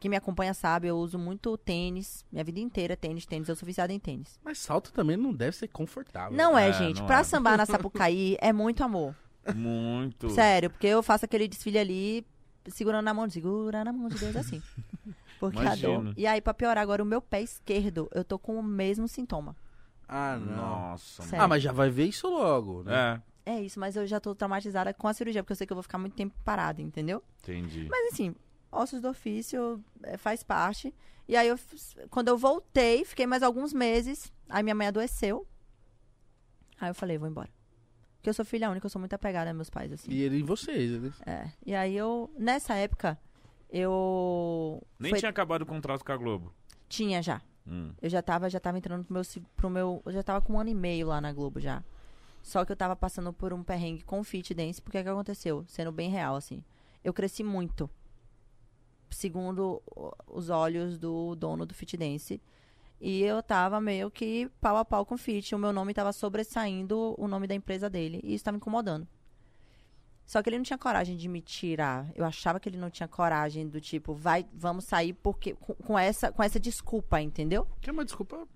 [0.00, 2.24] Quem me acompanha sabe, eu uso muito tênis.
[2.32, 3.48] Minha vida inteira é tênis, tênis.
[3.48, 4.40] Eu sou viciada em tênis.
[4.42, 6.36] Mas salto também não deve ser confortável.
[6.36, 6.98] Não é, É, gente.
[6.98, 7.22] não pra é.
[7.22, 9.14] sambar na Sapucaí é muito amor.
[9.54, 10.30] Muito.
[10.30, 12.26] Sério, porque eu faço aquele desfile ali,
[12.68, 14.62] segurando na mão, segura na mão de Deus assim.
[15.38, 16.14] Porque a dor.
[16.16, 19.54] E aí, pra piorar, agora o meu pé esquerdo, eu tô com o mesmo sintoma.
[20.08, 20.56] Ah, não.
[20.56, 21.22] Nossa.
[21.24, 21.44] Sério.
[21.44, 23.22] Ah, mas já vai ver isso logo, né?
[23.44, 25.72] É, É isso, mas eu já tô traumatizada com a cirurgia, porque eu sei que
[25.74, 27.22] eu vou ficar muito tempo parada, entendeu?
[27.42, 27.86] entendi.
[27.90, 28.34] Mas assim,
[28.72, 30.94] ossos do ofício é, faz parte.
[31.28, 31.58] E aí, eu,
[32.08, 34.32] quando eu voltei, fiquei mais alguns meses.
[34.48, 35.46] Aí minha mãe adoeceu.
[36.80, 37.50] Aí eu falei, vou embora.
[38.26, 40.10] Porque eu sou filha única, eu sou muito apegada aos meus pais, assim.
[40.10, 41.12] E ele em vocês, né?
[41.24, 41.48] É.
[41.64, 43.16] E aí eu, nessa época,
[43.70, 44.82] eu.
[44.98, 46.52] Nem foi- tinha acabado o contrato com a Globo.
[46.88, 47.40] Tinha já.
[47.64, 47.92] Hum.
[48.02, 49.22] Eu já tava, já tava entrando pro meu,
[49.54, 50.02] pro meu.
[50.04, 51.84] Eu já tava com um ano e meio lá na Globo já.
[52.42, 55.08] Só que eu tava passando por um perrengue com o fit dance, porque é que
[55.08, 55.64] aconteceu?
[55.68, 56.64] Sendo bem real, assim.
[57.04, 57.88] Eu cresci muito.
[59.08, 59.80] Segundo
[60.26, 62.42] os olhos do dono do fit dance.
[63.00, 65.54] E eu tava meio que pau a pau com o fit.
[65.54, 68.20] O meu nome tava sobressaindo o nome da empresa dele.
[68.24, 69.06] E isso tava me incomodando.
[70.24, 72.10] Só que ele não tinha coragem de me tirar.
[72.14, 75.98] Eu achava que ele não tinha coragem do tipo, vai, vamos sair porque com, com
[75.98, 77.66] essa com essa desculpa, entendeu?
[77.80, 78.46] Que é uma desculpa.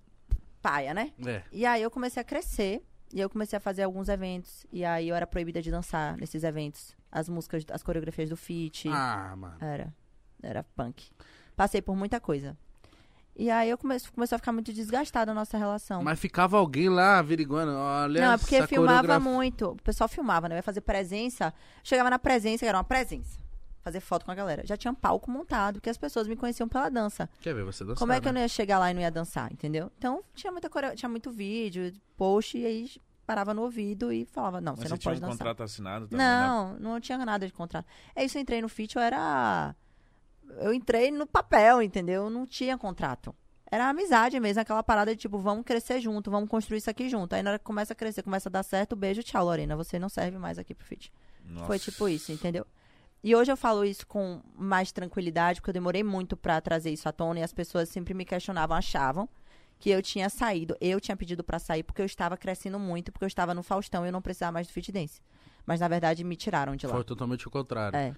[0.61, 1.13] Paia, né?
[1.25, 1.43] É.
[1.51, 2.85] E aí eu comecei a crescer
[3.15, 6.45] e eu comecei a fazer alguns eventos e aí eu era proibida de dançar nesses
[6.45, 6.95] eventos.
[7.11, 8.89] As músicas, as coreografias do fit.
[8.89, 9.57] Ah, mano.
[9.61, 9.95] Era.
[10.43, 11.11] Era punk.
[11.57, 12.59] Passei por muita coisa.
[13.41, 16.03] E aí eu comecei, começou a ficar muito desgastada a nossa relação.
[16.03, 17.73] Mas ficava alguém lá averiguando.
[17.73, 19.71] Olha, Não, é porque essa filmava coreografia- muito.
[19.71, 20.57] O pessoal filmava, né?
[20.57, 21.55] Eu ia fazer presença.
[21.83, 23.39] Chegava na presença, que era uma presença.
[23.83, 24.63] Fazer foto com a galera.
[24.67, 27.31] Já tinha um palco montado, porque as pessoas me conheciam pela dança.
[27.41, 27.97] Quer ver você dançar?
[27.99, 28.41] Como é que eu né?
[28.41, 29.91] não ia chegar lá e não ia dançar, entendeu?
[29.97, 30.95] Então, tinha, muita core...
[30.95, 32.91] tinha muito vídeo, post, e aí
[33.27, 35.39] parava no ouvido e falava, não, Mas você você não tinha pode um dançar.
[35.39, 36.47] contrato assinado também, né?
[36.47, 37.87] Não, não tinha nada de contrato.
[38.15, 39.75] É isso, eu entrei no FIT, eu era...
[40.59, 42.25] Eu entrei no papel, entendeu?
[42.25, 43.35] Eu não tinha contrato.
[43.71, 47.35] Era amizade mesmo, aquela parada de tipo, vamos crescer junto, vamos construir isso aqui junto.
[47.35, 49.77] Aí na hora que começa a crescer, começa a dar certo, beijo, tchau, Lorena.
[49.77, 51.13] Você não serve mais aqui pro FIT.
[51.45, 51.67] Nossa.
[51.67, 52.67] Foi tipo isso, entendeu?
[53.23, 57.09] E hoje eu falo isso com mais tranquilidade, porque eu demorei muito pra trazer isso
[57.09, 59.29] à tona e as pessoas sempre me questionavam, achavam
[59.79, 60.77] que eu tinha saído.
[60.81, 64.05] Eu tinha pedido pra sair porque eu estava crescendo muito, porque eu estava no Faustão
[64.05, 65.21] e eu não precisava mais do fit dance.
[65.65, 66.95] Mas na verdade me tiraram de lá.
[66.95, 67.97] Foi totalmente o contrário.
[67.97, 68.15] É.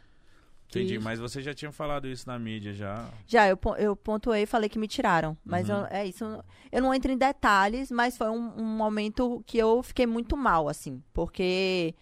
[0.81, 3.09] Entendi, mas você já tinha falado isso na mídia já.
[3.27, 5.37] Já, eu, eu pontuei e falei que me tiraram.
[5.45, 5.77] Mas Uhum.
[5.81, 6.25] eu- é isso.
[6.71, 10.69] Eu não entro em detalhes, mas foi um, um momento que eu fiquei muito mal,
[10.69, 11.03] assim.
[11.13, 11.95] Porque,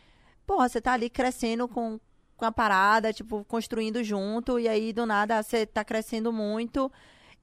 [0.47, 1.99] porra, você tá ali crescendo com,
[2.37, 6.91] com a parada, tipo, construindo junto, e aí do nada você tá crescendo muito.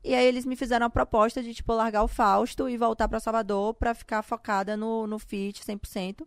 [0.03, 3.19] E aí eles me fizeram a proposta de, tipo, largar o Fausto e voltar pra
[3.19, 6.25] Salvador pra ficar focada no, no fit 100%.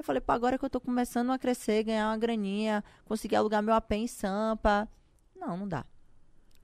[0.00, 3.62] Eu falei, pô, agora que eu tô começando a crescer, ganhar uma graninha, conseguir alugar
[3.62, 4.88] meu AP em Sampa.
[5.36, 5.84] Não, não dá.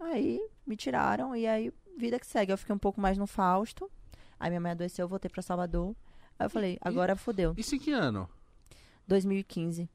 [0.01, 2.51] Aí me tiraram e aí vida que segue.
[2.51, 3.91] Eu fiquei um pouco mais no Fausto.
[4.41, 5.95] Aí minha mãe adoeceu, eu voltei pra Salvador.
[6.39, 7.53] Aí eu falei, agora fodeu.
[7.59, 8.27] Isso em que ano?
[9.07, 9.87] 2015.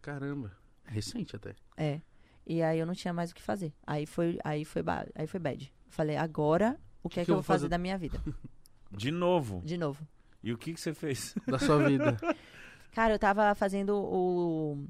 [0.00, 0.56] Caramba.
[0.86, 1.54] Recente até.
[1.76, 2.00] É.
[2.46, 3.74] E aí eu não tinha mais o que fazer.
[3.86, 4.82] Aí foi, aí foi,
[5.14, 5.70] aí foi bad.
[5.84, 8.18] Eu falei, agora o que, é que, eu vou fazer da minha vida?
[8.90, 9.60] De novo.
[9.66, 10.02] De novo.
[10.42, 11.34] E o que, que você fez?
[11.46, 12.16] Da sua vida.
[12.92, 14.86] Cara, eu tava fazendo o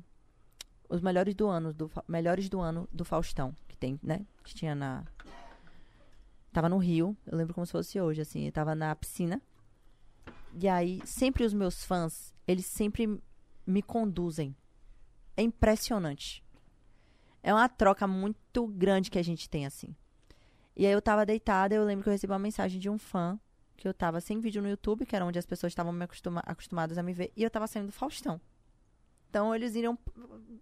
[0.88, 4.26] os melhores do ano, do melhores do ano do Faustão, que tem, né?
[4.42, 5.04] Que tinha na
[6.52, 9.40] Tava no Rio, eu lembro como se fosse hoje, assim, eu tava na piscina.
[10.52, 13.22] E aí, sempre os meus fãs, eles sempre
[13.64, 14.54] me conduzem.
[15.36, 16.42] É impressionante.
[17.40, 19.94] É uma troca muito grande que a gente tem, assim.
[20.76, 23.38] E aí eu tava deitada, eu lembro que eu recebi uma mensagem de um fã,
[23.80, 26.42] que eu tava sem vídeo no YouTube, que era onde as pessoas estavam me acostuma-
[26.46, 28.38] acostumadas a me ver, e eu tava saindo do Faustão.
[29.30, 29.96] Então eles iriam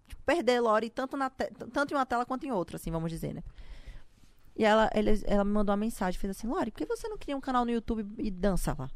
[0.07, 1.17] tipo, perder Lori tanto,
[1.73, 3.43] tanto em uma tela quanto em outra, assim, vamos dizer, né?
[4.55, 7.17] E ela, eles- ela me mandou uma mensagem, fez assim, Lori, por que você não
[7.17, 8.89] cria um canal no YouTube e dança lá?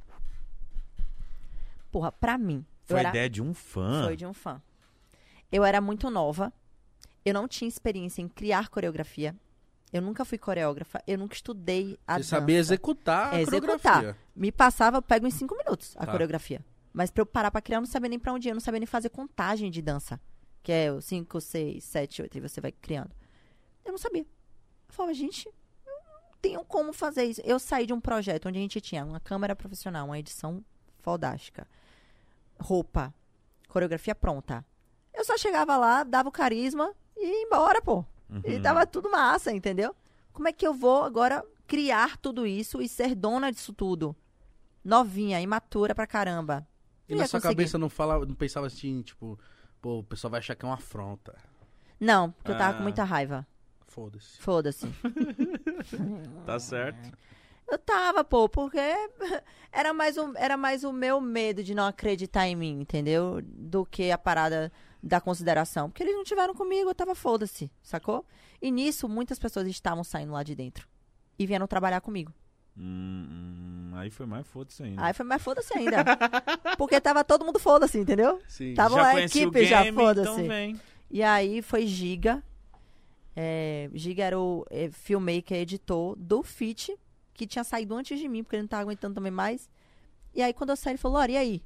[1.91, 2.65] Porra, pra mim.
[2.85, 4.03] Foi era, ideia de um fã.
[4.05, 4.61] foi de um fã.
[5.51, 6.51] Eu era muito nova.
[7.25, 9.35] Eu não tinha experiência em criar coreografia.
[9.93, 11.01] Eu nunca fui coreógrafa.
[11.05, 12.29] Eu nunca estudei a Você dança.
[12.37, 14.17] sabia executar a É, executar.
[14.35, 16.11] Me passava, eu pego em cinco minutos a Tá.
[16.11, 16.65] coreografia.
[16.91, 18.51] Mas pra eu parar pra criar, eu não sabia nem pra onde ir.
[18.51, 20.19] Eu não sabia nem fazer contagem de dança.
[20.63, 23.11] Que é o 5, 6, 7, 8, e você vai criando.
[23.85, 24.21] Eu não sabia.
[24.23, 24.27] Eu
[24.93, 25.47] falava, gente,
[25.85, 27.41] eu não tenho como fazer isso.
[27.43, 30.63] Eu saí de um projeto onde a gente tinha uma câmera profissional, uma edição
[31.01, 31.67] fodástica,
[32.59, 33.13] roupa,
[33.67, 34.65] coreografia pronta.
[35.13, 38.05] Eu só chegava lá, dava o carisma e ia embora, pô.
[38.45, 38.61] E Uhum.
[38.61, 39.95] tava tudo massa, entendeu?
[40.31, 44.15] Como é que eu vou agora criar tudo isso e ser dona disso tudo?
[44.83, 46.67] Novinha, imatura pra caramba.
[47.07, 47.55] E Não na sua conseguir.
[47.55, 49.39] cabeça não, falava, não pensava assim, tipo,
[49.81, 51.35] pô, o pessoal vai achar que é uma afronta.
[51.99, 52.77] Não, porque eu tava Ah.
[52.77, 53.45] com muita raiva.
[53.87, 54.39] Foda-se.
[54.41, 54.87] Foda-se.
[56.45, 57.11] Tá certo.
[57.69, 58.77] Eu tava, pô, porque
[59.71, 63.41] era mais, o, era mais o meu medo de não acreditar em mim, entendeu?
[63.43, 64.71] Do que a parada
[65.03, 65.89] da consideração.
[65.89, 68.25] Porque eles não tiveram comigo, eu tava foda-se, sacou?
[68.61, 70.87] E nisso, muitas pessoas estavam saindo lá de dentro.
[71.37, 72.31] E vieram trabalhar comigo.
[72.77, 75.03] Hum, hum, aí foi mais foda-se ainda.
[75.03, 76.05] Aí foi mais foda-se ainda.
[76.77, 78.41] Porque tava todo mundo foda-se, entendeu?
[78.47, 78.73] Sim.
[78.73, 80.41] Tava já a equipe, o game, já foda-se.
[80.41, 80.79] então.
[81.11, 82.41] E aí foi Giga.
[83.35, 86.95] É, Giga era o é, filmmaker, editor do Fit,
[87.33, 89.69] que tinha saído antes de mim, porque ele não tava aguentando também mais.
[90.33, 91.63] E aí, quando eu saí, ele falou, Lori, e aí?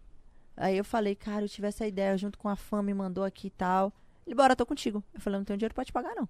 [0.58, 3.48] Aí eu falei, cara, eu tive essa ideia junto com a fã, me mandou aqui
[3.48, 3.94] e tal.
[4.26, 5.04] Ele, bora, tô contigo.
[5.14, 6.28] Eu falei, não tenho dinheiro pra te pagar, não.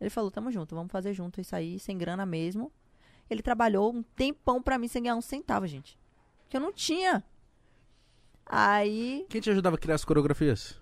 [0.00, 2.72] Ele falou, tamo junto, vamos fazer junto isso aí, sem grana mesmo.
[3.30, 5.96] Ele trabalhou um tempão pra mim sem ganhar um centavo, gente.
[6.48, 7.22] Que eu não tinha.
[8.44, 10.76] Aí Quem te ajudava a criar as coreografias?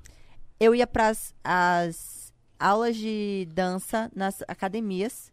[0.59, 1.13] eu ia para
[1.45, 5.33] as aulas de dança nas academias.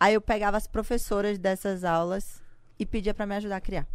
[0.00, 2.42] Aí eu pegava as professoras dessas aulas
[2.78, 3.86] e pedia pra me ajudar a criar.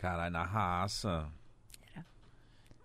[0.00, 1.28] Caralho, na raça.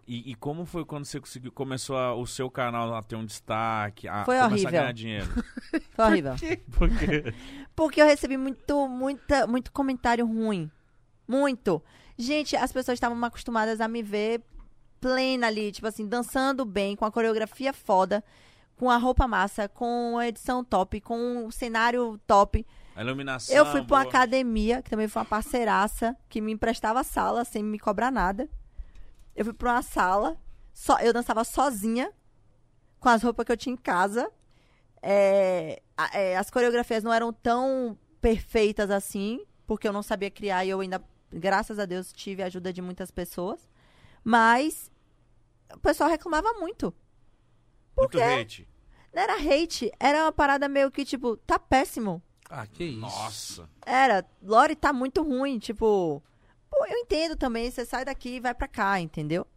[0.08, 3.26] E, e como foi quando você conseguiu, começou a- o seu canal a ter um
[3.26, 4.68] destaque, a Foi começar horrível.
[4.68, 5.28] a ganhar dinheiro?
[5.96, 6.34] Foi horrível.
[6.78, 7.34] Por quê?
[7.76, 10.70] Porque eu recebi muito, muita, muito comentário ruim.
[11.28, 11.82] Muito.
[12.18, 14.44] Gente, as pessoas estavam acostumadas a me ver
[15.02, 18.24] plena ali, tipo assim, dançando bem, com a coreografia foda,
[18.78, 22.64] com a roupa massa, com a edição top, com o cenário top.
[22.96, 23.54] A iluminação.
[23.54, 24.10] Eu fui pra uma boa.
[24.10, 28.50] academia, que também foi uma parceiraça, que me emprestava a sala sem me cobrar nada.
[29.36, 30.38] Eu fui pra uma sala,
[30.74, 32.12] só, eu dançava sozinha,
[33.00, 34.32] com as roupas que eu tinha em casa.
[35.02, 35.82] É,
[36.14, 40.80] é, as coreografias não eram tão perfeitas assim, porque eu não sabia criar e eu
[40.80, 43.70] ainda, graças a Deus, tive a ajuda de muitas pessoas.
[44.24, 44.90] Mas
[45.74, 46.94] o pessoal reclamava muito.
[47.98, 48.24] Muito quê?
[48.24, 48.68] hate.
[49.14, 52.24] Não era hate, era uma parada meio que, tipo, tá péssimo.
[52.50, 53.00] Ah, que isso.
[53.00, 53.70] Nossa.
[53.86, 56.22] Era, Lore tá muito ruim, tipo.
[56.70, 59.48] Pô, eu entendo também, você sai daqui e vai pra cá, entendeu?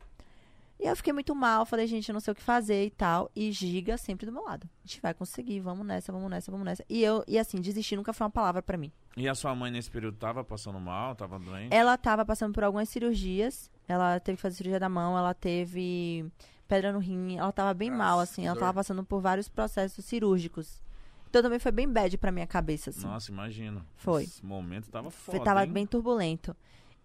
[0.81, 3.29] E eu fiquei muito mal, falei, gente, eu não sei o que fazer e tal.
[3.35, 4.69] E Giga sempre do meu lado.
[4.85, 6.85] A gente vai conseguir, vamos nessa, vamos nessa, vamos nessa.
[6.89, 8.93] E eu, e assim, desistir nunca foi uma palavra pra mim.
[9.17, 11.75] E a sua mãe nesse período tava passando mal, tava doente?
[11.75, 13.69] Ela tava passando por algumas cirurgias.
[13.89, 16.25] Ela teve que fazer cirurgia da mão, ela teve
[16.69, 18.47] pedra no rim, ela tava bem Nossa, mal, assim.
[18.47, 18.61] Ela dor.
[18.61, 20.81] tava passando por vários processos cirúrgicos.
[21.29, 23.07] Então também foi bem bad pra minha cabeça, assim.
[23.07, 23.85] Nossa, imagino.
[23.97, 24.25] Foi.
[24.25, 25.71] Esse momento tava Foi, foda, tava hein?
[25.73, 26.57] bem turbulento.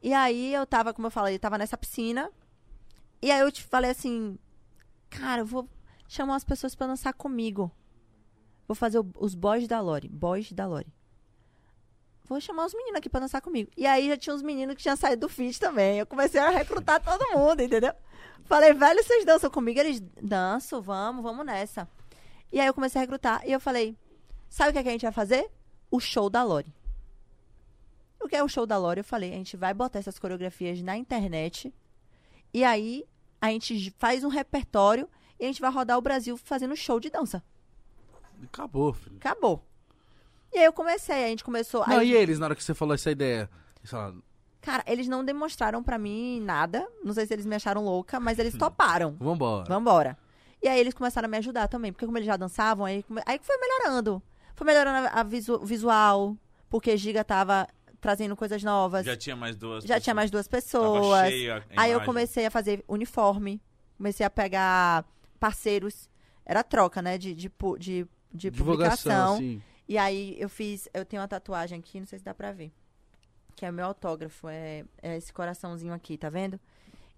[0.01, 2.31] E aí eu tava, como eu falei, eu tava nessa piscina.
[3.21, 4.37] E aí eu te falei assim,
[5.09, 5.67] cara, eu vou
[6.07, 7.71] chamar as pessoas pra dançar comigo.
[8.67, 10.87] Vou fazer o- os boys da Lore, boys da Lore.
[12.25, 13.69] Vou chamar os meninos aqui pra dançar comigo.
[13.75, 15.99] E aí já tinha uns meninos que tinham saído do fit também.
[15.99, 17.93] Eu comecei a recrutar todo mundo, entendeu?
[18.45, 19.79] Falei, velho, vocês dançam comigo?
[19.79, 21.87] Eles dançam, vamos, vamos nessa.
[22.51, 23.95] E aí eu comecei a recrutar e eu falei,
[24.55, 25.49] sabe o que, é que a gente vai fazer?
[25.89, 26.73] O show da Lore.
[28.21, 28.99] O que é o show da Lore?
[28.99, 31.73] Eu falei, a gente vai botar essas coreografias na internet.
[32.53, 33.05] E aí
[33.41, 37.09] a gente faz um repertório e a gente vai rodar o Brasil fazendo show de
[37.09, 37.43] dança.
[38.43, 39.17] Acabou, filho.
[39.17, 39.63] Acabou.
[40.53, 41.85] E aí eu comecei, a gente começou.
[41.87, 43.49] Não, aí- e eles, na hora que você falou essa ideia?
[43.79, 44.21] Eles falaram,
[44.61, 46.87] Cara, eles não demonstraram pra mim nada.
[47.03, 49.11] Não sei se eles me acharam louca, mas eles toparam.
[49.19, 49.65] vambora.
[49.67, 50.17] Vambora.
[50.61, 53.39] E aí eles começaram a me ajudar também, porque como eles já dançavam, aí, aí
[53.43, 54.23] foi melhorando.
[54.55, 56.37] Foi melhorando a, visu- o visual,
[56.69, 57.67] porque Giga tava
[57.99, 59.05] trazendo coisas novas.
[59.05, 61.31] Já tinha mais duas Já tinha mais duas Tava pessoas.
[61.75, 63.61] Aí eu comecei a fazer uniforme.
[63.97, 65.05] Comecei a pegar
[65.39, 66.09] parceiros.
[66.45, 67.17] Era troca, né?
[67.17, 67.49] De, de,
[67.79, 69.33] de, de Divulgação, publicação.
[69.35, 69.61] assim.
[69.87, 70.89] E aí eu fiz.
[70.93, 72.71] Eu tenho uma tatuagem aqui, não sei se dá pra ver.
[73.55, 74.47] Que é o meu autógrafo.
[74.49, 76.59] É, é esse coraçãozinho aqui, tá vendo?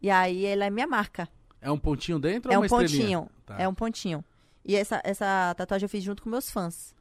[0.01, 1.27] E aí ela é minha marca.
[1.61, 3.19] É um pontinho dentro é ou um uma estrelinha?
[3.19, 3.29] pontinho.
[3.45, 3.55] Tá.
[3.59, 4.23] É um pontinho.
[4.63, 6.94] E essa, essa tatuagem eu fiz junto com meus fãs.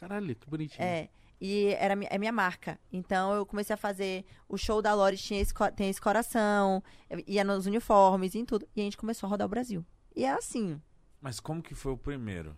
[0.00, 0.82] Caralho, que bonitinho.
[0.82, 1.08] É.
[1.40, 2.78] E era, é minha marca.
[2.92, 6.82] Então eu comecei a fazer o show da Lore, tinha esse, tem esse coração,
[7.26, 8.66] ia nos uniformes e em tudo.
[8.74, 9.84] E a gente começou a rodar o Brasil.
[10.16, 10.80] E é assim.
[11.20, 12.56] Mas como que foi o primeiro?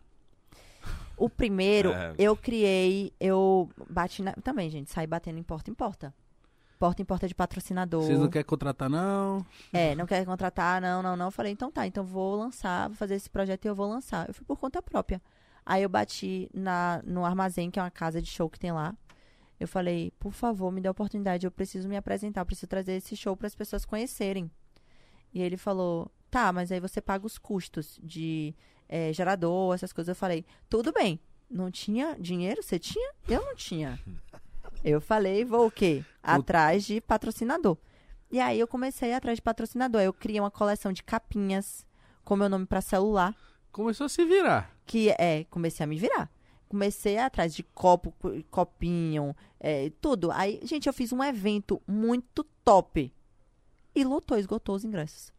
[1.16, 2.14] O primeiro, É.
[2.18, 4.32] eu criei, eu bati na.
[4.34, 6.12] Também, gente, saí batendo em porta em porta.
[6.78, 8.02] Porta em porta de patrocinador.
[8.02, 9.46] Vocês não querem contratar, não?
[9.72, 11.26] É, não quer contratar, não, não, não.
[11.26, 14.26] Eu falei, então tá, então vou lançar, vou fazer esse projeto e eu vou lançar.
[14.26, 15.22] Eu fui por conta própria.
[15.64, 18.96] Aí eu bati na, no armazém, que é uma casa de show que tem lá.
[19.58, 22.94] Eu falei, por favor, me dê a oportunidade, eu preciso me apresentar, eu preciso trazer
[22.94, 24.50] esse show para as pessoas conhecerem.
[25.32, 28.54] E ele falou, tá, mas aí você paga os custos de
[28.88, 30.08] eh, gerador, essas coisas.
[30.08, 31.20] Eu falei, tudo bem.
[31.48, 32.62] Não tinha dinheiro?
[32.62, 33.12] Você tinha?
[33.28, 34.00] Eu não tinha.
[34.82, 36.04] Eu falei, vou o quê?
[36.20, 37.76] Atrás de patrocinador.
[38.32, 40.00] E aí eu comecei atrás de patrocinador.
[40.00, 41.86] Eu criei uma coleção de capinhas
[42.24, 43.36] com meu nome para celular,
[43.72, 44.70] Começou a se virar.
[44.86, 46.30] que é, comecei a me virar.
[46.68, 50.30] Comecei atrás de copo, co- copinho, é, tudo.
[50.30, 53.12] Aí, gente, eu fiz um evento muito top.
[53.94, 55.32] E lotou, esgotou os ingressos.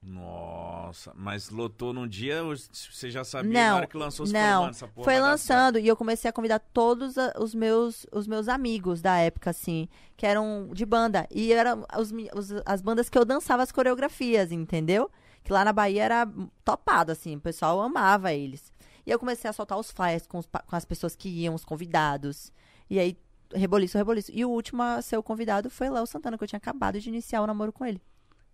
[0.00, 4.40] Nossa, mas lotou num dia, você já sabia Não, na hora que lançou você não.
[4.40, 8.26] falou, "Mano, essa porra Foi lançando e eu comecei a convidar todos os meus, os
[8.28, 11.26] meus amigos da época, assim, que eram de banda.
[11.30, 15.10] E eram os, os- as bandas que eu dançava as coreografias, entendeu?
[15.48, 16.28] Que lá na Bahia era
[16.62, 18.70] topado, assim, o pessoal amava eles.
[19.06, 21.64] E eu comecei a soltar os flyers com, os com as pessoas que iam, os
[21.64, 22.52] convidados.
[22.90, 23.16] E aí,
[23.54, 24.30] reboliço, reboliço.
[24.34, 27.08] E o último a ser o convidado foi Léo Santana, que eu tinha acabado de
[27.08, 27.98] iniciar o namoro com ele.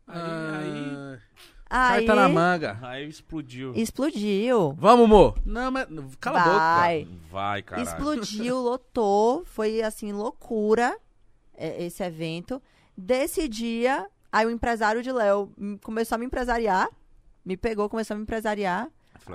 [0.07, 1.19] Aí, aí,
[1.69, 2.79] Ah, Aí, Carta na manga.
[2.81, 3.73] aí explodiu.
[3.75, 4.73] explodiu.
[4.79, 5.35] Vamos, Mo.
[5.45, 5.89] Não, mas...
[6.21, 6.59] Cala a boca.
[6.59, 7.09] Vai.
[7.29, 7.89] Vai, caralho.
[7.89, 10.97] Explodiu, lotou, foi assim, loucura
[11.57, 12.63] é, esse evento.
[12.97, 15.49] Desse dia, Aí o empresário de Léo
[15.81, 16.89] começou a me empresariar,
[17.45, 18.91] me pegou, começou a me empresariar,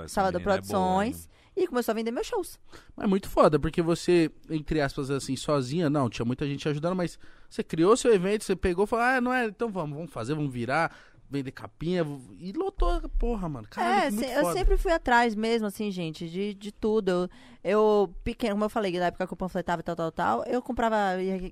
[0.06, 2.60] Salvador menina é boa, Produções, e começou a vender meus shows.
[2.94, 6.94] Mas é muito foda, porque você, entre aspas, assim, sozinha, não, tinha muita gente ajudando,
[6.94, 7.18] mas
[7.48, 10.34] você criou seu evento, você pegou e falou, ah, não é, então vamos, vamos fazer,
[10.34, 10.94] vamos virar,
[11.30, 12.04] vender capinha,
[12.38, 13.66] e lotou, porra, mano.
[13.70, 17.08] Caralho, é, muito se- eu sempre fui atrás mesmo, assim, gente, de, de tudo.
[17.10, 17.28] Eu,
[17.62, 20.60] eu, pequeno, como eu falei, na época que eu panfletava e tal, tal, tal, eu
[20.60, 20.96] comprava,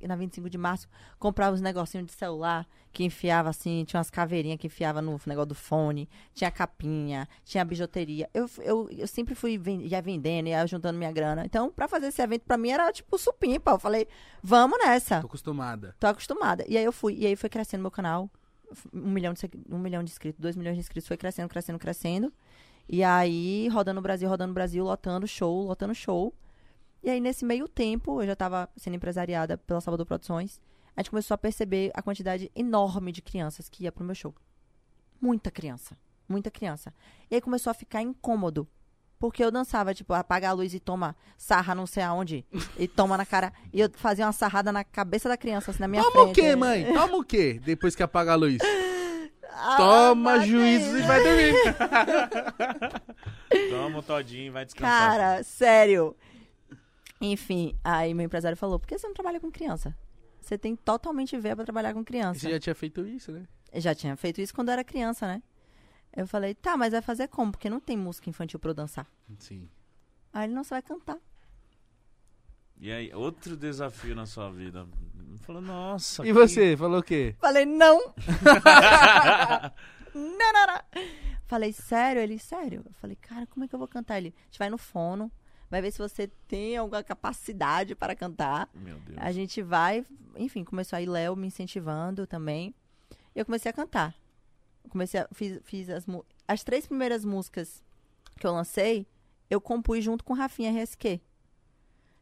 [0.06, 0.88] na 25 de março,
[1.18, 5.46] comprava os negocinhos de celular que enfiava, assim, tinha umas caveirinhas que enfiava no negócio
[5.50, 8.28] do fone, tinha capinha, tinha bijuteria.
[8.34, 11.44] Eu, eu, eu sempre fui ven- ia vendendo, ia juntando minha grana.
[11.44, 13.72] Então, pra fazer esse evento, pra mim, era tipo supimpa.
[13.72, 14.08] Eu falei,
[14.42, 15.20] vamos nessa.
[15.20, 15.94] Tô acostumada.
[16.00, 16.64] Tô acostumada.
[16.66, 17.14] E aí eu fui.
[17.18, 18.28] E aí foi crescendo meu canal.
[18.92, 19.40] Um milhão de,
[19.70, 21.08] um milhão de inscritos, dois milhões de inscritos.
[21.08, 22.32] Foi crescendo, crescendo, crescendo.
[22.88, 26.34] E aí, rodando o Brasil, rodando o Brasil, lotando show, lotando show.
[27.02, 30.60] E aí, nesse meio tempo, eu já tava sendo empresariada pela Salvador Produções.
[30.96, 34.34] A gente começou a perceber a quantidade enorme de crianças que ia pro meu show.
[35.20, 35.96] Muita criança.
[36.28, 36.92] Muita criança.
[37.30, 38.66] E aí começou a ficar incômodo.
[39.18, 42.44] Porque eu dançava, tipo, apaga a luz e toma sarra não sei aonde.
[42.78, 43.52] E toma na cara.
[43.72, 46.30] E eu fazia uma sarrada na cabeça da criança, assim, na minha Toma frente.
[46.30, 46.92] o quê, mãe?
[46.92, 47.60] Toma o quê?
[47.64, 48.58] Depois que apaga a luz.
[49.52, 50.46] Ah, Toma Matheus.
[50.46, 51.54] juízo e vai dormir.
[53.70, 55.10] Toma o todinho e vai descansar.
[55.10, 56.16] Cara, sério.
[57.20, 59.94] Enfim, aí meu empresário falou: por que você não trabalha com criança?
[60.40, 62.40] Você tem totalmente ver pra trabalhar com criança.
[62.40, 63.42] Você já tinha feito isso, né?
[63.72, 65.42] Eu já tinha feito isso quando eu era criança, né?
[66.16, 67.52] Eu falei, tá, mas vai fazer como?
[67.52, 69.06] Porque não tem música infantil pra eu dançar.
[69.38, 69.68] Sim.
[70.32, 71.18] Aí ele não, você vai cantar.
[72.80, 74.86] E aí, outro desafio na sua vida.
[75.40, 76.22] Falou, nossa.
[76.22, 77.34] E que- você, falou o quê?
[77.40, 77.98] Falei, não.
[80.14, 81.02] não, não, não.
[81.46, 82.20] Falei, sério?
[82.22, 82.82] Ele, sério?
[82.86, 84.18] Eu falei, cara, como é que eu vou cantar?
[84.18, 85.30] Ele, a gente vai no fono,
[85.70, 88.68] vai ver se você tem alguma capacidade para cantar.
[88.74, 89.18] Meu Deus.
[89.20, 90.04] A gente vai,
[90.36, 92.74] enfim, começou aí Léo me incentivando também.
[93.34, 94.14] E eu comecei a cantar.
[94.88, 96.04] Comecei a, fiz, fiz as,
[96.46, 97.82] as três primeiras músicas
[98.38, 99.06] que eu lancei,
[99.50, 101.20] eu compus junto com o Rafinha RSQ.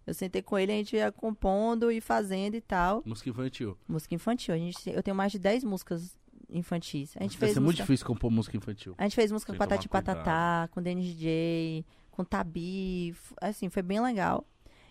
[0.06, 3.02] Eu sentei com ele, a gente ia compondo e fazendo e tal.
[3.04, 3.76] Música infantil.
[3.88, 4.54] Música infantil.
[4.54, 6.16] A gente, eu tenho mais de 10 músicas
[6.48, 7.16] infantis.
[7.16, 8.94] A gente Deve fez ser muito difícil compor música infantil.
[8.96, 13.16] a gente fez música Tem com Patati Patatá, com Denis DJ, com Tabi.
[13.40, 14.46] Assim, foi bem legal.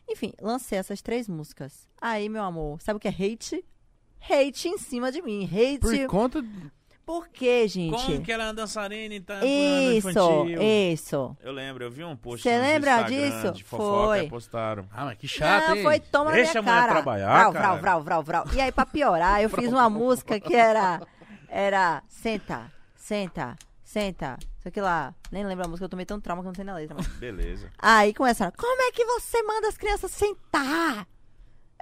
[0.07, 1.87] Enfim, lancei essas três músicas.
[1.99, 3.63] Aí, meu amor, sabe o que é hate?
[4.19, 5.45] Hate em cima de mim.
[5.45, 5.79] Hate.
[5.79, 6.43] Por conta.
[7.05, 7.91] Por quê, gente?
[7.91, 10.61] Como que ela é uma dançarina e tá Isso, infantil?
[10.61, 11.37] isso.
[11.43, 13.51] Eu lembro, eu vi um post Cê no lembra Instagram disso?
[13.53, 14.25] de fofoca Foi.
[14.25, 14.87] e postaram.
[14.91, 15.83] Ah, mas que chato, Não, hein?
[15.83, 17.01] foi toma Deixa na minha a mulher cara.
[17.01, 17.67] trabalhar, vrau, cara.
[17.67, 18.55] vrau, vrau, vrau, vrau.
[18.55, 20.99] E aí, pra piorar, eu fiz uma música que era...
[21.47, 22.01] Era...
[22.07, 24.37] Senta, senta, senta.
[24.57, 25.13] Isso aqui lá.
[25.31, 26.95] Nem lembro a música, eu tomei tão trauma que eu não sei na letra.
[26.97, 27.07] Mas...
[27.07, 27.69] Beleza.
[27.77, 31.07] Aí começaram, como é que você manda as crianças sentar?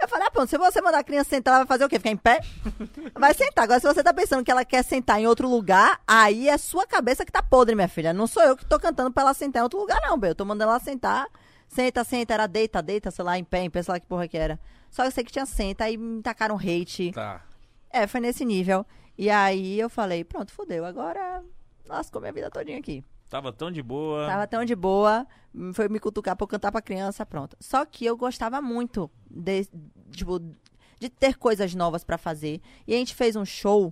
[0.01, 1.97] Eu falei, ah, pronto, se você mandar a criança sentar, ela vai fazer o quê?
[1.97, 2.41] Ficar em pé?
[3.15, 3.63] Vai sentar.
[3.63, 6.85] Agora, se você tá pensando que ela quer sentar em outro lugar, aí é sua
[6.85, 8.11] cabeça que tá podre, minha filha.
[8.11, 10.31] Não sou eu que tô cantando pra ela sentar em outro lugar, não, bem.
[10.31, 11.27] Eu tô mandando ela sentar.
[11.67, 14.27] Senta, senta, era deita, deita, sei lá, em pé, em pé, sei lá que porra
[14.27, 14.59] que era.
[14.89, 17.11] Só que eu sei que tinha senta, aí me tacaram hate.
[17.13, 17.41] Tá.
[17.89, 18.85] É, foi nesse nível.
[19.17, 20.85] E aí eu falei, pronto, fodeu.
[20.85, 21.43] Agora
[21.87, 23.03] lascou minha vida todinha aqui.
[23.33, 24.27] Tava tão de boa.
[24.27, 25.25] Tava tão de boa,
[25.73, 27.57] foi me cutucar pra eu cantar pra criança, pronto.
[27.59, 29.67] Só que eu gostava muito de,
[30.11, 30.39] tipo,
[30.99, 32.61] de ter coisas novas pra fazer.
[32.85, 33.91] E a gente fez um show.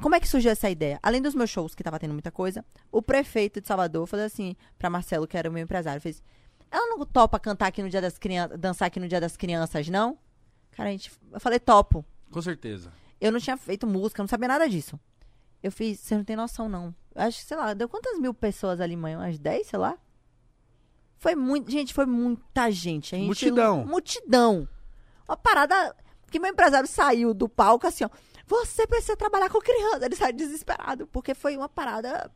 [0.00, 0.98] Como é que surgiu essa ideia?
[1.02, 4.56] Além dos meus shows, que tava tendo muita coisa, o prefeito de Salvador falou assim
[4.78, 6.22] pra Marcelo, que era o meu empresário, fez:
[6.70, 9.90] Ela não topa cantar aqui no dia das crianças, dançar aqui no dia das crianças,
[9.90, 10.16] não?
[10.70, 11.12] Cara, a gente.
[11.30, 12.02] Eu falei, topo.
[12.30, 12.90] Com certeza.
[13.20, 14.98] Eu não tinha feito música, não sabia nada disso.
[15.62, 16.94] Eu fiz, você não tem noção, não.
[17.16, 19.16] Acho que, sei lá, deu quantas mil pessoas ali, mãe?
[19.16, 19.96] Umas 10, sei lá?
[21.18, 21.70] Foi muito.
[21.70, 23.14] Gente, foi muita gente.
[23.14, 23.86] A gente Multidão.
[23.86, 24.68] Multidão.
[25.28, 25.96] Uma parada.
[26.30, 28.10] Que meu empresário saiu do palco assim, ó.
[28.46, 30.04] Você precisa trabalhar com criança.
[30.04, 32.30] Ele saiu desesperado, porque foi uma parada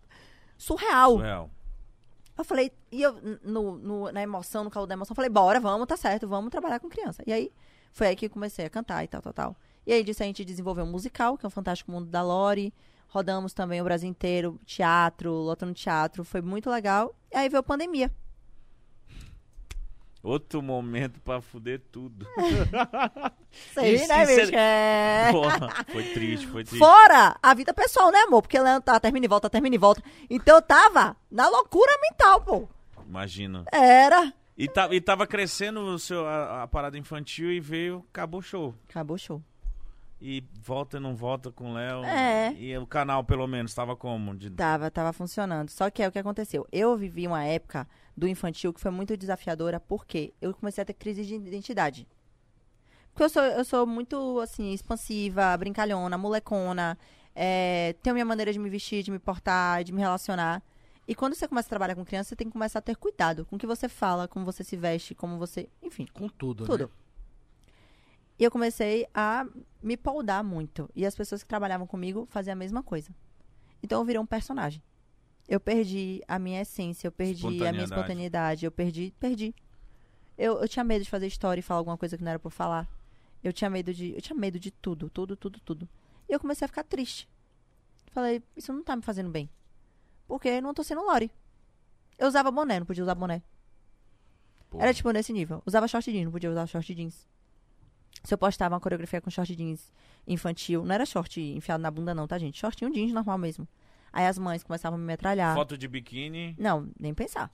[0.56, 1.12] surreal.
[1.12, 1.50] Surreal.
[2.38, 5.60] Eu falei, e eu, no, no- na emoção, no calor da emoção, eu falei, bora,
[5.60, 7.22] vamos, tá certo, vamos trabalhar com criança.
[7.26, 7.52] E aí,
[7.92, 9.56] foi aí que eu comecei a cantar e tal, tal, tal.
[9.86, 12.72] E aí disso a gente desenvolveu um musical, que é o Fantástico Mundo da Lore.
[13.10, 17.14] Rodamos também o Brasil inteiro, teatro, lotando teatro, foi muito legal.
[17.32, 18.10] E aí veio a pandemia.
[20.22, 22.26] Outro momento pra fuder tudo.
[23.72, 24.54] Sei, Isso, né, bicho?
[24.54, 25.28] É.
[25.32, 26.78] Porra, foi triste, foi triste.
[26.78, 28.42] Fora a vida pessoal, né, amor?
[28.42, 30.02] Porque Leandro tá, termina e volta, termina e volta.
[30.28, 32.68] Então eu tava na loucura mental, pô.
[33.08, 33.64] Imagina.
[33.72, 34.32] Era.
[34.58, 38.42] E, ta- e tava crescendo o seu, a, a parada infantil e veio, acabou o
[38.42, 38.74] show.
[38.90, 39.42] Acabou o show.
[40.20, 42.04] E volta e não volta com o Léo.
[42.04, 42.52] É.
[42.52, 44.36] E o canal, pelo menos, tava como?
[44.36, 44.50] De...
[44.50, 45.70] Tava, tava funcionando.
[45.70, 46.66] Só que é o que aconteceu.
[46.70, 50.92] Eu vivi uma época do infantil que foi muito desafiadora, porque eu comecei a ter
[50.92, 52.06] crise de identidade.
[53.12, 56.98] Porque eu sou, eu sou muito, assim, expansiva, brincalhona, molecona.
[57.34, 60.62] É, tenho minha maneira de me vestir, de me portar, de me relacionar.
[61.08, 63.44] E quando você começa a trabalhar com criança, você tem que começar a ter cuidado
[63.46, 65.68] com o que você fala, como você se veste, como você.
[65.82, 66.84] Enfim, Com tudo, tudo.
[66.84, 66.90] né?
[68.40, 69.46] E eu comecei a
[69.82, 70.88] me poldar muito.
[70.96, 73.14] E as pessoas que trabalhavam comigo faziam a mesma coisa.
[73.82, 74.82] Então eu virei um personagem.
[75.46, 78.64] Eu perdi a minha essência, eu perdi a minha Espontaneidade.
[78.64, 79.54] eu perdi, perdi.
[80.38, 82.50] Eu, eu tinha medo de fazer história e falar alguma coisa que não era pra
[82.50, 82.88] falar.
[83.44, 85.88] Eu tinha medo de, eu tinha medo de tudo, tudo, tudo, tudo.
[86.26, 87.28] E eu comecei a ficar triste.
[88.10, 89.50] Falei, isso não tá me fazendo bem.
[90.26, 91.30] Porque eu não tô sendo Lori.
[92.18, 93.42] Eu usava boné, não podia usar boné.
[94.70, 94.80] Pô.
[94.80, 95.62] Era tipo nesse nível.
[95.66, 97.28] Usava short jeans, não podia usar short jeans.
[98.22, 99.92] Se eu postava uma coreografia com short jeans
[100.26, 102.58] infantil, não era short enfiado na bunda não, tá, gente?
[102.58, 103.66] Shortinho jeans normal mesmo.
[104.12, 105.54] Aí as mães começavam a me metralhar.
[105.54, 106.54] Foto de biquíni.
[106.58, 107.50] Não, nem pensar.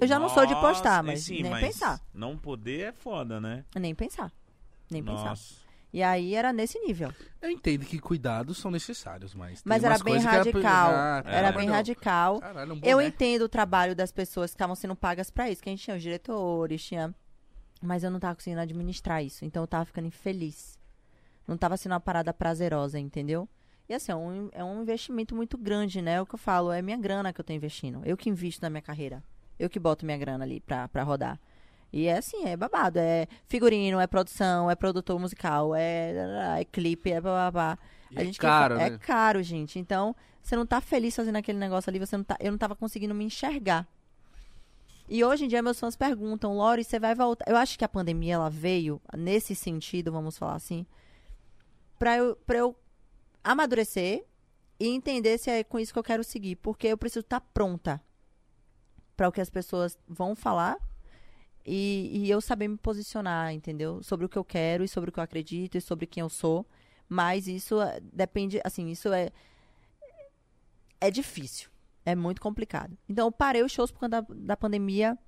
[0.00, 2.00] Eu já não sou de postar, Nossa, mas sim, nem mas pensar.
[2.12, 3.64] Não poder é foda, né?
[3.74, 4.32] Nem pensar.
[4.90, 5.24] Nem pensar.
[5.30, 5.54] Nossa.
[5.92, 7.12] E aí era nesse nível.
[7.40, 9.62] Eu entendo que cuidados são necessários, mas.
[9.62, 10.90] tem Mas era umas bem que radical.
[10.92, 11.52] Ah, Era É.
[11.52, 12.40] bem radical.
[12.40, 15.68] Caralho, um Eu entendo o trabalho das pessoas que estavam sendo pagas pra isso, que
[15.68, 17.14] a gente tinha os diretores, tinha.
[17.84, 20.78] Mas eu não tava conseguindo administrar isso, então eu tava ficando infeliz.
[21.46, 23.46] Não tava sendo uma parada prazerosa, entendeu?
[23.86, 26.14] E assim, é um, é um investimento muito grande, né?
[26.14, 28.00] É o que eu falo, é minha grana que eu tô investindo.
[28.04, 29.22] Eu que invisto na minha carreira.
[29.58, 31.38] Eu que boto minha grana ali pra, pra rodar.
[31.92, 32.98] E é assim, é babado.
[32.98, 37.78] É figurino, é produção, é produtor musical, é, é clipe, é blá blá blá.
[38.10, 38.98] E A é gente caro, É né?
[38.98, 39.78] caro, gente.
[39.78, 42.74] Então, você não tá feliz fazendo aquele negócio ali, você não tá, eu não tava
[42.74, 43.86] conseguindo me enxergar.
[45.08, 47.44] E hoje em dia meus fãs perguntam, Lori, você vai voltar?
[47.48, 50.86] Eu acho que a pandemia ela veio nesse sentido, vamos falar assim,
[51.98, 52.76] pra eu, eu
[53.42, 54.24] amadurecer
[54.80, 58.00] e entender se é com isso que eu quero seguir, porque eu preciso estar pronta
[59.16, 60.76] para o que as pessoas vão falar
[61.64, 64.02] e, e eu saber me posicionar, entendeu?
[64.02, 66.28] Sobre o que eu quero e sobre o que eu acredito e sobre quem eu
[66.28, 66.66] sou.
[67.08, 69.30] Mas isso eh, depende, assim, isso é
[71.00, 71.68] é difícil.
[72.04, 72.96] É muito complicado.
[73.08, 75.18] Então, eu parei os shows por conta da, da pandemia.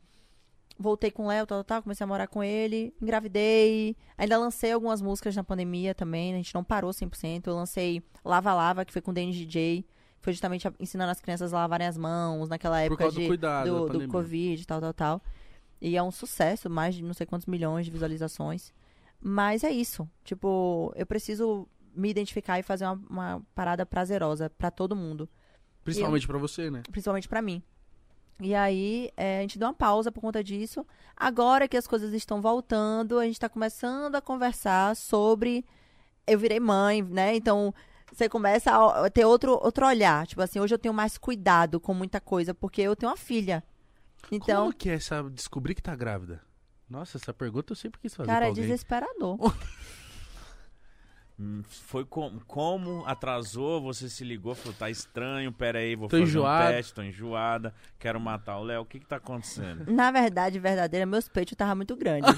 [0.78, 3.96] Voltei com o Léo, tal, tal, tal, comecei a morar com ele, engravidei.
[4.18, 7.46] Ainda lancei algumas músicas na pandemia também, a gente não parou 100%.
[7.46, 9.86] Eu lancei Lava Lava, que foi com o Danny DJ.
[10.20, 13.80] Foi justamente ensinando as crianças a lavarem as mãos naquela época do de, cuidado do,
[13.80, 14.08] do pandemia.
[14.08, 15.22] Covid, tal, tal, tal.
[15.80, 18.72] E é um sucesso, mais de não sei quantos milhões de visualizações.
[19.18, 20.08] Mas é isso.
[20.24, 25.28] Tipo, eu preciso me identificar e fazer uma, uma parada prazerosa pra todo mundo
[25.86, 26.82] Principalmente pra você, né?
[26.90, 27.62] principalmente pra mim.
[28.40, 30.84] E aí, é, a gente deu uma pausa por conta disso.
[31.16, 35.64] Agora que as coisas estão voltando, a gente tá começando a conversar sobre.
[36.26, 37.34] Eu virei mãe, né?
[37.34, 37.72] Então,
[38.12, 40.26] você começa a ter outro, outro olhar.
[40.26, 43.64] Tipo assim, hoje eu tenho mais cuidado com muita coisa, porque eu tenho uma filha.
[44.30, 46.42] Então, Como que é essa descobrir que tá grávida?
[46.90, 49.38] Nossa, essa pergunta eu sempre quis fazer cara, é desesperador.
[51.38, 56.16] Hum, Foi com- como atrasou, você se ligou, falou, tá estranho, pera aí, vou Tô
[56.16, 56.64] fazer enjoado.
[56.70, 59.84] um teste, tô enjoada, quero matar o Léo, o que que tá acontecendo?
[59.92, 62.34] Na verdade, verdadeira, meus peitos estavam muito grandes.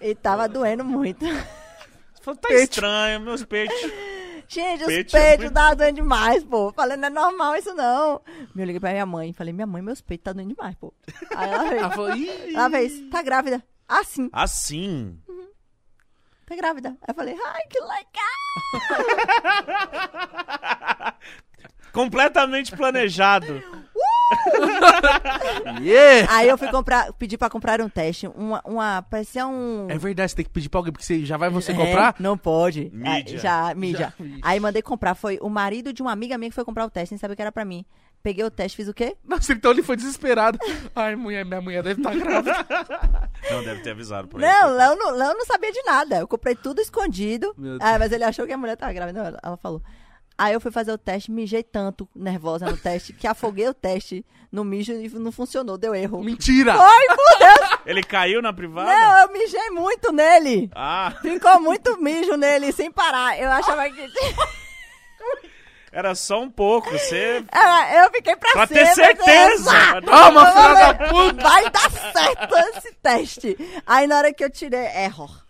[0.00, 1.24] e tava doendo muito.
[1.24, 2.72] Você falou, tá Peito.
[2.74, 3.74] estranho, meus peitos.
[4.48, 6.72] Gente, os Peito é peitos muito- tá doendo demais, pô.
[6.72, 8.20] Falei, não é normal isso não.
[8.54, 9.32] Eu liguei pra minha mãe.
[9.32, 10.92] Falei, minha mãe, meus peitos tá doendo demais, pô.
[11.34, 12.10] Aí ela fez, Ela falou,
[12.54, 13.64] ela fez tá grávida?
[13.88, 15.18] Ah, sim, Assim.
[16.46, 16.90] Tá grávida.
[16.90, 18.04] Aí eu falei, ai, que legal.
[21.92, 23.62] Completamente planejado.
[25.80, 26.26] yeah!
[26.30, 28.26] Aí eu fui comprar, pedi pra comprar um teste.
[28.28, 29.86] Uma, uma parecia um...
[29.88, 32.14] É verdade, você tem que pedir pra alguém, porque você já vai você É, comprar?
[32.18, 32.90] Não pode.
[32.92, 33.12] Mídia.
[33.12, 34.12] Aí, já, mídia.
[34.18, 34.40] Já, vixe.
[34.42, 35.14] Aí mandei comprar.
[35.14, 37.42] Foi o marido de uma amiga minha que foi comprar o teste, sem saber que
[37.42, 37.84] era pra mim.
[38.26, 39.16] Peguei o teste, fiz o quê?
[39.24, 40.58] Nossa, então ele foi desesperado.
[40.96, 42.56] Ai, mulher, minha mulher deve estar grávida.
[43.48, 44.76] Não, deve ter avisado pra Não, ele.
[44.78, 46.16] Léo não, Léo não sabia de nada.
[46.16, 47.54] Eu comprei tudo escondido.
[47.56, 49.20] Meu Ah, mas ele achou que a mulher tava grávida.
[49.22, 49.80] Não, ela- falou.
[50.36, 54.26] Aí eu fui fazer o teste, mijei tanto nervosa no teste, que afoguei o teste
[54.50, 56.20] no mijo e não funcionou, deu erro.
[56.24, 56.74] Mentira!
[56.76, 57.78] Ai, por Deus!
[57.86, 58.90] Ele caiu na privada?
[58.90, 60.68] Não, eu mijei muito nele.
[60.74, 63.38] Ah, Ficou muito mijo nele, sem parar.
[63.38, 64.10] Eu achava que...
[65.96, 67.42] era só um pouco, você...
[68.02, 69.70] Eu fiquei pra, Pra cima, ter certeza!
[70.04, 71.42] Toma, Eu filha da puta!
[71.42, 73.56] Vai dar certo esse teste.
[73.86, 75.44] Aí na hora que eu tirei, error.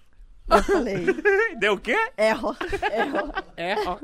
[0.48, 1.05] Eu falei,
[1.59, 1.98] Deu o quê?
[2.16, 2.56] error.
[3.56, 3.97] É, ó.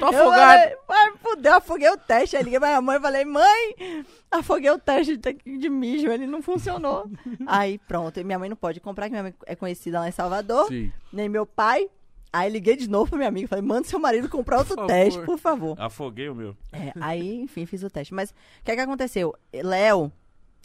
[0.00, 0.70] Tô Eu afogado.
[0.88, 2.34] vai, fudeu, afoguei o teste.
[2.38, 6.26] Aí liguei pra minha mãe e falei, mãe, afoguei o teste de, de mijo, ele
[6.26, 7.04] não funcionou.
[7.46, 10.12] Aí pronto, e minha mãe não pode comprar, que minha mãe é conhecida lá em
[10.12, 10.90] Salvador, Sim.
[11.12, 11.86] nem meu pai.
[12.32, 15.20] Aí liguei de novo pra minha amiga, falei, manda seu marido comprar outro Por teste,
[15.22, 15.78] por favor.
[15.78, 16.56] Afoguei o meu.
[16.72, 18.14] É, aí, enfim, fiz o teste.
[18.14, 18.34] Mas o
[18.64, 19.34] que é que aconteceu?
[19.52, 20.10] Léo,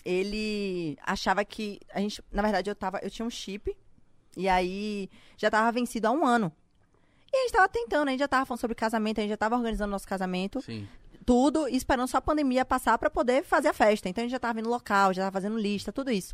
[0.05, 3.75] ele achava que a gente, na verdade, eu tava, eu tinha um chip
[4.37, 6.51] E aí já tava vencido há um ano.
[7.33, 9.37] E a gente tava tentando, a gente já tava falando sobre casamento, a gente já
[9.37, 10.87] tava organizando nosso casamento, Sim.
[11.25, 14.07] tudo, e esperando só a pandemia passar pra poder fazer a festa.
[14.07, 16.33] Então a gente já tava vendo local, já tava fazendo lista, tudo isso.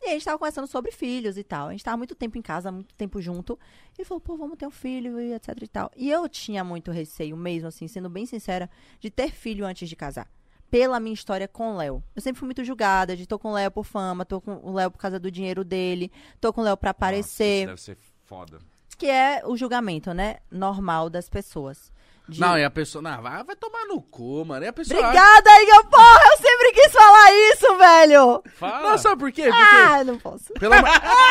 [0.00, 1.68] E a gente tava conversando sobre filhos e tal.
[1.68, 3.58] A gente tava muito tempo em casa, muito tempo junto.
[3.92, 5.90] E ele falou, pô, vamos ter um filho e etc e tal.
[5.96, 8.70] E eu tinha muito receio mesmo, assim, sendo bem sincera,
[9.00, 10.30] de ter filho antes de casar.
[10.70, 12.02] Pela minha história com o Léo.
[12.14, 14.72] Eu sempre fui muito julgada de tô com o Léo por fama, tô com o
[14.72, 17.66] Léo por causa do dinheiro dele, tô com o Léo pra aparecer.
[17.66, 18.58] Nossa, isso deve ser foda.
[18.98, 20.36] Que é o julgamento, né?
[20.50, 21.92] Normal das pessoas.
[22.28, 23.00] De- Não, e a pessoa.
[23.00, 24.62] Não, vai, vai tomar no cu, mano.
[24.64, 25.00] E a pessoa.
[25.00, 25.84] Obrigada, Igor!
[25.86, 28.42] Porra, eu sempre quis falar isso, velho!
[28.56, 28.90] Fala.
[28.90, 29.44] Não, sabe por quê?
[29.44, 29.76] Porque.
[29.76, 30.52] Ah, não posso.
[30.60, 30.76] Pela...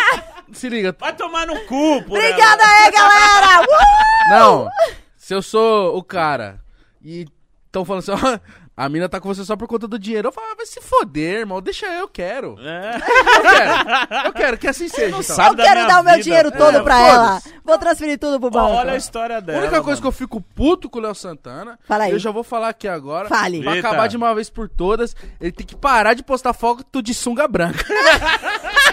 [0.54, 0.96] Se liga.
[1.00, 3.62] Vai tomar no cu, por Obrigada aí, galera!
[3.62, 4.30] Uh!
[4.32, 4.70] Não,
[5.16, 6.60] se eu sou o cara
[7.04, 7.28] e
[7.82, 8.40] estão falando assim, ó,
[8.76, 10.80] a mina tá com você só por conta do dinheiro, eu falo, ah, vai se
[10.82, 12.56] foder, irmão, deixa eu, eu quero.
[12.60, 12.96] É.
[12.96, 15.08] Eu quero, eu quero que assim seja.
[15.10, 15.24] então.
[15.24, 15.50] sabe.
[15.52, 16.24] Eu da quero minha dar o meu vida.
[16.24, 17.42] dinheiro todo É, pra ela.
[17.66, 18.68] Vou transferir tudo pro banco.
[18.74, 19.60] Olha a história A dela.
[19.60, 20.14] única coisa que mano.
[20.14, 22.12] eu fico puto com o Léo Santana, Fala aí.
[22.12, 23.62] eu já vou falar aqui agora, Fale.
[23.64, 23.88] pra Eita.
[23.88, 27.48] acabar de uma vez por todas, ele tem que parar de postar foto de sunga
[27.48, 27.84] branca.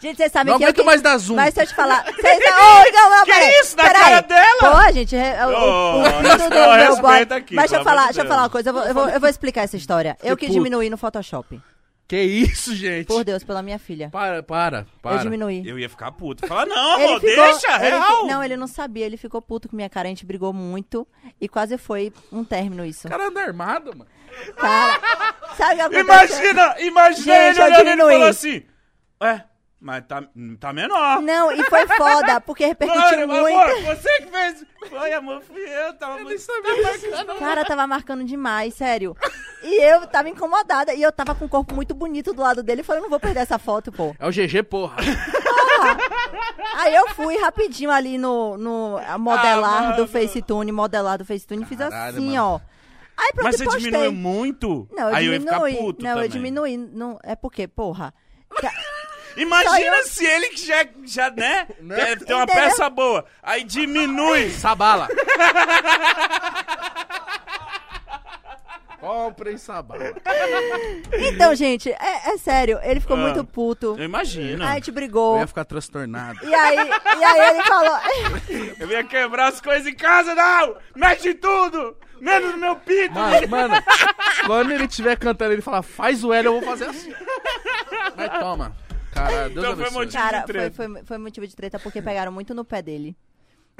[0.00, 0.82] Gente, vocês sabem Não que eu aguento que...
[0.84, 1.36] mais dar zoom.
[1.36, 2.02] Mas se eu te falar...
[2.10, 2.38] Vocês...
[2.38, 3.50] Ô, Igor, não, Que peraí.
[3.60, 4.02] isso, na peraí.
[4.02, 4.58] cara dela?
[4.86, 7.22] Pô, gente, é- o, o, o pinto do meu boy...
[7.38, 8.70] aqui, Mas deixa eu falar, deixa eu falar uma coisa.
[8.70, 10.16] Eu vou, eu vou, eu vou explicar essa história.
[10.22, 10.58] Eu que puto.
[10.58, 11.60] diminuí no Photoshop.
[12.08, 13.06] que isso, gente?
[13.06, 14.08] Por Deus, pela minha filha.
[14.10, 15.16] Para, para, para.
[15.16, 15.62] Eu diminuí.
[15.68, 16.46] Eu ia ficar puto.
[16.46, 18.20] Fala, não, Ele amor, ficou- deixa, ele real.
[18.22, 19.04] fi- Não, ele não sabia.
[19.04, 20.08] Ele ficou puto com minha cara.
[20.08, 21.06] A gente brigou muito.
[21.38, 23.06] E quase foi um término isso.
[23.06, 24.10] O cara anda armado, mano.
[24.56, 24.98] Cara,
[25.58, 26.38] sabe o que aconteceu?
[26.50, 28.62] Imagina, imagina Gente, ele eu olhando e falou assim,
[29.22, 29.40] é,
[29.80, 30.22] mas tá,
[30.60, 31.22] tá menor.
[31.22, 33.58] Não, e foi foda, porque repercutiu Olha, muito.
[33.58, 34.64] amor, você que fez.
[34.88, 36.46] Foi, amor, fui eu, tava muito...
[37.38, 39.16] Cara, tava marcando demais, sério.
[39.62, 40.92] E eu tava incomodada.
[40.94, 42.80] E eu tava com o corpo muito bonito do lado dele.
[42.80, 44.14] Eu falei, não vou perder essa foto, pô.
[44.18, 44.96] É o GG, porra.
[46.76, 50.06] Aí eu fui rapidinho ali no, no modelar Ah, do.
[50.06, 52.44] Facetune, modelar do Facetune, e fiz assim, mano.
[52.44, 52.60] ó.
[53.16, 53.82] Aí pronto, Mas você postei.
[53.84, 54.88] diminuiu muito?
[54.92, 55.70] Não, eu Aí eu ia diminui.
[55.72, 56.24] ficar puto não, também.
[56.24, 56.76] eu diminui.
[56.76, 58.14] Não, é porque, porra.
[59.42, 62.46] Imagina se ele que já, já né, tem- tem uma Entendeu?
[62.46, 64.50] peça boa, aí diminui.
[64.58, 65.08] Sabala.
[69.00, 70.12] Comprem sabala.
[71.32, 73.20] Então, gente, é, é sério, ele ficou Ah.
[73.20, 73.96] muito puto.
[73.98, 74.62] Eu imagino.
[74.62, 75.38] Aí a gente Eu brigou.
[75.38, 76.38] ia ficar transtornado.
[76.46, 76.76] E aí,
[77.18, 77.98] e aí ele falou.
[78.78, 80.76] Eu ia quebrar as coisas em casa, não!
[80.94, 81.96] Mexe em tudo!
[82.20, 83.14] Menos no meu pinto!
[83.14, 83.74] Mano, mano,
[84.46, 87.14] quando ele estiver cantando, ele fala, faz o L, eu vou fazer assim.
[88.14, 88.76] Mas toma.
[89.12, 90.76] Caralho, Deus Então foi motivo- Cara, de foi, treta.
[90.76, 93.16] foi, foi motivo de treta porque pegaram muito no pé dele.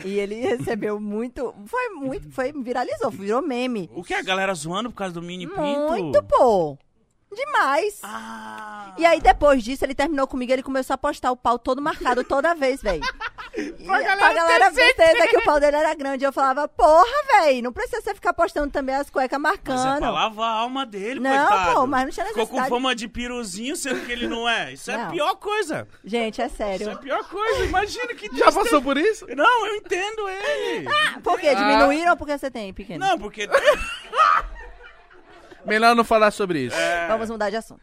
[0.05, 1.55] E ele recebeu muito.
[1.67, 2.31] Foi muito.
[2.31, 3.91] Foi, viralizou, virou meme.
[3.95, 4.15] O que?
[4.15, 5.61] A galera zoando por causa do mini pinto?
[5.89, 6.79] Muito, pô.
[7.33, 8.01] Demais.
[8.03, 8.93] Ah.
[8.99, 12.25] E aí, depois disso, ele terminou comigo ele começou a postar o pau todo marcado
[12.25, 13.01] toda vez, velho.
[13.87, 16.25] pra galera pra galera ter ver certeza que o pau dele era grande.
[16.25, 17.05] Eu falava, porra,
[17.41, 20.13] velho, não precisa você ficar postando também as cuecas Mas é pra marcando.
[20.13, 21.75] lavar a alma dele, Não, coitado.
[21.75, 22.69] pô, mas não tinha Ficou com necessidade.
[22.69, 24.73] fama de piruzinho, sendo que ele não é.
[24.73, 25.11] Isso é a Não.
[25.13, 25.87] pior coisa.
[26.05, 26.99] Gente, é Isso é a sério.
[26.99, 27.65] pior coisa.
[27.65, 28.53] Imagina que Já tristeza.
[28.61, 29.25] passou por isso?
[29.37, 30.89] Não, eu entendo ele.
[31.23, 31.55] Por quê?
[31.55, 33.07] Diminuíram ou porque você tem pequeno?
[33.07, 33.49] Não, porque...
[35.65, 36.77] Melhor não falar sobre isso.
[37.09, 37.81] Vamos mudar de assunto.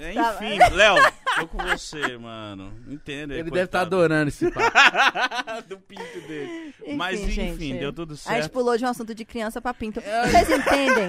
[0.00, 0.94] Enfim, Léo,
[1.40, 2.72] tô com você, mano.
[2.86, 3.32] Entendo.
[3.32, 4.70] Ele deve estar adorando esse papo.
[5.68, 6.68] do pinto dele.
[6.80, 7.78] Enfim, Mas enfim, gente.
[7.80, 8.52] deu tudo A gente certo.
[8.52, 10.00] pulou de um assunto de criança pra pinto.
[10.00, 11.08] Vocês entendem?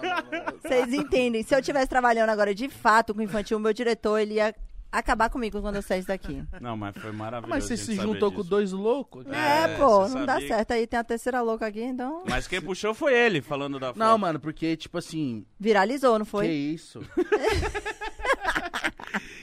[0.62, 1.42] Vocês entendem?
[1.42, 4.54] Se eu estivesse trabalhando agora de fato com infantil, o meu diretor, ele ia
[4.90, 6.42] acabar comigo quando eu saísse daqui.
[6.60, 7.50] Não, mas foi maravilhoso.
[7.50, 8.50] Mas você se juntou com disso.
[8.50, 9.26] dois loucos?
[9.26, 10.72] É, É, pô, não dá certo.
[10.72, 12.24] Aí tem a terceira louca aqui, então.
[12.28, 13.98] Mas quem puxou foi ele, falando da foto.
[13.98, 16.48] Não, mano, porque, tipo assim, Viralizou, não que foi?
[16.48, 17.00] isso?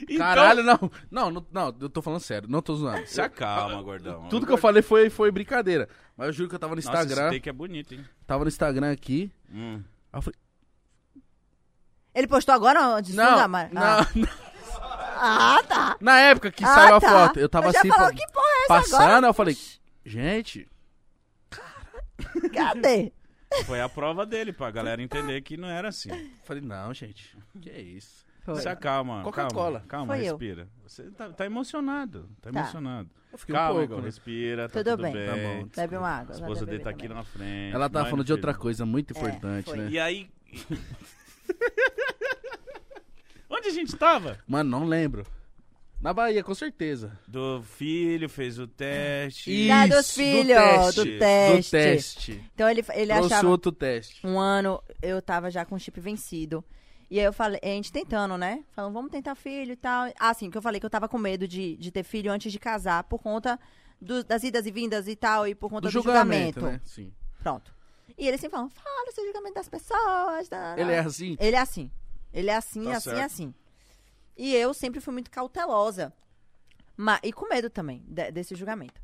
[0.10, 0.80] Então, Caralho, não.
[1.12, 3.06] Não, não, não, eu tô falando sério, não tô zoando.
[3.06, 4.30] Se acalma, gordão.
[4.30, 5.90] Tudo que eu falei foi, foi brincadeira.
[6.16, 7.28] Mas eu juro que eu tava no Nossa, Instagram.
[7.28, 8.06] esse take é bonito, hein?
[8.26, 9.30] Tava no Instagram aqui.
[9.52, 9.84] Hum.
[10.14, 10.40] Aí eu falei,
[12.16, 13.72] Ele postou agora de não, sunga, mas...
[13.74, 14.08] não, Ah.
[14.16, 14.47] não.
[15.20, 15.98] Ah, tá.
[16.02, 17.10] Na época que Ah, saiu a tá.
[17.28, 19.28] foto, eu tava Eu assim, pô, que porra é essa passando, agora?
[19.28, 19.58] eu falei,
[20.06, 20.68] gente,
[22.54, 23.12] Cadê?
[23.66, 26.10] Foi a prova dele, pra galera entender que não era assim.
[26.12, 28.26] eu falei, não, gente, que é isso?
[28.44, 28.56] Foi.
[28.62, 29.24] Se acalma.
[29.24, 29.84] Coca-Cola.
[29.88, 30.70] Calma, calma respira.
[30.86, 32.30] Você tá, tá emocionado.
[32.42, 32.60] Tá, Tá.
[32.60, 33.10] emocionado.
[33.32, 34.06] Eu fiquei um Calma, pouco, Igor, né?
[34.06, 34.70] respira.
[34.70, 35.14] Tá Tudo tudo, bem.
[35.14, 35.28] bem.
[35.28, 35.70] Tá bom.
[35.76, 36.34] Bebe uma A água.
[36.34, 37.18] esposa vai dele tá beber aqui também.
[37.18, 37.76] na frente.
[37.76, 39.78] Ela tava Vai, falando de outra coisa muito É, importante, foi.
[39.78, 39.90] né?
[39.90, 40.30] E aí.
[43.50, 44.38] Onde a gente tava?
[44.48, 45.26] Mano, não lembro.
[46.02, 47.18] Na Bahia, com certeza.
[47.28, 49.50] Do filho, fez o teste.
[49.50, 51.66] Ih, Da dos Isso, do filhos, teste.
[51.66, 52.52] do teste.
[52.54, 53.48] Então ele, ele Trouxe achava...
[53.50, 54.26] outro teste.
[54.28, 56.64] um ano eu tava já com o chip vencido.
[57.10, 58.64] E aí eu falei, a gente tentando, né?
[58.76, 60.12] Falando, vamos tentar filho e tal.
[60.20, 62.52] Ah, sim, que eu falei que eu tava com medo de, de ter filho antes
[62.52, 63.58] de casar, por conta
[64.00, 66.80] do- das idas e vindas e tal, e por conta Do do, julgamento, julgamento.
[66.80, 66.82] né?
[66.86, 67.12] Sim.
[67.42, 67.74] Pronto.
[68.18, 68.70] E ele sempre fala
[69.14, 70.48] seu julgamento das pessoas.
[70.50, 71.38] tá, tá, Ele é assim?
[71.40, 71.90] Ele é assim.
[72.34, 73.22] Ele é assim, Tá assim, certo.
[73.24, 73.54] assim.
[74.38, 76.14] E eu sempre fui muito cautelosa.
[76.96, 79.00] Ma- e com medo também de- desse julgamento.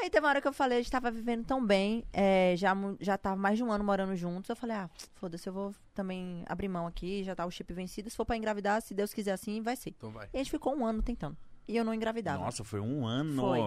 [0.00, 2.72] Aí teve uma hora que eu falei, a gente tava vivendo tão bem, é, já,
[3.00, 4.48] já tava mais de um ano morando juntos.
[4.48, 8.08] Eu falei, ah, foda-se, eu vou também abrir mão aqui, já tá o chip vencido.
[8.08, 9.90] Se for pra engravidar, se Deus quiser assim, vai ser.
[9.90, 10.28] Então vai.
[10.32, 11.36] E a gente ficou um ano tentando.
[11.66, 12.44] E eu não engravidava.
[12.44, 13.42] Nossa, foi um ano.
[13.42, 13.60] Foi.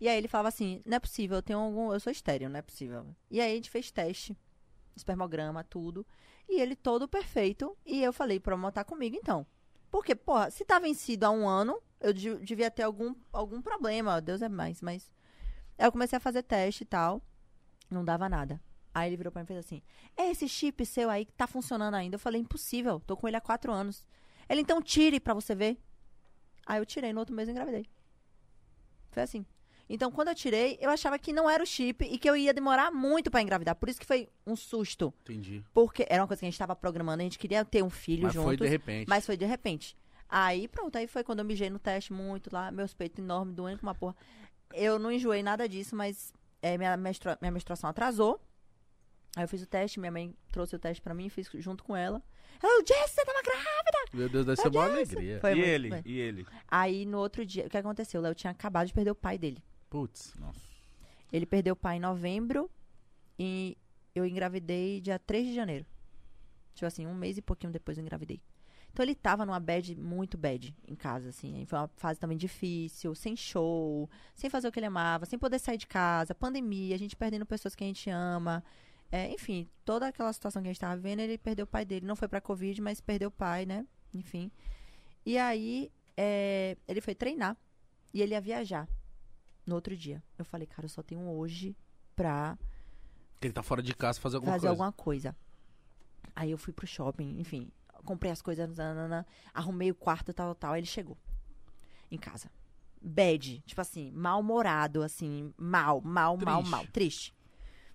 [0.00, 1.92] E aí ele falava assim, não é possível, eu tenho algum.
[1.92, 3.04] Eu sou estéreo, não é possível.
[3.30, 4.36] E aí a gente fez teste,
[4.94, 6.06] espermograma, tudo.
[6.50, 7.76] E ele todo perfeito.
[7.86, 9.46] E eu falei pra montar comigo, então.
[9.90, 14.20] Porque, porra, se tá vencido há um ano, eu de- devia ter algum, algum problema.
[14.20, 15.10] Deus é mais, mas.
[15.78, 17.22] Aí eu comecei a fazer teste e tal.
[17.88, 18.60] Não dava nada.
[18.92, 19.80] Aí ele virou pra mim e fez assim:
[20.16, 22.16] É esse chip seu aí que tá funcionando ainda.
[22.16, 24.04] Eu falei, impossível, tô com ele há quatro anos.
[24.48, 25.78] Ele, então tire pra você ver.
[26.66, 27.86] Aí eu tirei, no outro mês eu engravidei.
[29.12, 29.46] Foi assim.
[29.92, 32.54] Então, quando eu tirei, eu achava que não era o chip e que eu ia
[32.54, 33.74] demorar muito pra engravidar.
[33.74, 35.12] Por isso que foi um susto.
[35.22, 35.64] Entendi.
[35.74, 38.22] Porque era uma coisa que a gente tava programando, a gente queria ter um filho
[38.22, 38.46] Mas juntos.
[38.50, 39.08] foi de repente.
[39.08, 39.96] Mas foi de repente.
[40.28, 43.80] Aí, pronto, aí foi quando eu mijei no teste muito lá, meus peitos enormes, doendo
[43.80, 44.14] com uma porra.
[44.72, 48.40] Eu não enjoei nada disso, mas é, minha, menstrua- minha menstruação atrasou.
[49.36, 51.96] Aí eu fiz o teste, minha mãe trouxe o teste pra mim, fiz junto com
[51.96, 52.22] ela.
[52.62, 53.98] Ela, Jess, você tava grávida!
[54.12, 55.40] Meu Deus, deve ser uma alegria.
[55.40, 55.90] Foi e ele?
[55.90, 56.02] bem.
[56.04, 56.46] E ele?
[56.68, 58.20] Aí no outro dia, o que aconteceu?
[58.20, 59.62] O Léo tinha acabado de perder o pai dele.
[59.90, 60.32] Putz.
[60.38, 60.60] Nossa.
[61.32, 62.70] Ele perdeu o pai em novembro
[63.38, 63.76] e
[64.14, 65.84] eu engravidei dia 3 de janeiro.
[66.74, 68.40] Tipo assim, um mês e pouquinho depois eu engravidei.
[68.92, 71.64] Então ele tava numa bad, muito bad em casa, assim.
[71.66, 75.58] Foi uma fase também difícil, sem show, sem fazer o que ele amava, sem poder
[75.58, 78.64] sair de casa, pandemia, a gente perdendo pessoas que a gente ama.
[79.12, 82.06] É, enfim, toda aquela situação que a gente tava vivendo, ele perdeu o pai dele.
[82.06, 83.86] Não foi pra Covid, mas perdeu o pai, né?
[84.14, 84.50] Enfim.
[85.24, 87.56] E aí, é, ele foi treinar
[88.12, 88.88] e ele ia viajar
[89.70, 90.22] no outro dia.
[90.36, 91.74] Eu falei, cara, eu só tenho hoje
[92.14, 92.58] pra
[93.40, 94.70] Ele tá fora de casa fazer alguma fazer coisa.
[94.72, 95.36] alguma coisa.
[96.36, 97.70] Aí eu fui pro shopping, enfim,
[98.04, 100.72] comprei as coisas, nanana, arrumei o quarto, tal, tal.
[100.74, 101.16] Aí ele chegou
[102.10, 102.50] em casa.
[103.02, 106.70] Bad, tipo assim, mal-humorado, assim, mal, mal, mal, Triste.
[106.70, 107.34] mal, triste.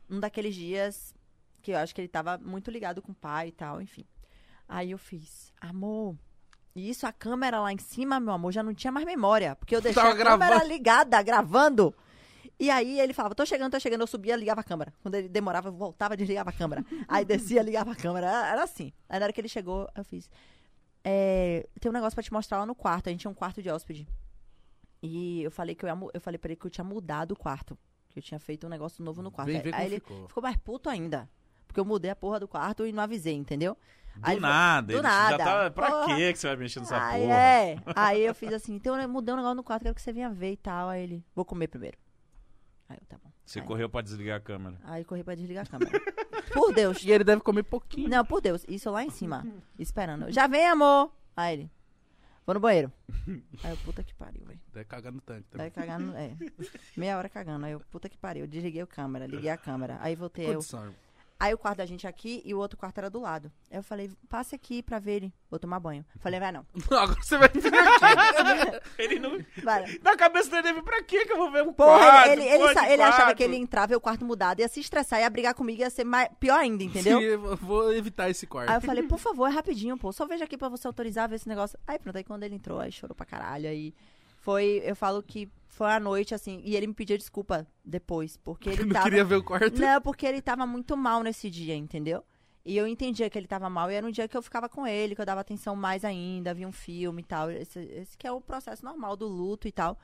[0.10, 1.14] Um daqueles dias
[1.62, 4.06] que eu acho que ele tava muito ligado com o pai e tal, enfim.
[4.68, 6.16] Aí eu fiz, amor.
[6.76, 9.56] E isso, a câmera lá em cima, meu amor, já não tinha mais memória.
[9.56, 10.68] Porque eu deixei Tava a câmera gravando.
[10.68, 11.96] ligada, gravando.
[12.60, 14.02] E aí ele falava, tô chegando, tô chegando.
[14.02, 14.94] Eu subia, ligava a câmera.
[15.02, 16.86] Quando ele demorava, eu voltava, desligava a câmera.
[17.08, 18.28] Aí descia, ligava a câmera.
[18.28, 18.92] Era, era assim.
[19.08, 20.30] Aí na hora que ele chegou, eu fiz.
[21.04, 23.08] É, tem um negócio pra te mostrar lá no quarto.
[23.08, 24.06] A gente tinha um quarto de hóspede.
[25.02, 27.36] E eu falei que eu, ia, eu falei pra ele que eu tinha mudado o
[27.38, 27.78] quarto.
[28.10, 29.48] Que eu tinha feito um negócio novo no quarto.
[29.48, 30.28] Vem Aí, aí ele ficou.
[30.28, 31.30] ficou mais puto ainda.
[31.68, 33.78] Porque eu mudei a porra do quarto e não avisei, entendeu?
[34.16, 34.94] Do Aí nada.
[34.94, 35.38] do nada.
[35.38, 36.16] Já tá, pra Porra.
[36.16, 37.34] que que você vai mexer nessa Aí porra?
[37.36, 37.78] é.
[37.96, 40.30] Aí eu fiz assim, então eu mudei um negócio no quarto, quero que você venha
[40.30, 40.90] ver e tal.
[40.90, 41.98] Aí ele, vou comer primeiro.
[42.88, 43.30] Aí eu, tá bom.
[43.46, 44.78] Você aí, correu pra desligar a câmera.
[44.84, 46.00] aí corri pra desligar a câmera.
[46.54, 47.04] por Deus.
[47.04, 48.10] E ele deve comer pouquinho.
[48.10, 48.66] Não, por Deus.
[48.68, 49.46] Isso lá em cima,
[49.78, 50.32] esperando.
[50.32, 51.12] Já vem, amor.
[51.36, 51.72] Aí ele,
[52.46, 52.92] vou no banheiro.
[53.64, 54.60] Aí eu, puta que pariu, velho.
[54.74, 55.66] Deve cagar no tanque também.
[55.66, 56.36] Aí cagando, é.
[56.96, 57.66] Meia hora cagando.
[57.66, 58.46] Aí eu, puta que pariu.
[58.46, 59.98] Eu desliguei a câmera, liguei a câmera.
[60.00, 60.94] Aí voltei, eu, Condição.
[61.38, 63.52] Aí o quarto da gente aqui e o outro quarto era do lado.
[63.70, 65.34] Aí eu falei, passe aqui pra ver ele.
[65.50, 66.06] Vou tomar banho.
[66.20, 66.66] Falei, vai não.
[66.92, 67.50] Agora você vai.
[68.98, 69.38] Ele não...
[69.64, 70.00] Vai.
[70.02, 72.30] Na cabeça dele, pra que que eu vou ver um Porra, quarto?
[72.30, 74.68] ele, ele, porra sa- de ele achava que ele entrava e o quarto mudado, ia
[74.68, 77.20] se estressar, ia brigar comigo, ia ser mais, pior ainda, entendeu?
[77.20, 78.70] Sim, eu vou evitar esse quarto.
[78.70, 80.12] Aí eu falei, por favor, é rapidinho, pô.
[80.14, 81.78] Só veja aqui pra você autorizar, ver esse negócio.
[81.86, 83.68] Aí pronto, aí quando ele entrou, aí chorou pra caralho.
[83.68, 83.94] Aí
[84.46, 88.70] foi, eu falo que foi a noite, assim, e ele me pediu desculpa depois, porque
[88.70, 89.06] ele não tava.
[89.06, 89.82] queria ver o quarto.
[89.82, 92.24] Não, porque ele tava muito mal nesse dia, entendeu?
[92.64, 94.86] E eu entendia que ele tava mal, e era um dia que eu ficava com
[94.88, 97.50] ele, que eu dava atenção mais ainda, via um filme e tal.
[97.52, 99.98] Esse, esse que é o processo normal do luto e tal.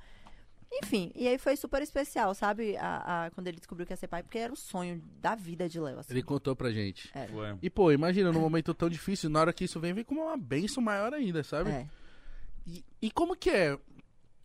[0.73, 2.77] Enfim, e aí foi super especial, sabe?
[2.77, 5.67] A, a- quando ele descobriu que ia ser pai, porque era o sonho da vida
[5.69, 5.99] de Léo.
[5.99, 6.13] Assim.
[6.13, 7.11] Ele contou pra gente.
[7.31, 7.57] Foi.
[7.61, 10.37] E, pô, imagina, num momento tão difícil, na hora que isso vem, vem como uma
[10.37, 11.69] benção maior ainda, sabe?
[11.71, 11.87] É.
[12.65, 13.77] E, e como que é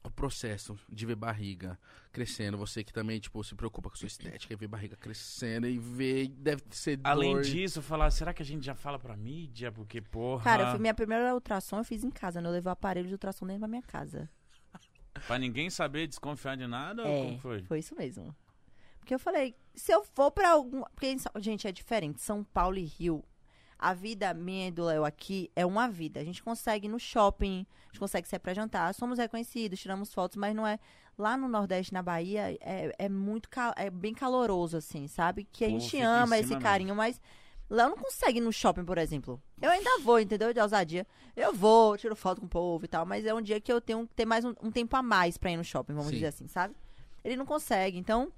[0.09, 1.79] o processo de ver barriga
[2.13, 2.57] crescendo?
[2.59, 6.29] Você que também, tipo, se preocupa com sua estética e ver barriga crescendo e ver,
[6.29, 7.43] deve ser Além dor.
[7.43, 9.71] disso, falar, será que a gente já fala pra mídia?
[9.73, 10.45] Porque, porra...
[10.45, 12.49] Cara, eu fui- minha primeira ultrassom eu fiz em casa, né?
[12.49, 14.29] Eu levei o aparelho de ultrassom dentro da minha casa.
[15.27, 17.03] Pra ninguém saber, desconfiar de nada?
[17.03, 17.63] ou É, Como foi?
[17.65, 18.35] foi isso mesmo.
[18.99, 20.83] Porque eu falei, se eu for pra algum.
[20.95, 22.21] Porque, gente, é diferente.
[22.21, 23.25] São Paulo e Rio.
[23.79, 26.19] A vida minha e do Léo aqui é uma vida.
[26.21, 28.95] A gente consegue ir no shopping, a gente consegue sair pra jantar.
[28.95, 30.79] Somos reconhecidos, tiramos fotos, mas não é.
[31.19, 33.49] Lá no Nordeste, na Bahia, é, é muito.
[33.49, 35.45] ca- É bem caloroso, assim, sabe?
[35.51, 36.63] Que a Pô, gente ama esse mesmo.
[36.63, 37.21] carinho, mas
[37.71, 39.41] Léo não consegue ir no shopping, por exemplo.
[39.61, 40.53] Eu ainda vou, entendeu?
[40.55, 41.07] De ousadia.
[41.35, 43.81] Eu vou, tiro foto com o povo e tal, mas é um dia que eu
[43.81, 46.15] tenho que ter mais um, um tempo a mais pra ir no shopping, vamos Sim.
[46.15, 46.75] dizer assim, sabe?
[47.25, 47.99] Ele não consegue.
[47.99, 48.31] Então,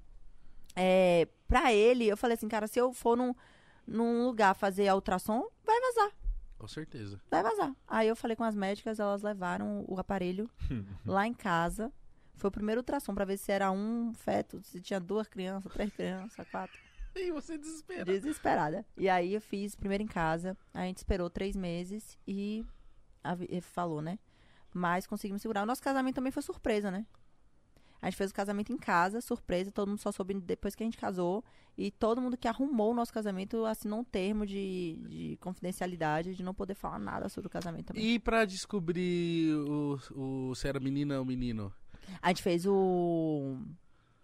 [0.75, 3.35] é, pra ele, eu falei assim, cara, se eu for num,
[3.89, 6.11] num lugar fazer a ultrassom, vai vazar.
[6.57, 7.21] Com certeza.
[7.31, 7.73] Vai vazar.
[7.87, 10.49] Aí eu falei com as médicas, elas levaram o aparelho
[11.05, 11.91] lá em casa.
[12.35, 15.91] Foi o primeiro ultrassom pra ver se era um feto, se tinha duas crianças, três
[15.91, 16.77] crianças, quatro.
[17.15, 18.05] E você desespera.
[18.05, 18.85] Desesperada.
[18.95, 20.55] E aí eu fiz primeiro em casa.
[20.73, 22.65] A gente esperou três meses e
[23.23, 24.19] a ele falou, né?
[24.73, 25.63] Mas conseguimos segurar.
[25.63, 27.05] O nosso casamento também foi surpresa, né?
[28.01, 29.71] A gente fez o casamento em casa, surpresa.
[29.71, 31.43] Todo mundo só soube depois que a gente casou.
[31.77, 36.43] E todo mundo que arrumou o nosso casamento assinou um termo de, de confidencialidade, de
[36.43, 38.03] não poder falar nada sobre o casamento também.
[38.03, 41.73] E pra descobrir o, o, se era menina ou menino?
[42.21, 43.57] A gente fez o.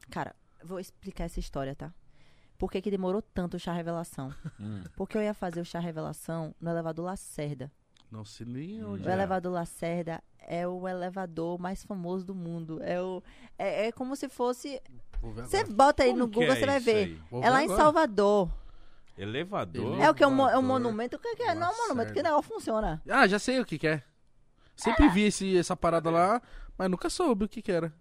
[0.09, 1.93] Cara, vou explicar essa história, tá?
[2.57, 4.33] Por que, que demorou tanto o chá revelação?
[4.59, 4.83] Hum.
[4.95, 7.71] Porque eu ia fazer o chá revelação no elevador Lacerda.
[8.15, 9.13] Não sei nem onde O é.
[9.13, 12.79] elevador Lacerda é o elevador mais famoso do mundo.
[12.81, 13.21] É, o,
[13.57, 14.81] é, é como se fosse.
[15.21, 15.73] Ver Você agora.
[15.75, 17.19] bota aí Como no que Google, é você vai ver.
[17.29, 17.81] Vou É lá ver em agora.
[17.83, 18.49] Salvador.
[19.17, 19.99] Elevador?
[20.01, 20.23] É o que?
[20.23, 21.15] É um, é um Elevador monumento.
[21.17, 21.53] O que que é?
[21.55, 23.01] Não é um monumento, que negócio funciona.
[23.09, 24.03] Ah, já sei o que que é.
[24.75, 26.41] Sempre vi esse, essa parada lá,
[26.77, 27.93] mas nunca soube o que que era.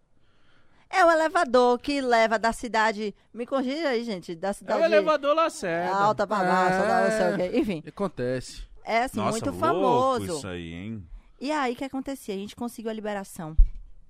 [0.90, 3.14] É o elevador que leva da cidade.
[3.32, 4.34] Me corrija aí, gente.
[4.34, 4.80] Da É cidade.
[4.80, 5.94] o elevador Lacerda.
[5.96, 7.02] Alta pra baixo, É.
[7.04, 7.58] não sei o quê.
[7.58, 8.62] Enfim, Acontece.
[8.84, 10.38] É assim, Nossa, muito louco famoso.
[10.38, 11.08] isso aí, hein?
[11.40, 12.34] E aí, o que acontecia?
[12.34, 13.56] A gente conseguiu a liberação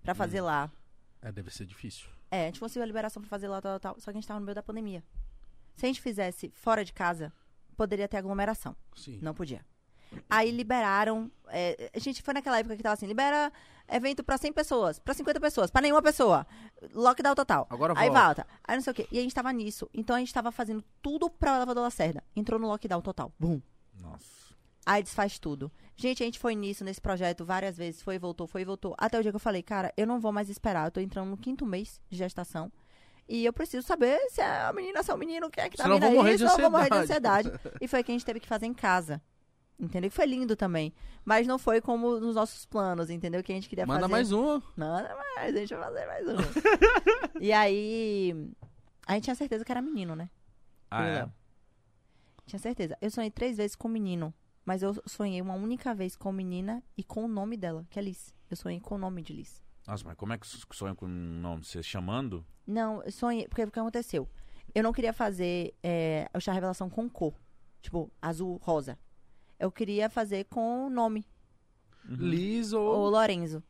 [0.02, 0.46] pra fazer Hum.
[0.46, 0.70] lá.
[1.22, 2.06] É, deve ser difícil.
[2.30, 4.00] É, a gente conseguiu a liberação pra fazer lá, tal, tal, tal.
[4.00, 5.02] Só que a gente tava no meio da pandemia.
[5.76, 7.32] Se a gente fizesse fora de casa,
[7.76, 8.76] poderia ter aglomeração.
[8.94, 9.18] Sim.
[9.22, 9.64] Não podia.
[10.30, 11.30] Aí liberaram.
[11.48, 13.52] é, a gente foi naquela época que tava assim: libera
[13.88, 16.46] evento pra 100 pessoas, pra 50 pessoas, pra nenhuma pessoa.
[16.92, 17.66] Lockdown total.
[17.70, 18.24] Agora Aí volta.
[18.24, 18.46] volta.
[18.62, 19.08] Aí não sei o quê.
[19.10, 19.88] E a gente tava nisso.
[19.92, 22.22] Então a gente tava fazendo tudo pra elevador Lacerda.
[22.36, 23.32] Entrou no lockdown total.
[23.40, 23.60] Bum.
[24.00, 24.43] Nossa.
[24.86, 25.70] Aí desfaz tudo.
[25.96, 28.02] Gente, a gente foi nisso, nesse projeto, várias vezes.
[28.02, 28.94] Foi e voltou, foi e voltou.
[28.98, 30.86] Até o dia que eu falei, cara, eu não vou mais esperar.
[30.86, 32.70] Eu tô entrando no quinto mês de gestação.
[33.28, 35.76] E eu preciso saber se é a menina, se é o menino, quem é que
[35.78, 35.98] tá vindo aí.
[36.38, 37.50] senão eu vou morrer de ansiedade.
[37.80, 39.22] e foi o que a gente teve que fazer em casa.
[39.78, 40.10] Entendeu?
[40.10, 40.92] Que foi lindo também.
[41.24, 43.42] Mas não foi como nos nossos planos, entendeu?
[43.42, 44.12] Que a gente queria Manda fazer.
[44.12, 44.60] mais um.
[44.76, 46.36] Manda mais, deixa eu fazer mais um.
[47.40, 48.50] e aí.
[49.06, 50.28] A gente tinha certeza que era menino, né?
[50.90, 51.28] Ah, Eu é?
[52.46, 52.96] Tinha certeza.
[53.00, 54.32] Eu sonhei três vezes com menino.
[54.64, 58.02] Mas eu sonhei uma única vez com menina e com o nome dela, que é
[58.02, 58.34] Liz.
[58.50, 59.62] Eu sonhei com o nome de Liz.
[59.86, 61.64] Nossa, mas como é que sonha com o nome?
[61.64, 62.44] Você chamando?
[62.66, 63.46] Não, eu sonhei.
[63.46, 64.28] Porque o que aconteceu?
[64.74, 67.34] Eu não queria fazer é, o chá revelação com cor.
[67.82, 68.98] Tipo, azul, rosa.
[69.58, 71.26] Eu queria fazer com o nome,
[72.06, 73.10] Liz o ou...
[73.10, 73.62] Lorenzo.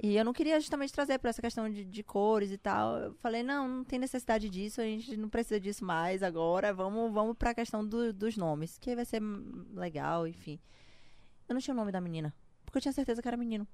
[0.00, 2.96] E eu não queria justamente trazer pra essa questão de, de cores e tal.
[2.98, 6.72] Eu falei, não, não tem necessidade disso, a gente não precisa disso mais agora.
[6.72, 9.20] Vamos, vamos pra questão do- dos nomes, que vai ser
[9.74, 10.60] legal, enfim.
[11.48, 12.32] Eu não tinha o nome da menina,
[12.64, 13.66] porque eu tinha certeza que era menino.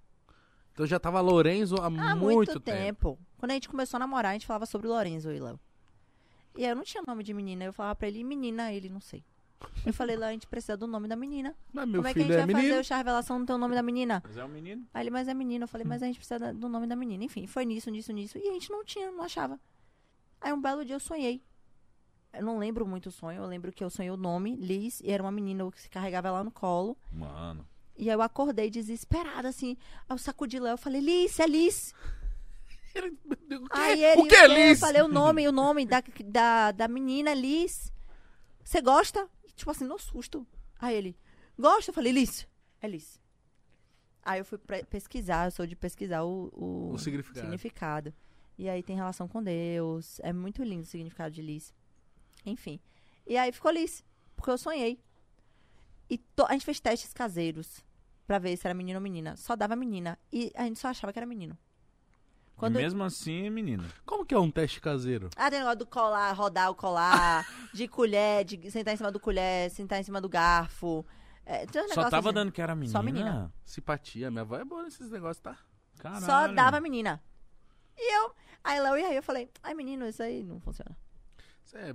[0.72, 3.18] Então já tava Lorenzo há, Há muito, tempo.
[3.36, 5.60] Quando a gente começou a namorar, a gente falava sobre Lorenzo e Léo.
[6.56, 9.00] E aí eu não tinha nome de menina, eu falava pra ele, menina, ele, não
[9.00, 9.22] sei.
[9.86, 11.54] Eu falei, Léo, a gente precisa do nome da menina.
[11.72, 12.68] Mas meu Como é que a filho gente é vai menino.
[12.74, 14.22] fazer o chá revelação no teu nome da menina?
[14.26, 14.86] Mas é um menino?
[14.94, 15.64] Aí ele, mas é menino.
[15.64, 17.24] Eu falei, mas a gente precisa do nome da menina.
[17.24, 18.38] Enfim, foi nisso, nisso, nisso.
[18.38, 19.58] E a gente não tinha, não achava.
[20.40, 21.42] Aí um belo dia eu sonhei.
[22.32, 23.42] Eu não lembro muito o sonho.
[23.42, 26.30] Eu lembro que eu sonhei o nome, Liz, e era uma menina que se carregava
[26.30, 26.96] lá no colo.
[27.12, 27.66] Mano.
[27.96, 29.76] E aí eu acordei desesperada, assim.
[30.08, 31.94] Aí eu sacudi Léo, eu falei, Liz, é Liz.
[32.94, 33.16] Ele-
[33.56, 34.80] O que, Aí ele, o que é eu Liz?
[34.80, 37.92] falei o nome, o nome da, da, da menina, Liz.
[38.64, 39.28] Você gosta?
[39.56, 40.46] Tipo assim, no susto.
[40.78, 41.16] Aí ele,
[41.58, 41.90] gosta?
[41.90, 42.46] Eu falei, Liz.
[42.80, 43.20] É Liz.
[44.22, 44.58] Aí eu fui
[44.88, 47.40] pesquisar, eu sou de pesquisar o, o, O significado.
[47.40, 48.14] significado.
[48.56, 50.18] E aí tem relação com Deus.
[50.20, 51.74] É muito lindo o significado de Liz.
[52.46, 52.80] Enfim.
[53.26, 54.02] E aí ficou Liz.
[54.36, 55.00] Porque eu sonhei.
[56.08, 57.84] E to- a gente fez testes caseiros
[58.26, 59.36] pra ver se era menino ou menina.
[59.36, 60.18] Só dava menina.
[60.32, 61.56] E a gente só achava que era menino.
[62.56, 63.84] Quando E mesmo assim, menino.
[64.06, 65.28] Como que é um teste caseiro?
[65.36, 69.18] ah, tem negócio do colar, rodar o colar, de colher, de sentar em cima do
[69.18, 71.04] colher, sentar em cima do garfo.
[71.44, 72.34] É, tem uns Só tava assim.
[72.34, 72.98] dando que era menina.
[72.98, 73.52] Só menina.
[73.64, 74.30] Simpatia.
[74.30, 75.58] Minha avó é boa nesses negócios, tá?
[75.98, 76.24] Caralho.
[76.24, 77.22] Só dava menina.
[77.96, 80.96] E eu, aí Léo e aí eu falei, ai menino, isso aí não funciona.
[81.64, 81.90] Isso é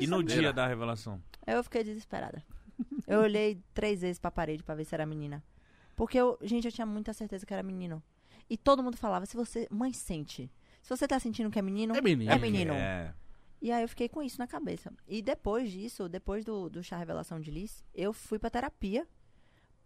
[0.00, 1.22] E no dia da revelação?
[1.46, 2.44] Eu fiquei desesperada.
[3.06, 5.42] Eu olhei três vezes pra parede pra ver se era menina.
[5.96, 8.02] Porque eu, gente, eu tinha muita certeza que era menino.
[8.48, 10.50] E todo mundo falava, se você, mãe sente.
[10.82, 12.32] Se você tá sentindo que é menino, É menino.
[12.32, 12.72] É menino.
[12.74, 13.14] É.
[13.60, 14.92] E aí eu fiquei com isso na cabeça.
[15.06, 19.06] E depois disso, depois do, do chá revelação de Liz, eu fui pra terapia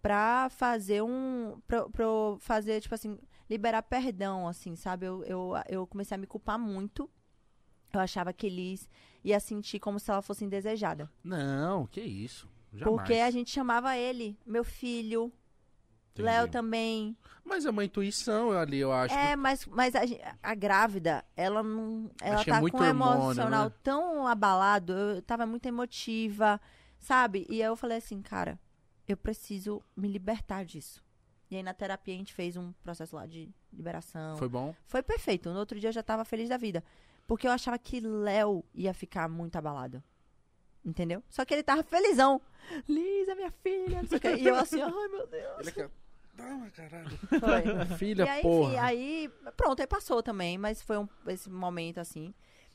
[0.00, 1.58] pra fazer um.
[1.66, 2.04] Pra, pra
[2.38, 3.18] fazer, tipo assim,
[3.48, 5.06] liberar perdão, assim, sabe?
[5.06, 7.08] Eu, eu, eu comecei a me culpar muito.
[7.92, 8.88] eu achava que Liz
[9.24, 11.10] ia sentir como se ela fosse indesejada.
[11.24, 12.48] Não, que isso.
[12.72, 12.84] Jamais.
[12.84, 15.32] Porque a gente chamava ele, meu filho,
[16.12, 16.22] Entendi.
[16.22, 17.16] Léo também.
[17.44, 19.14] Mas é uma intuição ali, eu acho.
[19.14, 20.00] É, mas, mas a,
[20.42, 22.10] a grávida, ela não.
[22.20, 23.74] Ela que é tá com hormônio, emocional né?
[23.82, 26.60] tão abalado, eu tava muito emotiva,
[26.98, 27.46] sabe?
[27.48, 28.58] E aí eu falei assim, cara,
[29.08, 31.02] eu preciso me libertar disso.
[31.50, 34.36] E aí na terapia a gente fez um processo lá de liberação.
[34.36, 34.74] Foi bom?
[34.86, 35.50] Foi perfeito.
[35.50, 36.82] No outro dia eu já tava feliz da vida.
[37.26, 40.02] Porque eu achava que Léo ia ficar muito abalado.
[40.84, 41.22] Entendeu?
[41.28, 42.40] Só que ele tava felizão.
[42.88, 44.02] Lisa, minha filha.
[44.02, 44.34] não sei o quê.
[44.36, 45.60] E eu assim, ai meu Deus.
[45.60, 45.90] Ele quer...
[46.36, 47.10] Toma, caralho.
[47.28, 47.96] Foi.
[47.98, 48.68] Filha, E aí, porra.
[48.70, 52.32] enfim, aí, pronto, aí passou também, mas foi um, esse momento assim.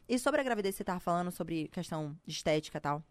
[0.08, 3.04] E sobre a gravidez que você tava falando, sobre questão de estética e tal.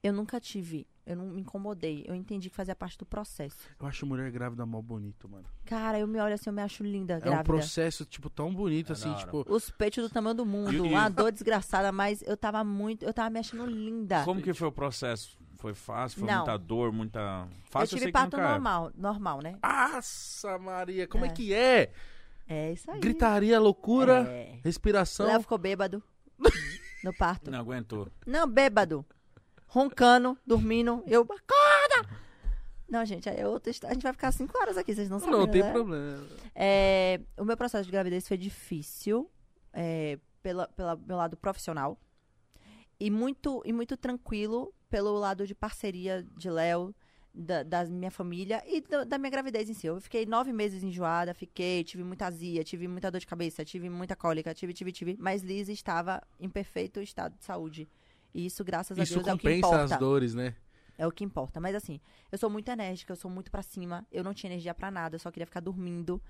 [0.00, 2.04] Eu nunca tive, eu não me incomodei.
[2.06, 3.58] Eu entendi que fazia parte do processo.
[3.80, 5.44] Eu acho mulher grávida mó bonito, mano.
[5.66, 7.42] Cara, eu me olho assim, eu me acho linda, É um grávida.
[7.44, 9.44] processo, tipo, tão bonito, É assim, tipo...
[9.48, 13.28] Os peitos do tamanho do mundo, uma dor desgraçada, mas eu tava muito, eu tava
[13.28, 14.22] me achando linda.
[14.24, 15.36] Como que foi o processo?
[15.58, 16.20] Foi fácil?
[16.20, 16.36] Foi Não.
[16.36, 17.20] muita dor, muita...
[17.20, 18.48] eu Fácil tive sei que parto é.
[18.48, 19.58] normal, normal, né?
[19.60, 21.32] Nossa, Maria, como é, É.
[21.32, 21.92] que é?
[22.48, 23.00] É isso aí.
[23.00, 24.60] Gritaria, loucura, É.
[24.64, 25.26] respiração.
[25.26, 26.02] Léo ficou bêbado
[27.04, 27.50] no parto.
[27.50, 28.08] Não aguentou.
[28.24, 29.04] Não, bêbado.
[29.66, 31.02] Roncando, dormindo.
[31.06, 32.08] Eu, acorda!
[32.88, 33.70] Não, gente, aí é outra.
[33.84, 35.34] A gente vai ficar cinco horas aqui, vocês não sabem.
[35.34, 35.72] Não, tem né?
[35.72, 36.24] problema.
[36.54, 39.30] É, o meu processo de gravidez foi difícil,
[39.72, 41.98] é, pela, pela meu lado profissional.
[43.00, 46.94] E muito, e muito tranquilo pelo lado de parceria de Léo,
[47.32, 49.86] da, da minha família e da, da minha gravidez em si.
[49.86, 53.88] Eu fiquei nove meses enjoada, fiquei, tive muita azia, tive muita dor de cabeça, tive
[53.88, 55.16] muita cólica, tive, tive, tive.
[55.18, 57.88] Mas Liz estava em perfeito estado de saúde.
[58.34, 59.94] E isso, graças a Isso Deus, é o que compensa importa.
[59.94, 60.54] as dores, né?
[60.96, 61.60] É o que importa.
[61.60, 62.00] Mas assim,
[62.30, 65.14] eu sou muito enérgica, eu sou muito pra cima, eu não tinha energia pra nada,
[65.14, 66.20] eu só queria ficar dormindo.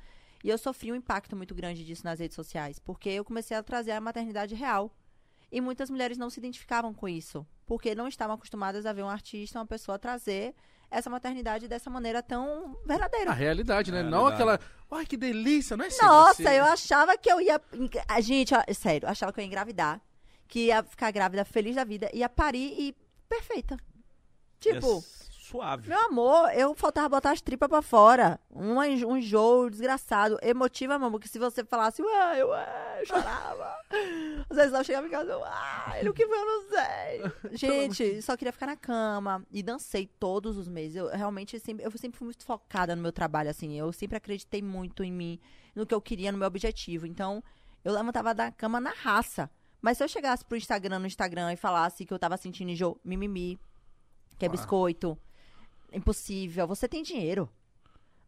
[0.45, 3.62] E eu sofri um impacto muito grande disso nas redes sociais, porque eu comecei a
[3.62, 4.95] trazer a maternidade real.
[5.51, 9.09] E muitas mulheres não se identificavam com isso, porque não estavam acostumadas a ver um
[9.09, 10.55] artista, uma pessoa trazer
[10.91, 13.31] essa maternidade dessa maneira tão verdadeira.
[13.31, 14.01] A realidade, né?
[14.01, 14.59] É, não aquela.
[14.91, 16.59] Ai, que delícia, não é ser Nossa, você.
[16.59, 17.61] eu achava que eu ia.
[18.07, 20.01] A gente, ó, sério, eu achava que eu ia engravidar,
[20.47, 22.97] que ia ficar grávida, feliz da vida, ia parir e
[23.29, 23.77] perfeita.
[24.61, 24.99] Tipo.
[25.25, 25.89] É suave.
[25.89, 28.39] Meu amor, eu faltava botar as tripas pra fora.
[28.51, 30.39] Um, um enjoo desgraçado.
[30.43, 33.75] Emotiva, mamãe, porque se você falasse, ué, ué, eu chorava.
[34.51, 37.57] Às vezes eu chegava em casa, ué, ele o que foi, eu não sei.
[37.57, 39.45] Gente, só queria ficar na cama.
[39.51, 40.97] E dancei todos os meses.
[40.97, 43.79] Eu realmente sempre, eu sempre fui muito focada no meu trabalho, assim.
[43.79, 45.41] Eu sempre acreditei muito em mim,
[45.75, 47.07] no que eu queria, no meu objetivo.
[47.07, 47.43] Então,
[47.85, 49.51] eu levantava da cama na raça.
[49.81, 53.01] Mas se eu chegasse pro Instagram, no Instagram, e falasse que eu tava sentindo enjoo,
[53.05, 53.59] mimimi,
[54.37, 55.16] que é biscoito,
[55.93, 56.66] impossível.
[56.66, 57.48] Você tem dinheiro.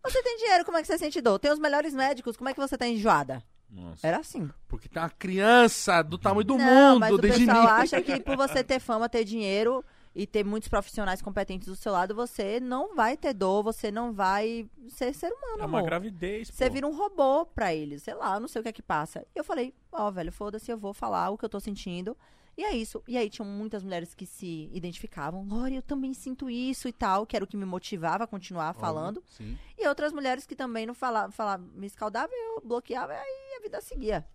[0.03, 1.39] Você tem dinheiro, como é que você sente dor?
[1.39, 3.43] Tem os melhores médicos, como é que você tá enjoada?
[3.69, 4.07] Nossa.
[4.07, 4.51] Era assim.
[4.67, 7.71] Porque tem uma criança do tamanho do Não, mas mundo o desde pessoal mim.
[7.71, 11.93] acha que por você ter fama, ter dinheiro e ter muitos profissionais competentes do seu
[11.93, 15.85] lado, você não vai ter dor, você não vai ser ser humano, É uma amor.
[15.85, 16.73] gravidez, Você pô.
[16.73, 19.25] vira um robô pra eles, sei lá, eu não sei o que é que passa.
[19.37, 22.17] E eu falei, ó, velho, foda-se, eu vou falar o que eu tô sentindo.
[22.57, 23.03] E é isso.
[23.09, 25.45] E aí tinham muitas mulheres que se identificavam.
[25.45, 28.75] Lore, eu também sinto isso e tal, que era o que me motivava a continuar
[28.75, 29.23] falando.
[29.29, 29.59] Sim.
[29.79, 33.63] E outras mulheres que também não falavam, falavam me escaldavam, eu bloqueava e aí a
[33.63, 34.27] vida seguia.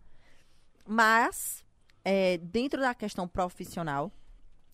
[0.87, 1.63] Mas,
[2.03, 4.11] é, dentro da questão profissional,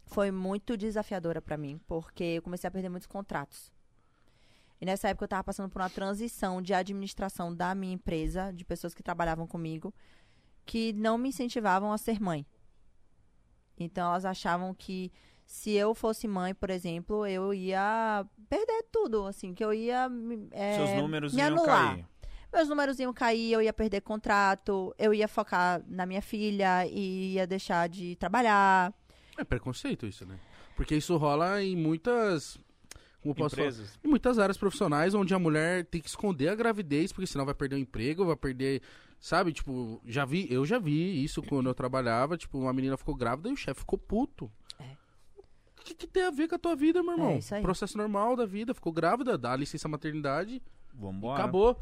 [0.05, 3.71] foi muito desafiadora pra mim, porque eu comecei a perder muitos contratos.
[4.79, 8.65] E nessa época eu tava passando por uma transição de administração da minha empresa, de
[8.65, 9.93] pessoas que trabalhavam comigo,
[10.65, 12.45] que não me incentivavam a ser mãe.
[13.79, 15.11] Então elas achavam que
[15.45, 20.47] se eu fosse mãe, por exemplo, eu ia perder tudo, assim, que eu ia me-
[20.51, 21.89] é, Seus números me iam anular.
[21.95, 22.05] cair.
[22.53, 27.33] Meus números iam cair, eu ia perder contrato, eu ia focar na minha filha e
[27.33, 28.93] ia deixar de trabalhar.
[29.37, 30.37] É preconceito isso, né?
[30.75, 32.59] Porque isso rola em muitas.
[33.21, 33.67] Como eu posso falar?
[33.69, 33.99] Empresas.
[34.03, 37.53] Em muitas áreas profissionais onde a mulher tem que esconder a gravidez, porque senão vai
[37.53, 38.81] perder o emprego, vai perder.
[39.21, 43.13] Sabe, tipo, já vi, eu já vi isso quando eu trabalhava, tipo, uma menina ficou
[43.13, 44.51] grávida e o chefe ficou puto.
[44.79, 44.97] É.
[45.79, 47.29] O que, que tem a ver com a tua vida, meu irmão?
[47.29, 47.61] É isso aí.
[47.61, 50.59] Processo normal da vida, ficou grávida, dá licença maternidade,
[50.91, 51.39] Vambora.
[51.39, 51.79] acabou.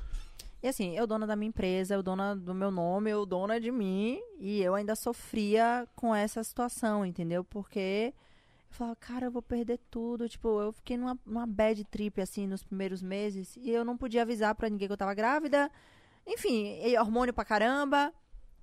[0.62, 3.72] E assim, eu dona da minha empresa, eu dona do meu nome, eu dona de
[3.72, 7.42] mim, e eu ainda sofria com essa situação, entendeu?
[7.46, 8.14] Porque eu
[8.70, 10.28] falava, cara, eu vou perder tudo.
[10.28, 14.24] Tipo, eu fiquei numa, numa bad trip, assim, nos primeiros meses, e eu não podia
[14.24, 15.72] avisar pra ninguém que eu tava grávida.
[16.28, 18.14] Enfim, hormônio pra caramba.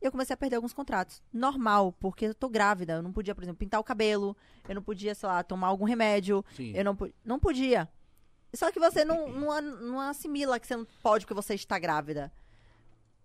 [0.00, 1.22] Eu comecei a perder alguns contratos.
[1.32, 2.94] Normal, porque eu tô grávida.
[2.94, 4.36] Eu não podia, por exemplo, pintar o cabelo.
[4.68, 6.44] Eu não podia, sei lá, tomar algum remédio.
[6.54, 6.72] Sim.
[6.74, 7.88] Eu não, não podia.
[8.54, 12.32] Só que você não, não, não assimila que você não pode porque você está grávida.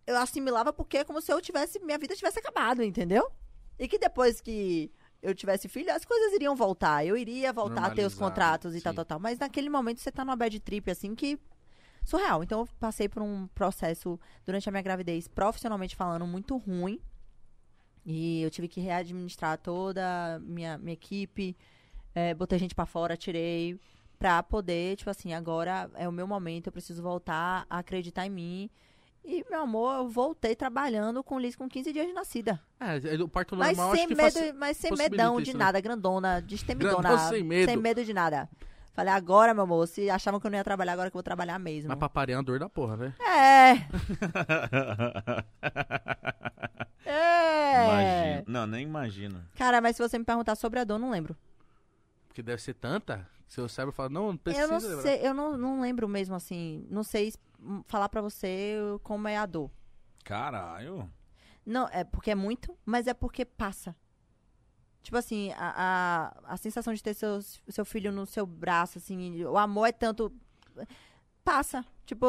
[0.06, 3.32] Eu assimilava porque é como se eu tivesse, minha vida tivesse acabado, entendeu?
[3.78, 4.92] E que depois que
[5.22, 7.06] eu tivesse filho, as coisas iriam voltar.
[7.06, 8.96] Eu iria voltar a ter os contratos e tal, sim.
[8.96, 9.20] tal, tal.
[9.20, 11.40] Mas naquele momento você tá numa bad trip, assim, que.
[12.04, 12.44] Surreal.
[12.44, 17.00] Então eu passei por um processo durante a minha gravidez, profissionalmente falando, muito ruim.
[18.06, 21.56] E eu tive que readministrar toda a minha, minha equipe.
[22.16, 23.80] é, botei gente pra fora, tirei.
[24.18, 28.30] Pra poder, tipo assim, agora é o meu momento, eu preciso voltar a acreditar em
[28.30, 28.70] mim.
[29.24, 32.60] E, meu amor, eu voltei trabalhando com Liz com 15 dias de nascida.
[32.80, 35.66] É, o parto Mas normal sem acho que medo, mas sem medão de isso, né?
[35.66, 37.10] nada, grandona, destemidona.
[37.10, 37.70] Grandão sem medo.
[37.70, 38.50] Sem medo de nada.
[38.94, 41.24] Falei, agora, meu amor, se achavam que eu não ia trabalhar, agora que eu vou
[41.24, 41.88] trabalhar mesmo.
[41.90, 43.16] Mas paparia é uma dor da porra, né?
[43.22, 43.88] É,
[47.10, 47.84] é.
[47.86, 48.44] Imagina.
[48.48, 49.46] Não, nem imagino.
[49.56, 51.38] Cara, mas se você me perguntar sobre a dor, não lembro.
[52.28, 53.28] Porque deve ser tanta.
[53.48, 54.66] Seu cérebro fala, não, não precisa.
[54.66, 55.02] eu não lembrar.
[55.02, 56.86] sei, eu não, não lembro mesmo assim.
[56.90, 59.72] Não sei hum, falar pra você como é a dor.
[60.24, 61.10] Caralho.
[61.66, 63.96] Não, é porque é muito, mas é porque passa.
[65.02, 69.44] Tipo assim, a, a, a sensação de ter seus, seu filho no seu braço, assim,
[69.46, 70.32] o amor é tanto.
[71.44, 71.84] Passa.
[72.06, 72.28] Tipo,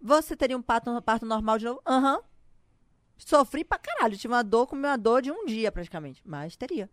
[0.00, 1.80] você teria um parto, parto normal de novo?
[1.86, 2.20] Aham.
[3.18, 4.16] Sofri pra caralho.
[4.16, 6.22] Tive uma dor com uma dor de um dia, praticamente.
[6.24, 6.88] Mas teria.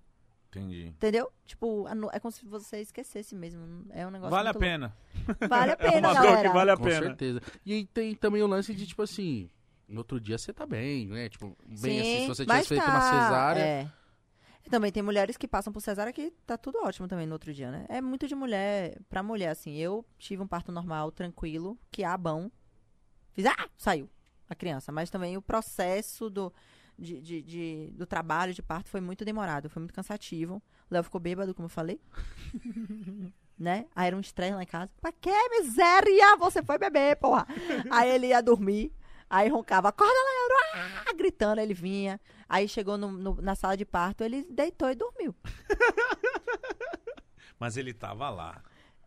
[0.49, 0.87] Entendi.
[0.87, 1.31] Entendeu?
[1.45, 3.85] Tipo, é como se você esquecesse mesmo.
[3.91, 4.31] É um negócio.
[4.31, 4.93] Vale a pena.
[5.25, 5.47] louco.
[5.47, 6.49] Vale a É pena, uma dor galera.
[6.49, 6.99] que vale a Com pena.
[7.05, 7.41] certeza.
[7.65, 9.49] E aí tem também o lance de, tipo assim,
[9.87, 11.29] no outro dia você tá bem, né?
[11.29, 13.61] Tipo, bem assim, se você mas tivesse feito tá, uma cesárea.
[13.61, 13.91] É.
[14.65, 17.53] E Também tem mulheres que passam por cesárea que tá tudo ótimo também no outro
[17.53, 17.85] dia, né?
[17.89, 19.75] É muito de mulher pra mulher, assim.
[19.75, 22.49] Eu tive um parto normal, tranquilo, que ah, bom.
[23.33, 24.09] Fiz, ah, saiu
[24.49, 24.91] a criança.
[24.91, 26.53] Mas também o processo do,
[26.97, 30.61] de, de- de- do trabalho de parto foi muito demorado, foi muito cansativo.
[30.89, 31.99] O Léo ficou bêbado, como eu falei.
[33.57, 33.85] né?
[33.95, 34.89] Aí era um estresse lá em casa.
[35.01, 36.35] Pra que miséria?
[36.37, 37.47] Você foi beber, porra.
[37.89, 38.91] Aí ele ia dormir.
[39.33, 40.91] Aí roncava, acorda, Leandro!
[41.07, 41.13] Ah!
[41.15, 42.19] Gritando, ele vinha.
[42.49, 45.33] Aí chegou no- no- na sala de parto, ele deitou e dormiu.
[47.57, 48.61] Mas ele tava lá.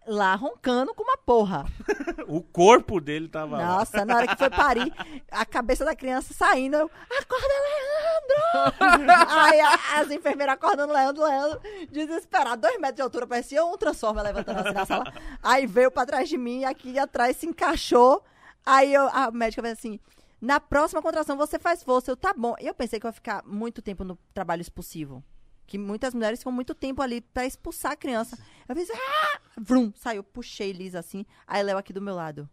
[0.06, 1.66] Lá roncando com uma porra.
[2.26, 3.66] O corpo dele tava lá.
[3.66, 4.90] Nossa, na hora que foi parir,
[5.30, 6.90] a cabeça da criança saindo, eu,
[7.20, 9.28] acorda, Leandro!
[9.28, 11.60] Aí as enfermeiras acordando Leandro, Leandro,
[11.90, 15.04] desesperado, dois metros de altura, parecia um transformer levantando assim na sala.
[15.42, 18.24] Aí veio pra trás de mim, aqui atrás se encaixou.
[18.64, 20.00] Aí eu- a médica fez assim,
[20.44, 22.10] na próxima contração você faz força.
[22.10, 22.54] Eu, tá bom.
[22.60, 25.24] Eu pensei que eu ia ficar muito tempo no trabalho expulsivo.
[25.66, 28.38] Que muitas mulheres ficam muito tempo ali pra expulsar a criança.
[28.68, 29.40] Eu fiz, ah!
[29.58, 31.24] Vrum, saiu, puxei Liz assim.
[31.46, 32.48] Aí Léo aqui do meu lado.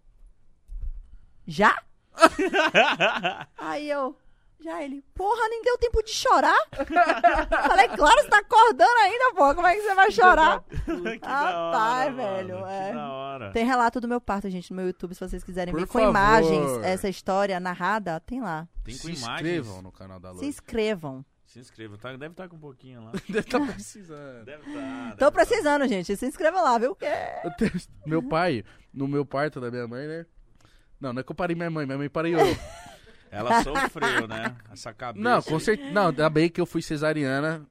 [1.46, 1.84] Já?
[3.58, 4.16] Aí eu,
[4.62, 6.68] já ele, porra, nem deu tempo de chorar.
[7.68, 10.64] Falei, claro, você tá acordando ainda, porra, como é que você vai chorar?
[10.70, 12.94] que Rapaz, velho, mano, é.
[13.34, 13.52] Que da hora.
[13.54, 15.94] Tem relato do meu parto, gente, no meu YouTube, se vocês quiserem Por ver com
[15.94, 16.10] favor.
[16.10, 18.68] imagens essa história narrada, tem lá.
[18.84, 19.28] Tem com Se imagens.
[19.30, 20.48] inscrevam no canal da Se Loura.
[20.48, 21.26] inscrevam.
[21.46, 21.98] Se inscreva.
[21.98, 23.12] Tá, deve estar com um pouquinho lá.
[23.28, 24.46] Deve estar precisando.
[24.46, 25.16] Deve estar.
[25.18, 26.16] Tô precisando, gente.
[26.16, 26.96] Se inscrevam lá, viu?
[27.44, 27.72] Eu tenho-
[28.06, 28.64] Meu pai,
[28.94, 30.26] no meu parto da minha mãe, né?
[31.00, 32.40] Não, não é que eu parei minha mãe, minha mãe parei eu.
[33.32, 34.56] Ela sofreu, né?
[34.72, 35.24] Essa cabeça.
[35.24, 35.92] Não, com certeza.
[35.92, 37.66] Não, ainda bem que eu fui cesariana.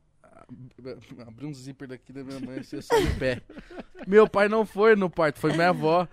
[1.27, 3.43] Abri um zíper daqui da minha mãe, assim, eu saí em pé.
[4.07, 6.07] Meu pai não foi no parto, foi minha avó.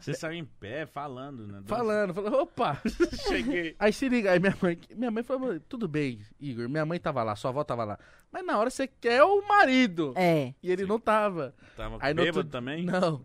[0.00, 1.62] Você saiu em pé falando, né?
[1.66, 2.80] Falando, falou, opa!
[3.28, 3.76] Cheguei.
[3.78, 7.22] Aí se liga, aí minha mãe, minha mãe falou, tudo bem, Igor, minha mãe tava
[7.22, 7.98] lá, sua avó tava lá.
[8.32, 10.14] Mas na hora você quer o marido.
[10.16, 10.54] é.
[10.62, 11.54] E ele não tava.
[11.76, 12.84] Tava Aí bêbado outro- também?
[12.84, 13.24] Não.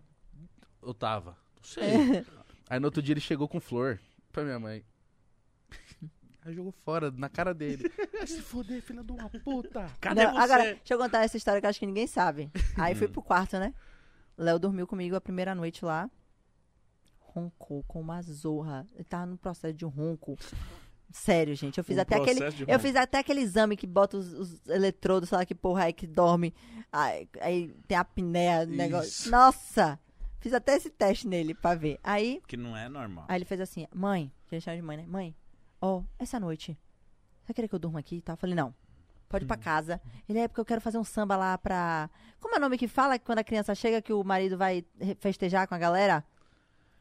[0.84, 1.32] Eu tava.
[1.32, 1.84] Não sei.
[2.70, 4.00] aí no outro dia ele chegou com flor
[4.32, 4.84] pra minha mãe.
[6.50, 7.90] Aí jogou fora, na cara dele.
[8.12, 9.86] Vai se foder, filha de uma puta.
[10.02, 10.40] Cadê Não, você?
[10.40, 12.52] Agora, deixa eu contar essa história que eu acho que ninguém sabe.
[12.76, 13.74] Aí fui pro quarto, né?
[14.38, 16.10] Léo dormiu comigo a primeira noite lá.
[17.20, 18.86] Roncou com uma zorra.
[18.96, 20.36] Ele tava no processo de ronco.
[21.12, 21.78] Sério, gente.
[21.78, 22.40] Eu fiz Um até aquele.
[22.68, 25.94] Eu fiz até aquele exame que bota os, os eletrodos, sei lá que porra é
[25.94, 26.54] que dorme.
[26.92, 29.10] Aí, aí tem a apneia, negócio.
[29.10, 29.32] Isso.
[29.32, 30.00] Nossa!
[30.40, 32.00] Fiz até esse teste nele pra ver.
[32.04, 33.26] Aí, Que não é normal.
[33.28, 35.06] aí ele fez assim: Mãe, que ele chama de mãe, né?
[35.08, 35.36] Mãe,
[35.82, 36.78] ó, essa noite,
[37.44, 38.34] você quer que eu durma aqui e tal?
[38.34, 38.74] Eu falei: Não.
[39.28, 40.02] Pode ir pra casa.
[40.28, 42.10] Ele é porque eu quero fazer um samba lá pra.
[42.40, 44.84] Como é o nome que fala que quando a criança chega que o marido vai
[45.20, 46.24] festejar com a galera?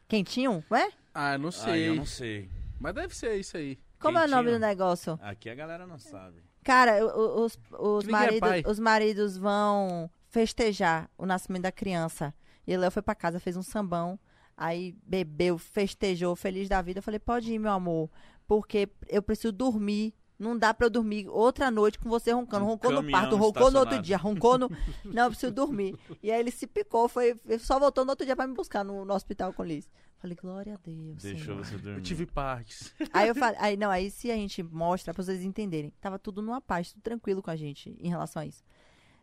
[0.06, 0.90] Quentinho, ué?
[1.14, 1.88] Ah, não Ah, sei.
[1.88, 2.50] eu não sei.
[2.78, 3.78] Mas deve ser isso aí.
[3.98, 4.58] Como é o nome Quentinho?
[4.60, 5.18] do negócio?
[5.22, 6.42] Aqui a galera não sabe.
[6.62, 12.34] Cara, os, os, Ninguém é maridos, os maridos vão festejar o nascimento da criança.
[12.66, 14.18] E o Léo foi pra casa, fez um sambão.
[14.56, 16.98] Aí bebeu, festejou, feliz da vida.
[16.98, 18.10] Eu falei, pode ir, meu amor.
[18.48, 22.64] Porque eu preciso dormir Não dá pra eu dormir outra noite com você roncando.
[22.64, 24.68] Um Roncou no parto, roncou no outro dia, roncou no.
[25.04, 25.96] Não, eu preciso dormir.
[26.22, 29.04] E aí ele se picou, foi, só voltou no outro dia pra me buscar no,
[29.04, 29.88] no hospital com o Liz.
[30.20, 31.22] Falei, glória a Deus.
[31.22, 31.64] Deixou Senhor.
[31.64, 31.98] você dormir.
[31.98, 32.92] Eu tive paz.
[33.12, 36.40] Aí eu falei, aí não, aí se a gente mostra pra vocês entenderem, tava tudo
[36.40, 38.62] numa paz, tudo tranquilo com a gente em relação a isso.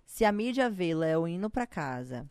[0.06, 2.30] Se a mídia vê Léo indo pra casa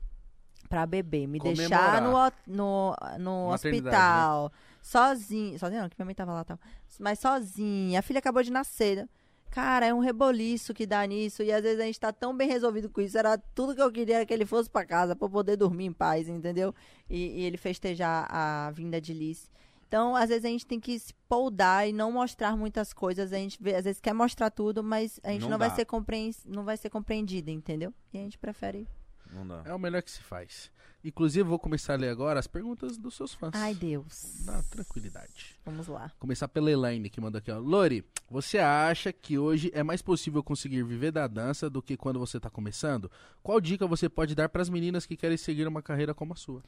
[0.68, 1.68] pra beber, me Comemorar.
[1.68, 4.52] deixar no, no, no Maternidade, hospital,
[4.84, 6.60] sozinho, sozinho não, que minha mãe tava lá tal,
[7.00, 9.08] mas sozinha, a filha acabou de nascer.
[9.50, 12.48] Cara, é um reboliço que dá nisso, e às vezes a gente tá tão bem
[12.48, 15.26] resolvido com isso, era tudo que eu queria era que ele fosse pra casa, pra
[15.26, 16.74] eu poder dormir em paz, entendeu?
[17.08, 19.48] E, e ele festejar a vinda de Liz.
[19.86, 23.32] Então, às vezes a gente tem que se poldar e não mostrar muitas coisas.
[23.32, 26.44] A gente às vezes quer mostrar tudo, mas a gente Não não, vai ser compreens...
[26.44, 27.94] não vai ser compreendida, entendeu?
[28.12, 28.88] E a gente prefere.
[29.34, 29.62] Não dá.
[29.64, 30.70] É o melhor que se faz.
[31.04, 33.50] Inclusive, eu vou começar a ler agora as perguntas dos seus fãs.
[33.54, 34.42] Ai, Deus.
[34.46, 35.58] Na tranquilidade.
[35.64, 36.10] Vamos lá.
[36.18, 37.58] Começar pela Elaine, que mandou aqui, ó.
[37.58, 42.18] Lori, você acha que hoje é mais possível conseguir viver da dança do que quando
[42.18, 43.10] você tá começando?
[43.42, 46.62] Qual dica você pode dar pras meninas que querem seguir uma carreira como a sua?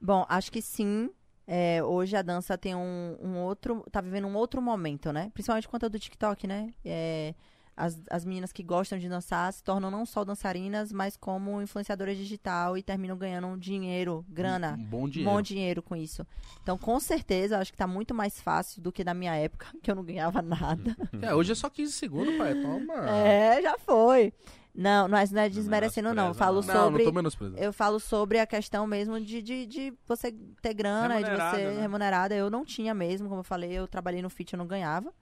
[0.00, 1.10] Bom, acho que sim.
[1.46, 3.84] É, hoje a dança tem um, um outro.
[3.92, 5.30] tá vivendo um outro momento, né?
[5.34, 6.72] Principalmente por conta do TikTok, né?
[6.82, 7.34] É,
[7.76, 12.16] as, as meninas que gostam de dançar se tornam não só dançarinas, mas como influenciadoras
[12.16, 14.76] digital e terminam ganhando dinheiro, grana.
[14.78, 15.42] Um bom dinheiro.
[15.42, 16.26] de dinheiro com isso.
[16.62, 19.66] Então, com certeza, eu acho que tá muito mais fácil do que na minha época,
[19.82, 20.96] que eu não ganhava nada.
[21.20, 22.54] É, hoje é só 15 segundos, pai.
[22.60, 23.08] Toma.
[23.10, 24.32] É, já foi.
[24.74, 26.28] Não, não é, não é desmerecendo, não.
[26.28, 26.74] Eu menospreza, falo não.
[26.74, 27.50] Não, sobre.
[27.50, 27.58] não.
[27.58, 30.32] Eu falo sobre a questão mesmo de, de, de você
[30.62, 31.80] ter grana de você né?
[31.80, 32.34] remunerada.
[32.34, 35.12] Eu não tinha mesmo, como eu falei, eu trabalhei no FIT, eu não ganhava.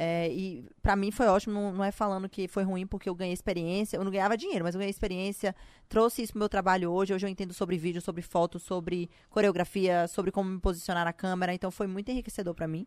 [0.00, 3.16] É, e pra mim foi ótimo, não, não é falando que foi ruim porque eu
[3.16, 3.96] ganhei experiência.
[3.96, 5.52] Eu não ganhava dinheiro, mas eu ganhei experiência.
[5.88, 7.12] Trouxe isso pro meu trabalho hoje.
[7.12, 11.52] Hoje eu entendo sobre vídeo, sobre foto, sobre coreografia, sobre como me posicionar na câmera.
[11.52, 12.86] Então foi muito enriquecedor pra mim.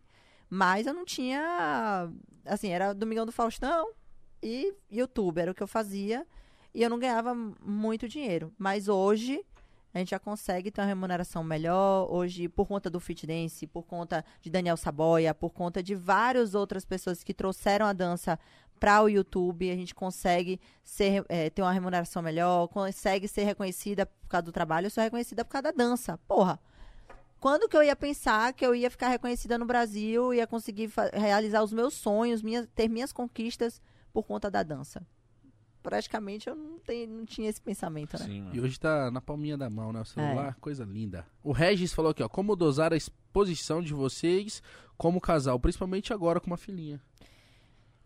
[0.50, 2.10] Mas eu não tinha.
[2.46, 3.92] Assim, era Domingão do Faustão
[4.42, 6.26] e YouTube, era o que eu fazia.
[6.74, 8.54] E eu não ganhava muito dinheiro.
[8.58, 9.44] Mas hoje
[9.94, 12.08] a gente já consegue ter uma remuneração melhor.
[12.12, 16.56] Hoje, por conta do Fit Dance, por conta de Daniel Saboia, por conta de várias
[16.56, 18.40] outras pessoas que trouxeram a dança
[18.80, 24.06] para o YouTube, a gente consegue ser, eh, ter uma remuneração melhor, consegue ser reconhecida
[24.08, 24.88] por causa do trabalho.
[24.88, 26.18] Eu sou reconhecida por causa da dança.
[26.28, 26.60] Porra!
[27.40, 31.64] Quando que eu ia pensar que eu ia ficar reconhecida no Brasil, ia conseguir realizar
[31.64, 33.82] os meus sonhos, minhas, ter minhas conquistas
[34.14, 35.06] por conta da dança?
[35.82, 38.26] Praticamente eu não, tenho, não tinha esse pensamento, né?
[38.26, 38.50] Sim.
[38.54, 40.02] E hoje tá na palminha da mão, né?
[40.02, 41.26] O celular, coisa linda.
[41.44, 42.30] O Regis falou aqui, ó.
[42.30, 44.62] Como dosar a exposição de vocês
[44.98, 47.02] como casal, principalmente agora com uma filhinha.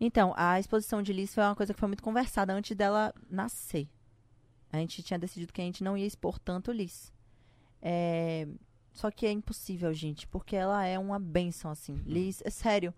[0.00, 3.88] Então, a exposição de Liz foi uma coisa que foi muito conversada antes dela nascer.
[4.72, 7.12] A gente tinha decidido que a gente não ia expor tanto Liz.
[7.82, 8.48] É,
[8.92, 12.00] Só que é impossível, gente, porque ela é uma benção, assim.
[12.06, 12.94] Liz, é sério.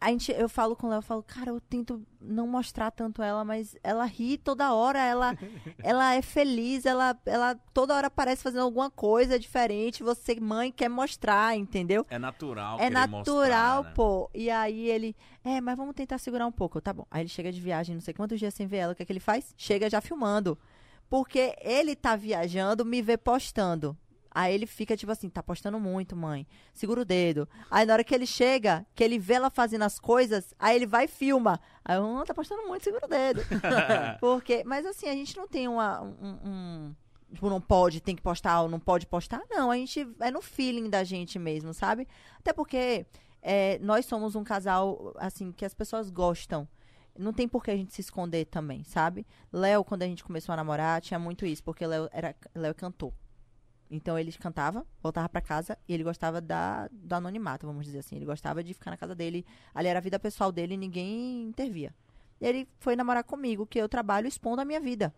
[0.00, 3.22] A gente, eu falo com o Léo, eu falo, cara, eu tento não mostrar tanto
[3.22, 5.36] ela, mas ela ri toda hora, ela,
[5.84, 10.02] ela é feliz, ela, ela toda hora parece fazendo alguma coisa diferente.
[10.02, 12.06] Você, mãe, quer mostrar, entendeu?
[12.08, 12.80] É natural.
[12.80, 13.92] É natural, mostrar, né?
[13.94, 14.30] pô.
[14.32, 15.14] E aí ele,
[15.44, 16.80] é, mas vamos tentar segurar um pouco.
[16.80, 17.06] Tá bom.
[17.10, 18.92] Aí ele chega de viagem, não sei quantos dias sem ver ela.
[18.94, 19.52] O que é que ele faz?
[19.54, 20.58] Chega já filmando.
[21.10, 23.94] Porque ele tá viajando, me vê postando.
[24.32, 26.46] Aí ele fica tipo assim, tá postando muito, mãe.
[26.72, 27.48] Segura o dedo.
[27.70, 30.86] Aí na hora que ele chega, que ele vê ela fazendo as coisas, aí ele
[30.86, 31.60] vai e filma.
[31.84, 33.40] Aí eu, "Hum, tá postando muito, segura o dedo.
[34.20, 36.94] Porque, mas assim, a gente não tem uma, um, um-
[37.32, 39.40] Tipo, não pode, tem que postar ou não pode postar.
[39.48, 42.08] Não, a gente é no feeling da gente mesmo, sabe?
[42.40, 43.06] Até porque
[43.40, 46.66] é, nós somos um casal, assim, que as pessoas gostam.
[47.16, 49.24] Não tem por que a gente se esconder também, sabe?
[49.52, 52.74] Léo, quando a gente começou a namorar, tinha muito isso, porque Léo era Léo é
[52.74, 53.12] cantor.
[53.90, 58.16] Então ele cantava, voltava pra casa e ele gostava da, do anonimato, vamos dizer assim.
[58.16, 59.44] Ele gostava de ficar na casa dele.
[59.74, 61.92] Ali era a vida pessoal dele e ninguém intervia.
[62.40, 65.12] E ele foi namorar comigo, que eu trabalho expondo a minha vida.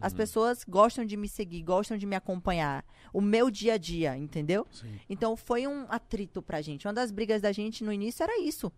[0.00, 2.84] As pessoas gostam de me seguir, gostam de me acompanhar.
[3.12, 4.66] O meu dia a dia, entendeu?
[4.70, 5.00] Sim.
[5.08, 6.86] Então foi um atrito pra gente.
[6.86, 8.70] Uma das brigas da gente no início era isso.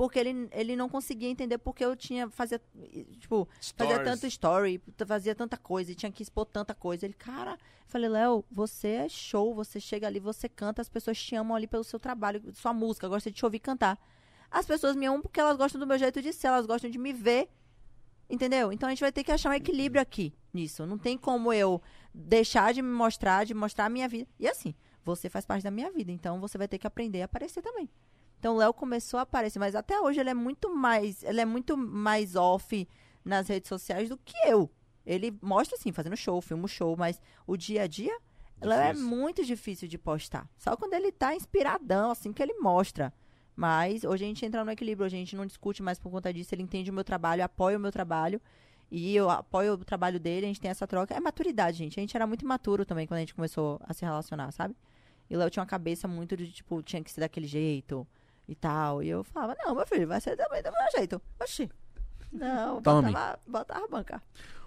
[0.00, 2.26] Porque ele, ele não conseguia entender porque eu tinha.
[2.30, 2.58] Fazia,
[3.18, 3.46] tipo,
[3.76, 4.02] fazia Stories.
[4.02, 7.04] tanto story, fazia tanta coisa, e tinha que expor tanta coisa.
[7.04, 11.22] Ele, cara, eu falei, Léo, você é show, você chega ali, você canta, as pessoas
[11.22, 13.98] te amam ali pelo seu trabalho, sua música, gosta de te ouvir cantar.
[14.50, 16.96] As pessoas me amam porque elas gostam do meu jeito de ser, elas gostam de
[16.96, 17.50] me ver.
[18.30, 18.72] Entendeu?
[18.72, 20.86] Então a gente vai ter que achar um equilíbrio aqui nisso.
[20.86, 21.78] Não tem como eu
[22.14, 24.30] deixar de me mostrar, de mostrar a minha vida.
[24.38, 24.74] E assim,
[25.04, 27.90] você faz parte da minha vida, então você vai ter que aprender a aparecer também.
[28.40, 31.44] Então o Léo começou a aparecer, mas até hoje ele é muito mais, ele é
[31.44, 32.88] muito mais off
[33.22, 34.68] nas redes sociais do que eu.
[35.04, 38.18] Ele mostra assim, fazendo show, filma show, mas o dia a dia,
[38.58, 40.48] Léo é muito difícil de postar.
[40.56, 43.12] Só quando ele tá inspiradão, assim, que ele mostra.
[43.54, 46.32] Mas hoje a gente entra no equilíbrio, hoje a gente não discute mais por conta
[46.32, 46.54] disso.
[46.54, 48.40] Ele entende o meu trabalho, apoia o meu trabalho.
[48.90, 51.14] E eu apoio o trabalho dele, a gente tem essa troca.
[51.14, 52.00] É maturidade, gente.
[52.00, 54.74] A gente era muito imaturo também quando a gente começou a se relacionar, sabe?
[55.28, 58.06] E o Léo tinha uma cabeça muito de, tipo, tinha que ser daquele jeito
[58.50, 59.02] e tal.
[59.02, 61.22] E eu falava, não, meu filho, vai ser também do meu jeito.
[61.40, 61.70] Oxi.
[62.32, 63.08] Não, Tome.
[63.12, 64.22] botava, botava a banca.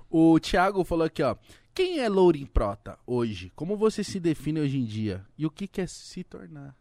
[0.10, 1.36] O Thiago falou aqui, ó.
[1.74, 3.52] Quem é Lourin Prota hoje?
[3.56, 5.26] Como você se define hoje em dia?
[5.38, 6.76] E o que quer se tornar?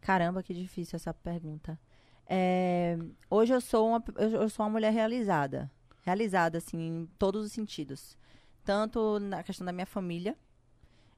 [0.00, 1.78] Caramba, que difícil essa pergunta.
[2.26, 2.96] É,
[3.28, 5.70] hoje eu sou, uma, eu sou uma mulher realizada.
[6.02, 8.16] Realizada, assim, em todos os sentidos.
[8.64, 10.36] Tanto na questão da minha família,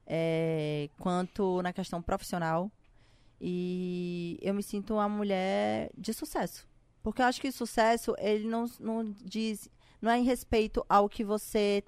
[0.05, 2.69] é, quanto na questão profissional.
[3.45, 6.65] E eu me sinto uma mulher de sucesso.
[7.01, 9.69] Porque eu acho que sucesso, ele não, não diz...
[10.01, 11.83] Não é em respeito ao que você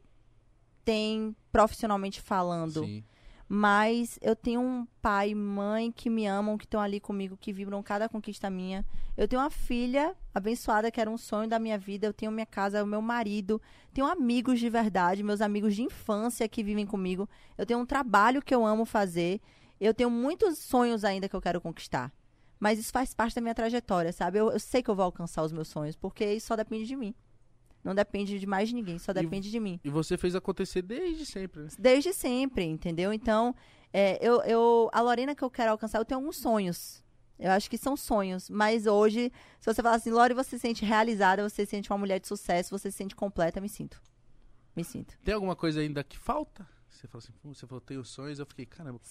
[0.84, 3.04] tem profissionalmente falando Sim.
[3.48, 7.52] mas eu tenho um pai e mãe que me amam, que estão ali comigo, que
[7.52, 8.86] vibram cada conquista minha.
[9.18, 12.06] Eu tenho uma filha abençoada, que era um sonho da minha vida.
[12.06, 13.62] Eu tenho minha casa, o meu marido.
[13.94, 17.28] Tenho amigos de verdade, meus amigos de infância que vivem comigo.
[17.58, 19.42] Eu tenho um trabalho que eu amo fazer.
[19.80, 22.14] Eu tenho muitos sonhos ainda que eu quero conquistar.
[22.60, 24.40] Mas isso faz parte da minha trajetória, sabe?
[24.40, 26.96] Eu, eu sei que eu vou alcançar os meus sonhos, porque isso só depende de
[26.96, 27.14] mim.
[27.84, 29.80] Não depende de mais ninguém, só depende de mim.
[29.84, 31.70] E você fez acontecer desde sempre, né?
[31.78, 33.14] Desde sempre, entendeu?
[33.14, 33.54] Então,
[33.94, 37.04] é, eu, eu, a Lorena que eu quero alcançar, eu tenho alguns sonhos.
[37.38, 38.50] Eu acho que são sonhos.
[38.50, 41.98] Mas hoje, se você falar assim, Lore, você se sente realizada, você se sente uma
[41.98, 44.02] mulher de sucesso, você se sente completa, me sinto.
[44.76, 45.18] Me sinto.
[45.24, 46.68] Tem alguma coisa ainda que falta?
[46.90, 49.00] Você falou assim, "Pô, você falou, tenho sonhos, eu fiquei, caramba.
[49.00, 49.10] por quê?"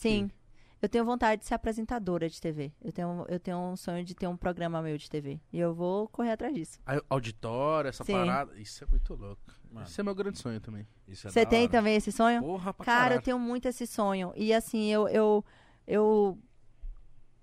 [0.85, 2.71] Eu tenho vontade de ser apresentadora de TV.
[2.83, 5.41] Eu tenho, eu tenho um sonho de ter um programa meu de TV.
[5.51, 6.79] E eu vou correr atrás disso.
[7.09, 8.13] Auditório, essa Sim.
[8.13, 8.55] parada.
[8.61, 9.41] Isso é muito louco.
[9.71, 10.87] Mano, Esse é meu grande sonho também.
[11.09, 11.71] isso é Você da tem hora.
[11.73, 12.43] também esse sonho?
[12.43, 13.19] Porra, pra Cara, caralho.
[13.19, 14.31] eu tenho muito esse sonho.
[14.37, 15.43] E assim, eu eu
[15.87, 16.39] eu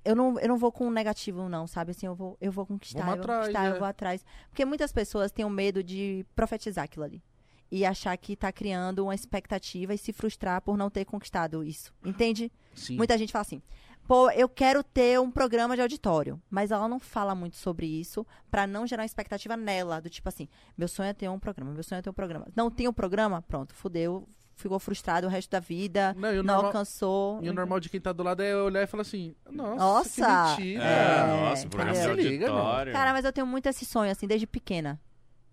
[0.06, 1.92] eu não, eu não vou com negativo, não, sabe?
[1.92, 3.72] Assim, eu vou, eu vou conquistar, Vamos eu vou atrás, conquistar, é.
[3.72, 4.26] eu vou atrás.
[4.50, 7.24] Porque muitas pessoas têm o medo de profetizar aquilo ali.
[7.72, 11.94] E achar que tá criando uma expectativa e se frustrar por não ter conquistado isso.
[12.04, 12.52] Entende?
[12.76, 12.98] Sim.
[12.98, 13.62] Muita gente fala assim:
[14.06, 16.42] pô, eu quero ter um programa de auditório.
[16.50, 20.02] Mas ela não fala muito sobre isso pra não gerar uma expectativa nela.
[20.02, 22.46] Do tipo assim: meu sonho é ter um programa, meu sonho é ter um programa.
[22.56, 23.42] Não tem um programa?
[23.42, 24.28] Pronto, fudeu.
[24.54, 26.14] Ficou frustrado o resto da vida.
[26.16, 27.40] Não, o não normal- alcançou.
[27.42, 30.56] E o normal de quem tá do lado é olhar e falar assim, nossa, Nossa,
[30.56, 30.84] que mentira.
[30.84, 32.94] É, É, nossa, programa de se liga, auditório.
[32.94, 35.00] Cara, mas eu tenho muito esse sonho, assim, desde pequena.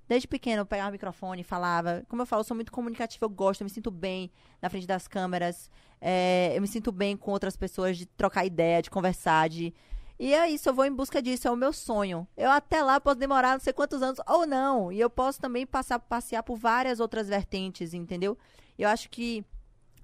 [0.08, 2.02] Desde pequena eu pegava o microfone, falava.
[2.08, 4.30] Como eu falo, eu sou muito comunicativa, eu gosto, eu me sinto bem
[4.60, 5.70] na frente das câmeras.
[6.00, 9.74] é, eu me sinto bem com outras pessoas, de trocar ideia, de conversar, de.
[10.18, 12.26] E é isso, eu vou em busca disso, é o meu sonho.
[12.36, 14.90] Eu até lá posso demorar não sei quantos anos ou não.
[14.90, 18.36] E eu posso também passar passear por várias outras vertentes, entendeu?
[18.78, 19.44] Eu acho que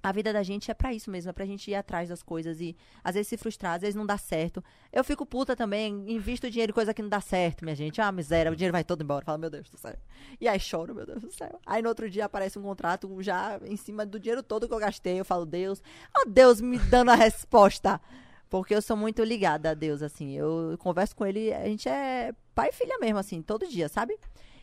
[0.05, 2.61] a vida da gente é pra isso mesmo, é pra gente ir atrás das coisas
[2.61, 4.63] e às vezes se frustrar, às vezes não dá certo.
[4.93, 7.99] Eu fico puta também, invisto dinheiro em coisa que não dá certo, minha gente.
[7.99, 9.25] Ah, miséria, o dinheiro vai todo embora.
[9.25, 9.95] Fala, meu Deus do céu.
[10.39, 11.59] E aí choro, meu Deus do céu.
[11.65, 14.77] Aí no outro dia aparece um contrato já em cima do dinheiro todo que eu
[14.77, 15.19] gastei.
[15.19, 15.81] Eu falo, Deus,
[16.15, 17.99] ó Deus me dando a resposta.
[18.47, 20.33] Porque eu sou muito ligada a Deus, assim.
[20.33, 24.15] Eu converso com ele, a gente é pai e filha mesmo, assim, todo dia, sabe?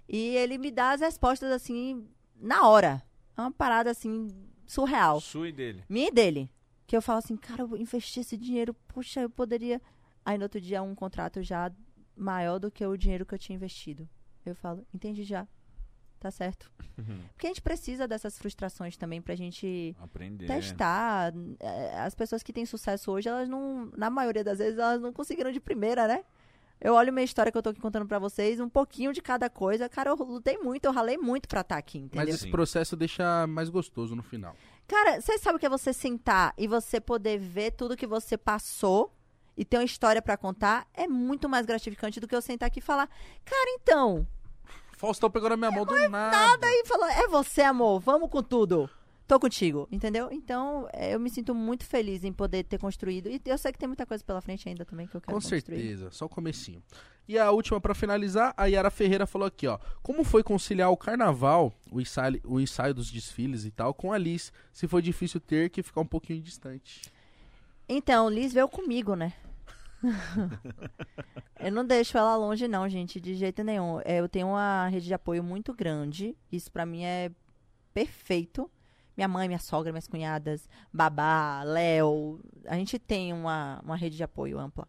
[0.09, 2.07] E ele me dá as respostas, assim,
[2.41, 3.03] na hora.
[3.37, 4.29] É uma parada, assim,
[4.73, 5.21] surreal.
[5.21, 5.85] Sua e dele.
[5.89, 6.51] Minha e dele.
[6.87, 9.81] Que eu falo assim, cara, eu investi esse dinheiro, poxa, eu poderia.
[10.25, 11.71] Aí no outro dia um contrato já
[12.17, 14.09] maior do que o dinheiro que eu tinha investido.
[14.45, 15.47] Eu falo, entendi já.
[16.21, 16.71] Tá certo.
[17.35, 20.47] Porque a gente precisa dessas frustrações também pra gente Aprender.
[20.47, 21.33] testar.
[21.59, 23.91] É, As pessoas que têm sucesso hoje, elas não.
[23.97, 26.25] Na maioria das vezes, elas não conseguiram de primeira, né?
[26.85, 29.49] Eu olho minha história que eu tô aqui contando pra vocês, um pouquinho de cada
[29.49, 29.89] coisa.
[29.89, 32.27] Cara, eu lutei muito, eu ralei muito pra estar aqui, entendeu?
[32.27, 32.51] Mas esse Sim.
[32.51, 34.57] processo deixa mais gostoso no final.
[34.89, 38.37] Cara, você sabe o que é você sentar e você poder ver tudo que você
[38.37, 39.13] passou
[39.57, 40.89] e ter uma história pra contar?
[40.93, 43.09] É muito mais gratificante do que eu sentar aqui e falar,
[43.45, 44.27] cara, então.
[44.99, 46.37] Faustão pegou na minha mão do nada.
[46.37, 48.91] Nada aí falou, é você, amor, vamos com tudo.
[49.33, 50.29] Tô contigo, entendeu?
[50.31, 53.31] Então, é, eu me sinto muito feliz em poder ter construído.
[53.31, 55.41] E eu sei que tem muita coisa pela frente ainda também que eu quero Com
[55.41, 55.63] construir.
[55.63, 56.83] certeza, só o comecinho.
[57.27, 59.79] E a última pra finalizar, a Yara Ferreira falou aqui, ó.
[60.03, 64.19] Como foi conciliar o carnaval, o ensaio, o ensaio dos desfiles e tal, com a
[64.19, 64.53] Liz?
[64.71, 67.01] Se foi difícil ter que ficar um pouquinho distante.
[67.89, 69.33] Então, Liz veio comigo, né?
[71.59, 73.99] eu não deixo ela longe, não, gente, de jeito nenhum.
[74.05, 76.37] É, eu tenho uma rede de apoio muito grande.
[76.53, 77.31] Isso pra mim é
[77.95, 78.71] perfeito.
[79.23, 82.41] Minha mãe, minha sogra, minhas cunhadas, Babá, Léo.
[82.67, 84.89] A gente tem uma, uma rede de apoio ampla.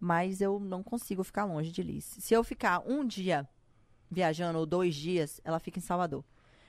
[0.00, 2.16] Mas eu não consigo ficar longe de Liz.
[2.18, 3.46] Se eu ficar um dia
[4.10, 6.24] viajando ou dois dias, ela fica em Salvador.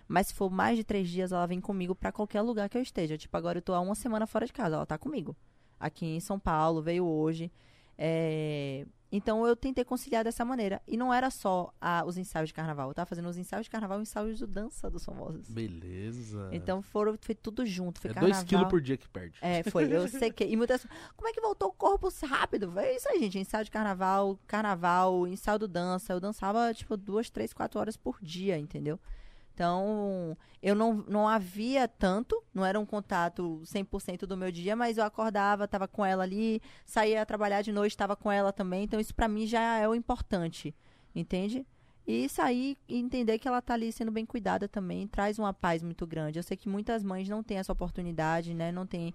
[0.06, 2.82] Mas se for mais de três dias, ela vem comigo pra qualquer lugar que eu
[2.82, 3.18] esteja.
[3.18, 5.34] Tipo, agora eu tô há uma semana fora de casa, ela tá comigo.
[5.80, 7.50] Aqui em São Paulo, veio hoje.
[7.98, 10.82] É, então eu tentei conciliar dessa maneira.
[10.88, 12.90] E não era só ah, os ensaios de carnaval.
[12.90, 15.49] Eu tava fazendo os ensaios de carnaval e ensaios de dança dos famosos.
[15.49, 16.49] Beleza.
[16.52, 17.99] Então foram, foi tudo junto.
[17.99, 18.41] Foi é carnaval.
[18.41, 19.38] 2 quilos por dia que perde.
[19.41, 19.91] É, foi.
[19.91, 20.45] Eu sei que.
[20.56, 20.86] E muitas.
[21.18, 22.77] Como é que voltou o corpo rápido?
[22.80, 23.40] É isso aí, gente.
[23.40, 26.14] Ensaio de carnaval, carnaval, ensaio do dança.
[26.14, 28.99] Eu dançava, tipo, duas, três, quatro horas por dia, entendeu?
[29.56, 34.98] Então, eu não, não havia tanto, não era um contato 100% do meu dia, mas
[34.98, 38.84] eu acordava, estava com ela ali, saía trabalhar de noite, estava com ela também.
[38.84, 40.76] Então, isso para mim já é o importante,
[41.15, 41.65] entende?
[42.06, 45.82] E sair e entender que ela tá ali sendo bem cuidada também traz uma paz
[45.82, 46.38] muito grande.
[46.38, 48.73] Eu sei que muitas mães não têm essa oportunidade, né?
[48.73, 49.14] Não tem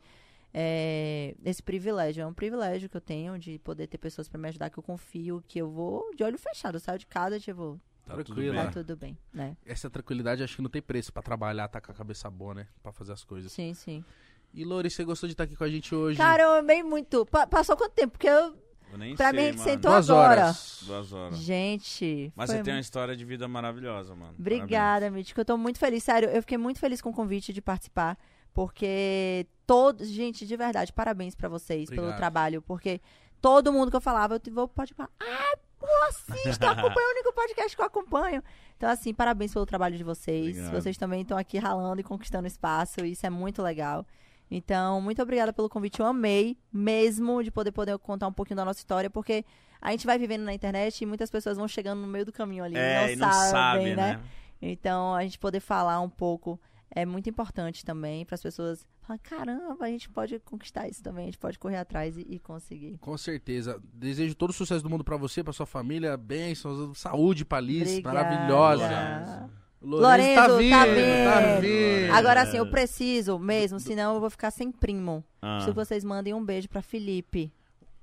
[0.55, 2.23] é, esse privilégio.
[2.23, 4.83] É um privilégio que eu tenho de poder ter pessoas para me ajudar, que eu
[4.83, 6.77] confio, que eu vou de olho fechado.
[6.77, 7.79] Eu saio de casa, tipo,
[8.11, 8.73] Tá Tranquilo, tudo tá bem.
[8.73, 9.57] tudo bem, né?
[9.65, 12.67] Essa tranquilidade acho que não tem preço pra trabalhar, tá com a cabeça boa, né?
[12.83, 13.53] Pra fazer as coisas.
[13.53, 14.05] Sim, sim.
[14.53, 16.17] E Lori, você gostou de estar aqui com a gente hoje?
[16.19, 17.25] Cara, eu amei muito.
[17.27, 18.13] Pa- passou quanto tempo?
[18.13, 18.57] Porque eu,
[18.93, 19.71] Eu nem pra sei, mim, a gente mano.
[19.71, 20.41] sentou Duas agora.
[20.43, 20.81] horas.
[20.85, 21.39] Duas horas.
[21.39, 22.33] Gente.
[22.35, 24.35] Mas foi você tem uma história de vida maravilhosa, mano.
[24.39, 25.41] Obrigada, Mítico.
[25.41, 26.29] Eu tô muito feliz, sério.
[26.31, 28.19] Eu fiquei muito feliz com o convite de participar,
[28.53, 32.19] porque todos, gente, de verdade, parabéns pra vocês pelo Obrigado.
[32.19, 33.01] trabalho, porque
[33.41, 35.63] todo mundo que eu falava, eu vou pode falar, ah, pô,
[36.09, 38.43] assista, eu acompanho o único podcast que eu acompanho.
[38.77, 40.57] Então, assim, parabéns pelo trabalho de vocês.
[40.57, 40.73] Obrigado.
[40.73, 44.07] Vocês também estão aqui ralando e conquistando espaço, e isso é muito legal.
[44.51, 46.01] Então, muito obrigada pelo convite.
[46.01, 49.45] Eu amei mesmo de poder poder contar um pouquinho da nossa história, porque
[49.81, 52.65] a gente vai vivendo na internet e muitas pessoas vão chegando no meio do caminho
[52.65, 52.77] ali.
[52.77, 54.15] É, e e não, não sabem, sabe, né?
[54.15, 54.21] né?
[54.61, 59.23] Então, a gente poder falar um pouco é muito importante também para as pessoas falarem,
[59.23, 62.99] caramba, a gente pode conquistar isso também, a gente pode correr atrás e, e conseguir.
[62.99, 63.81] Com certeza.
[63.93, 68.01] Desejo todo o sucesso do mundo pra você, pra sua família, bênçãos, saúde pra Liz,
[68.01, 69.51] maravilhosa.
[69.83, 71.61] Lourenço Lorenzo, tá tá vindo, tá vindo.
[71.63, 72.13] vindo.
[72.13, 75.25] Agora sim, eu preciso mesmo, senão eu vou ficar sem primo.
[75.41, 75.55] Ah.
[75.55, 77.51] Preciso que vocês mandem um beijo para Felipe.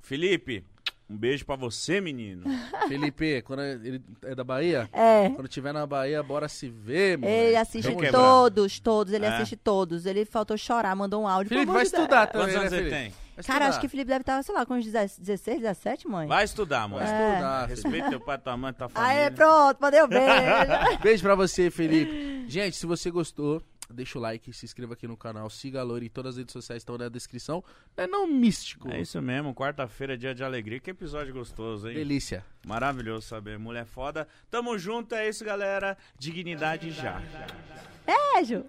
[0.01, 0.63] Felipe,
[1.09, 2.43] um beijo pra você, menino.
[2.87, 5.29] Felipe, quando ele é da Bahia, É.
[5.29, 7.31] quando tiver na Bahia, bora se ver, mano.
[7.31, 8.19] Ele assiste Vamos quebrar.
[8.19, 9.29] todos, todos, ele É?
[9.29, 10.05] assiste todos.
[10.05, 11.49] Ele faltou chorar, mandou um áudio.
[11.49, 12.95] Felipe, vai estudar também, Quantos né, anos ele Felipe?
[13.01, 13.09] tem?
[13.37, 13.69] Vai Cara, estudar.
[13.69, 16.27] acho que o Felipe deve estar, sei lá, com uns 16, 17, mãe.
[16.27, 17.05] Vai estudar, mano.
[17.05, 17.29] Vai É.
[17.33, 17.65] estudar.
[17.67, 19.23] Respeita teu pai, tua mãe, tua família.
[19.25, 20.27] Aê, pronto, mandei o beijo.
[21.03, 22.45] Beijo pra você, Felipe.
[22.49, 23.61] Gente, se você gostou,
[23.93, 26.81] deixa o like, se inscreva aqui no canal, siga a Lori, todas as redes sociais
[26.81, 27.63] estão na descrição.
[27.95, 28.89] Não é não místico.
[28.89, 30.79] É isso mesmo, quarta-feira, é dia de alegria.
[30.79, 31.95] Que episódio gostoso, hein?
[31.95, 32.45] Delícia.
[32.65, 33.57] Maravilhoso saber.
[33.57, 34.27] Mulher foda.
[34.49, 35.97] Tamo junto, é isso, galera.
[36.17, 37.21] Dignidade já.
[38.05, 38.65] Beijo.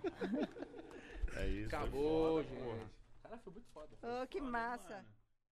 [1.37, 1.67] É isso.
[1.67, 2.99] Acabou, gente.
[4.03, 5.05] Oh, que massa.